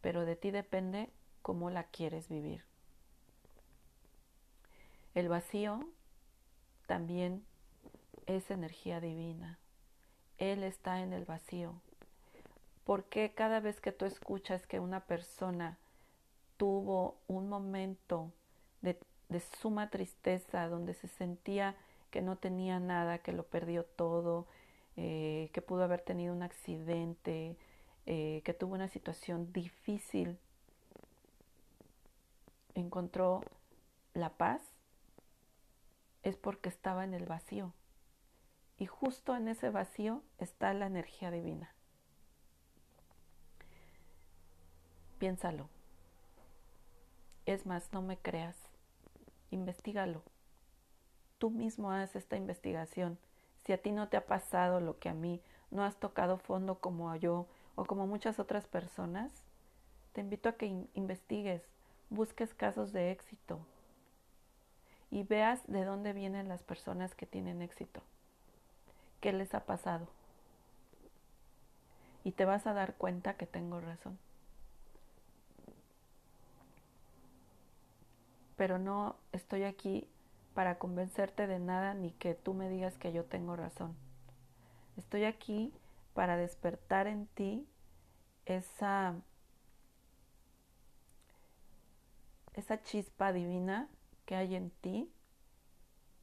Pero 0.00 0.24
de 0.24 0.36
ti 0.36 0.52
depende 0.52 1.10
cómo 1.42 1.68
la 1.68 1.84
quieres 1.84 2.30
vivir. 2.30 2.64
El 5.14 5.28
vacío 5.28 5.86
también 6.86 7.44
es 8.24 8.50
energía 8.50 9.02
divina. 9.02 9.58
Él 10.38 10.62
está 10.62 11.00
en 11.00 11.12
el 11.12 11.24
vacío. 11.24 11.74
Porque 12.84 13.32
cada 13.34 13.60
vez 13.60 13.80
que 13.80 13.92
tú 13.92 14.04
escuchas 14.04 14.66
que 14.66 14.80
una 14.80 15.00
persona 15.00 15.78
tuvo 16.56 17.16
un 17.26 17.48
momento 17.48 18.32
de, 18.82 18.98
de, 19.28 19.40
suma 19.40 19.90
tristeza, 19.90 20.68
donde 20.68 20.94
se 20.94 21.08
sentía 21.08 21.74
que 22.10 22.22
no 22.22 22.36
tenía 22.36 22.78
nada, 22.78 23.18
que 23.18 23.32
lo 23.32 23.44
perdió 23.44 23.84
todo, 23.84 24.46
eh, 24.96 25.50
que 25.52 25.62
pudo 25.62 25.82
haber 25.82 26.00
tenido 26.00 26.32
un 26.32 26.42
accidente, 26.42 27.56
eh, 28.06 28.42
que 28.44 28.54
tuvo 28.54 28.74
una 28.74 28.86
situación 28.86 29.52
difícil, 29.52 30.38
encontró 32.74 33.40
la 34.12 34.30
paz, 34.30 34.62
es 36.22 36.36
porque 36.36 36.68
estaba 36.68 37.02
en 37.02 37.14
el 37.14 37.26
vacío. 37.26 37.72
Y 38.78 38.86
justo 38.86 39.36
en 39.36 39.48
ese 39.48 39.70
vacío 39.70 40.22
está 40.38 40.74
la 40.74 40.86
energía 40.86 41.30
divina. 41.30 41.72
Piénsalo. 45.18 45.68
Es 47.46 47.66
más, 47.66 47.92
no 47.92 48.02
me 48.02 48.18
creas. 48.18 48.56
Investígalo. 49.50 50.22
Tú 51.38 51.50
mismo 51.50 51.92
haz 51.92 52.16
esta 52.16 52.36
investigación. 52.36 53.18
Si 53.64 53.72
a 53.72 53.80
ti 53.80 53.92
no 53.92 54.08
te 54.08 54.16
ha 54.16 54.26
pasado 54.26 54.80
lo 54.80 54.98
que 54.98 55.08
a 55.08 55.14
mí, 55.14 55.40
no 55.70 55.84
has 55.84 55.96
tocado 55.96 56.38
fondo 56.38 56.80
como 56.80 57.14
yo 57.16 57.46
o 57.74 57.84
como 57.84 58.06
muchas 58.06 58.38
otras 58.38 58.66
personas, 58.66 59.30
te 60.12 60.20
invito 60.20 60.48
a 60.48 60.56
que 60.56 60.86
investigues, 60.94 61.62
busques 62.10 62.54
casos 62.54 62.92
de 62.92 63.10
éxito 63.10 63.58
y 65.10 65.22
veas 65.22 65.66
de 65.66 65.84
dónde 65.84 66.12
vienen 66.12 66.48
las 66.48 66.62
personas 66.62 67.14
que 67.14 67.26
tienen 67.26 67.62
éxito. 67.62 68.02
¿Qué 69.24 69.32
les 69.32 69.54
ha 69.54 69.60
pasado? 69.64 70.06
Y 72.24 72.32
te 72.32 72.44
vas 72.44 72.66
a 72.66 72.74
dar 72.74 72.92
cuenta 72.96 73.38
que 73.38 73.46
tengo 73.46 73.80
razón. 73.80 74.18
Pero 78.56 78.76
no 78.76 79.16
estoy 79.32 79.62
aquí 79.62 80.06
para 80.52 80.78
convencerte 80.78 81.46
de 81.46 81.58
nada 81.58 81.94
ni 81.94 82.10
que 82.10 82.34
tú 82.34 82.52
me 82.52 82.68
digas 82.68 82.98
que 82.98 83.14
yo 83.14 83.24
tengo 83.24 83.56
razón. 83.56 83.96
Estoy 84.98 85.24
aquí 85.24 85.72
para 86.12 86.36
despertar 86.36 87.06
en 87.06 87.26
ti 87.28 87.66
esa 88.44 89.14
esa 92.52 92.82
chispa 92.82 93.32
divina 93.32 93.88
que 94.26 94.36
hay 94.36 94.54
en 94.54 94.68
ti 94.68 95.10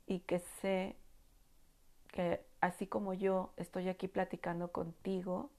y 0.06 0.20
que 0.20 0.38
sé 0.38 0.96
que 2.12 2.51
así 2.62 2.88
como 2.88 3.14
yo 3.14 3.52
estoy 3.58 3.90
aquí 3.90 4.08
platicando 4.08 4.72
contigo, 4.72 5.50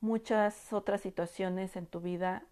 muchas 0.00 0.72
otras 0.72 1.00
situaciones 1.00 1.74
en 1.76 1.86
tu 1.86 2.00
vida 2.00 2.44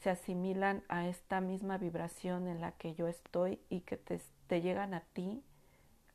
se 0.00 0.10
asimilan 0.10 0.82
a 0.88 1.08
esta 1.08 1.40
misma 1.40 1.78
vibración 1.78 2.48
en 2.48 2.60
la 2.60 2.72
que 2.72 2.94
yo 2.94 3.08
estoy 3.08 3.60
y 3.70 3.80
que 3.80 3.96
te, 3.96 4.20
llegan 4.60 4.94
a 4.94 5.00
ti 5.00 5.42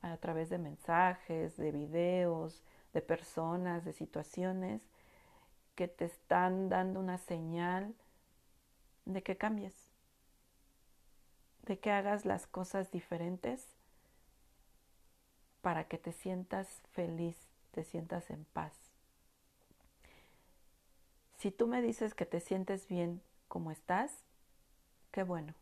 a 0.02 0.18
través 0.18 0.50
de 0.50 0.58
mensajes, 0.58 1.58
de 1.58 1.72
videos, 1.72 2.62
de 2.94 3.02
personas, 3.02 3.86
de 3.86 3.94
situaciones 3.94 4.82
que 5.76 5.88
te 5.88 6.06
están 6.06 6.70
dando 6.70 7.00
una 7.00 7.18
señal 7.18 7.96
de 9.06 9.24
que 9.24 9.38
cambies, 9.38 9.76
de 11.64 11.80
que 11.80 11.92
hagas 11.92 12.26
las 12.26 12.46
cosas 12.46 12.92
diferentes 12.92 13.81
para 15.62 15.86
que 15.86 15.98
te 15.98 16.12
sientas 16.12 16.82
feliz, 16.92 17.38
te 17.72 17.84
sientas 17.84 18.30
en 18.30 18.46
paz. 18.46 18.74
Si 21.38 21.52
tú 21.52 21.68
me 21.68 21.82
dices 21.82 22.14
que 22.14 22.26
te 22.26 22.40
sientes 22.40 22.88
bien 22.88 23.22
como 23.48 23.72
estás, 23.72 24.12
qué 25.12 25.24
bueno. 25.24 25.54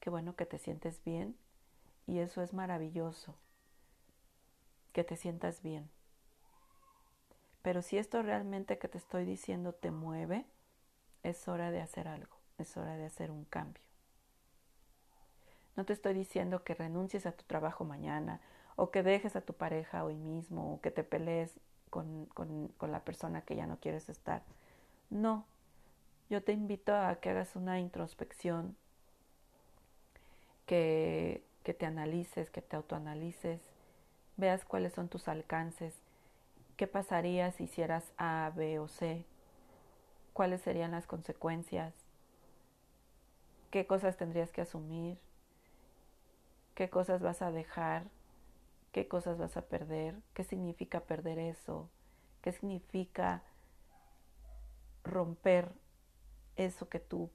Qué 0.00 0.08
bueno 0.08 0.34
que 0.34 0.46
te 0.46 0.58
sientes 0.58 1.02
bien 1.04 1.36
y 2.06 2.18
eso 2.18 2.42
es 2.42 2.52
maravilloso, 2.52 3.34
que 4.92 5.04
te 5.04 5.16
sientas 5.16 5.62
bien. 5.62 5.90
Pero 7.62 7.82
si 7.82 7.98
esto 7.98 8.22
realmente 8.22 8.78
que 8.78 8.88
te 8.88 8.98
estoy 8.98 9.24
diciendo 9.24 9.72
te 9.74 9.90
mueve, 9.90 10.46
es 11.22 11.46
hora 11.48 11.70
de 11.70 11.82
hacer 11.82 12.08
algo, 12.08 12.36
es 12.58 12.76
hora 12.76 12.96
de 12.96 13.04
hacer 13.04 13.30
un 13.30 13.44
cambio. 13.44 13.89
No 15.80 15.86
te 15.86 15.94
estoy 15.94 16.12
diciendo 16.12 16.62
que 16.62 16.74
renuncies 16.74 17.24
a 17.24 17.32
tu 17.32 17.42
trabajo 17.44 17.86
mañana 17.86 18.42
o 18.76 18.90
que 18.90 19.02
dejes 19.02 19.34
a 19.34 19.40
tu 19.40 19.54
pareja 19.54 20.04
hoy 20.04 20.14
mismo 20.14 20.74
o 20.74 20.80
que 20.82 20.90
te 20.90 21.04
pelees 21.04 21.58
con, 21.88 22.28
la 22.82 23.00
persona 23.00 23.40
que 23.40 23.56
ya 23.56 23.66
no 23.66 23.78
quieres 23.78 24.10
estar. 24.10 24.42
No, 25.08 25.46
yo 26.28 26.42
te 26.42 26.52
invito 26.52 26.94
a 26.94 27.14
que 27.14 27.30
hagas 27.30 27.56
una 27.56 27.80
introspección, 27.80 28.76
que, 30.66 31.42
que 31.62 31.72
te 31.72 31.86
analices, 31.86 32.50
que 32.50 32.60
te 32.60 32.76
autoanalices, 32.76 33.62
veas 34.36 34.66
cuáles 34.66 34.92
son 34.92 35.08
tus 35.08 35.28
alcances, 35.28 35.94
qué 36.76 36.86
pasaría 36.86 37.52
si 37.52 37.64
hicieras 37.64 38.04
A, 38.18 38.52
B 38.54 38.78
o 38.80 38.86
C, 38.86 39.24
cuáles 40.34 40.60
serían 40.60 40.90
las 40.90 41.06
consecuencias, 41.06 41.94
qué 43.70 43.86
cosas 43.86 44.18
tendrías 44.18 44.52
que 44.52 44.60
asumir, 44.60 45.16
qué 46.80 46.88
cosas 46.88 47.20
vas 47.20 47.42
a 47.42 47.50
dejar, 47.50 48.04
qué 48.90 49.06
cosas 49.06 49.36
vas 49.36 49.54
a 49.58 49.60
perder, 49.60 50.14
qué 50.32 50.44
significa 50.44 51.00
perder 51.00 51.38
eso, 51.38 51.90
qué 52.40 52.52
significa 52.52 53.42
romper 55.04 55.70
eso 56.56 56.88
que 56.88 56.98
tú 56.98 57.28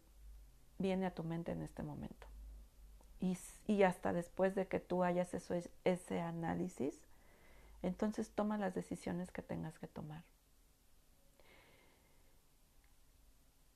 viene 0.80 1.06
a 1.06 1.14
tu 1.14 1.24
mente 1.24 1.52
en 1.52 1.62
este 1.62 1.84
momento. 1.84 2.26
Y, 3.20 3.38
y 3.68 3.84
hasta 3.84 4.14
después 4.14 4.56
de 4.56 4.68
que 4.68 4.80
tú 4.80 5.04
hayas 5.04 5.36
eso, 5.36 5.54
ese 5.84 6.20
análisis, 6.22 7.00
entonces 7.84 8.32
toma 8.32 8.58
las 8.58 8.74
decisiones 8.74 9.30
que 9.30 9.44
tengas 9.44 9.78
que 9.78 9.86
tomar. 9.86 10.24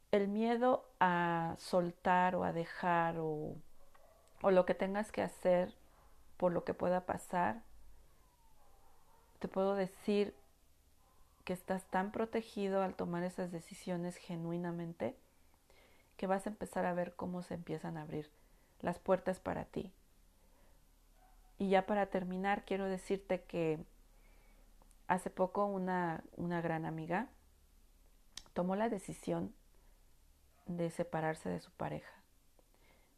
El 0.10 0.30
miedo 0.30 0.90
a 1.00 1.54
soltar 1.60 2.36
o 2.36 2.44
a 2.44 2.54
dejar 2.54 3.18
o 3.20 3.56
o 4.42 4.52
lo 4.52 4.66
que 4.66 4.74
tengas 4.74 5.12
que 5.12 5.22
hacer 5.22 5.74
por 6.38 6.52
lo 6.52 6.64
que 6.64 6.74
pueda 6.74 7.06
pasar, 7.06 7.64
te 9.40 9.48
puedo 9.48 9.76
decir 9.76 10.36
que 11.44 11.54
estás 11.54 11.86
tan 11.86 12.12
protegido 12.12 12.82
al 12.82 12.96
tomar 12.96 13.24
esas 13.24 13.52
decisiones 13.52 14.16
genuinamente 14.18 15.18
que 16.18 16.28
vas 16.28 16.46
a 16.46 16.50
empezar 16.50 16.86
a 16.86 16.94
ver 16.94 17.16
cómo 17.16 17.42
se 17.44 17.54
empiezan 17.54 17.98
a 17.98 18.02
abrir 18.02 18.30
las 18.82 19.00
puertas 19.00 19.40
para 19.40 19.66
ti. 19.66 19.94
Y 21.58 21.70
ya 21.70 21.86
para 21.86 22.06
terminar, 22.08 22.66
quiero 22.66 22.86
decirte 22.86 23.44
que 23.44 23.84
hace 25.08 25.30
poco 25.30 25.66
una, 25.66 26.24
una 26.38 26.62
gran 26.62 26.86
amiga 26.86 27.30
tomó 28.54 28.76
la 28.76 28.90
decisión 28.90 29.54
de 30.66 30.90
separarse 30.92 31.50
de 31.50 31.60
su 31.60 31.72
pareja. 31.72 32.19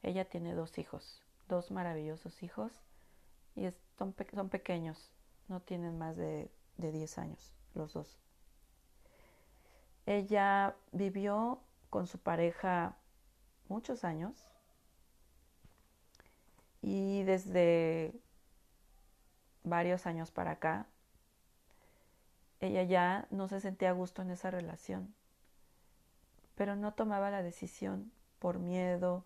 Ella 0.03 0.25
tiene 0.25 0.53
dos 0.53 0.77
hijos, 0.77 1.21
dos 1.47 1.71
maravillosos 1.71 2.43
hijos, 2.43 2.71
y 3.55 3.67
son, 3.97 4.15
son 4.33 4.49
pequeños, 4.49 5.11
no 5.47 5.59
tienen 5.59 5.97
más 5.97 6.15
de, 6.15 6.49
de 6.77 6.91
10 6.91 7.17
años, 7.17 7.53
los 7.75 7.93
dos. 7.93 8.17
Ella 10.05 10.75
vivió 10.91 11.59
con 11.89 12.07
su 12.07 12.17
pareja 12.17 12.95
muchos 13.67 14.03
años 14.03 14.35
y 16.81 17.23
desde 17.23 18.13
varios 19.63 20.05
años 20.07 20.31
para 20.31 20.51
acá, 20.51 20.87
ella 22.59 22.83
ya 22.83 23.27
no 23.29 23.47
se 23.47 23.59
sentía 23.59 23.89
a 23.89 23.93
gusto 23.93 24.21
en 24.21 24.31
esa 24.31 24.51
relación, 24.51 25.13
pero 26.55 26.75
no 26.75 26.93
tomaba 26.93 27.31
la 27.31 27.43
decisión 27.43 28.11
por 28.39 28.59
miedo, 28.59 29.23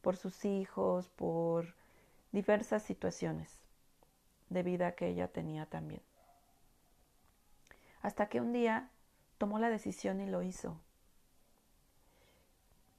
por 0.00 0.16
sus 0.16 0.44
hijos, 0.44 1.08
por 1.08 1.74
diversas 2.32 2.82
situaciones 2.82 3.60
de 4.50 4.62
vida 4.62 4.92
que 4.92 5.08
ella 5.08 5.28
tenía 5.28 5.66
también. 5.66 6.02
Hasta 8.02 8.28
que 8.28 8.40
un 8.40 8.52
día 8.52 8.90
tomó 9.38 9.58
la 9.58 9.70
decisión 9.70 10.20
y 10.20 10.26
lo 10.26 10.42
hizo. 10.42 10.80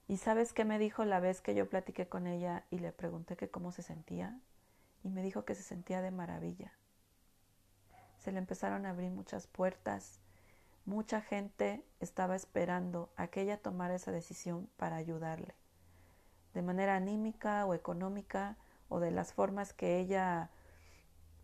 ¿Y 0.08 0.16
sabes 0.16 0.52
qué 0.52 0.64
me 0.64 0.78
dijo 0.78 1.04
la 1.04 1.20
vez 1.20 1.40
que 1.40 1.54
yo 1.54 1.68
platiqué 1.68 2.08
con 2.08 2.26
ella 2.26 2.64
y 2.70 2.78
le 2.78 2.92
pregunté 2.92 3.36
que 3.36 3.48
cómo 3.48 3.70
se 3.70 3.82
sentía? 3.82 4.40
Y 5.04 5.08
me 5.08 5.22
dijo 5.22 5.44
que 5.44 5.54
se 5.54 5.62
sentía 5.62 6.02
de 6.02 6.10
maravilla. 6.10 6.72
Se 8.18 8.32
le 8.32 8.38
empezaron 8.38 8.84
a 8.84 8.90
abrir 8.90 9.10
muchas 9.10 9.46
puertas. 9.46 10.20
Mucha 10.84 11.20
gente 11.20 11.84
estaba 12.00 12.34
esperando 12.34 13.10
a 13.16 13.28
que 13.28 13.42
ella 13.42 13.62
tomara 13.62 13.94
esa 13.94 14.12
decisión 14.12 14.68
para 14.76 14.96
ayudarle. 14.96 15.54
De 16.54 16.62
manera 16.62 16.96
anímica 16.96 17.64
o 17.66 17.74
económica 17.74 18.56
o 18.88 19.00
de 19.00 19.10
las 19.10 19.32
formas 19.32 19.72
que 19.72 20.00
ella, 20.00 20.50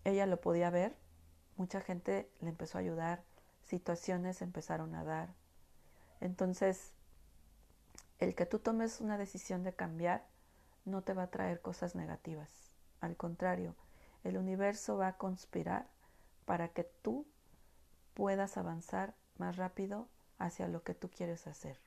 ella 0.04 0.26
lo 0.26 0.40
podía 0.40 0.70
ver, 0.70 0.96
mucha 1.56 1.80
gente 1.80 2.30
le 2.40 2.48
empezó 2.50 2.78
a 2.78 2.80
ayudar 2.80 3.22
situaciones 3.66 4.42
empezaron 4.42 4.94
a 4.94 5.04
dar. 5.04 5.34
Entonces, 6.20 6.92
el 8.18 8.34
que 8.34 8.46
tú 8.46 8.58
tomes 8.58 9.00
una 9.00 9.18
decisión 9.18 9.62
de 9.64 9.74
cambiar 9.74 10.26
no 10.84 11.02
te 11.02 11.12
va 11.12 11.24
a 11.24 11.30
traer 11.30 11.60
cosas 11.60 11.94
negativas. 11.94 12.50
Al 13.00 13.16
contrario, 13.16 13.74
el 14.24 14.38
universo 14.38 14.96
va 14.96 15.08
a 15.08 15.16
conspirar 15.16 15.86
para 16.44 16.68
que 16.68 16.84
tú 16.84 17.26
puedas 18.14 18.56
avanzar 18.56 19.14
más 19.36 19.56
rápido 19.56 20.08
hacia 20.38 20.68
lo 20.68 20.82
que 20.82 20.94
tú 20.94 21.10
quieres 21.10 21.46
hacer. 21.46 21.78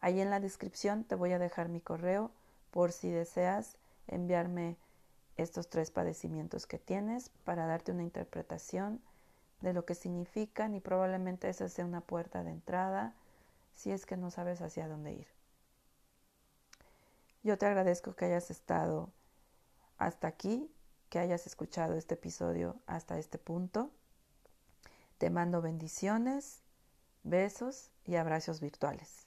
Ahí 0.00 0.20
en 0.20 0.30
la 0.30 0.38
descripción 0.38 1.02
te 1.02 1.16
voy 1.16 1.32
a 1.32 1.40
dejar 1.40 1.68
mi 1.68 1.80
correo 1.80 2.30
por 2.70 2.92
si 2.92 3.10
deseas 3.10 3.78
enviarme 4.06 4.76
estos 5.36 5.68
tres 5.68 5.90
padecimientos 5.90 6.66
que 6.66 6.78
tienes 6.78 7.30
para 7.44 7.66
darte 7.66 7.92
una 7.92 8.02
interpretación 8.02 9.00
de 9.60 9.72
lo 9.72 9.84
que 9.84 9.94
significan 9.94 10.74
y 10.74 10.80
probablemente 10.80 11.48
esa 11.48 11.68
sea 11.68 11.84
una 11.84 12.00
puerta 12.00 12.42
de 12.42 12.50
entrada 12.50 13.14
si 13.74 13.90
es 13.90 14.06
que 14.06 14.16
no 14.16 14.30
sabes 14.30 14.60
hacia 14.60 14.88
dónde 14.88 15.12
ir. 15.12 15.26
Yo 17.42 17.58
te 17.58 17.66
agradezco 17.66 18.14
que 18.14 18.26
hayas 18.26 18.50
estado 18.50 19.10
hasta 19.98 20.28
aquí, 20.28 20.70
que 21.08 21.18
hayas 21.18 21.46
escuchado 21.46 21.94
este 21.94 22.14
episodio 22.14 22.76
hasta 22.86 23.18
este 23.18 23.38
punto. 23.38 23.90
Te 25.18 25.30
mando 25.30 25.62
bendiciones, 25.62 26.62
besos 27.24 27.90
y 28.04 28.16
abrazos 28.16 28.60
virtuales. 28.60 29.21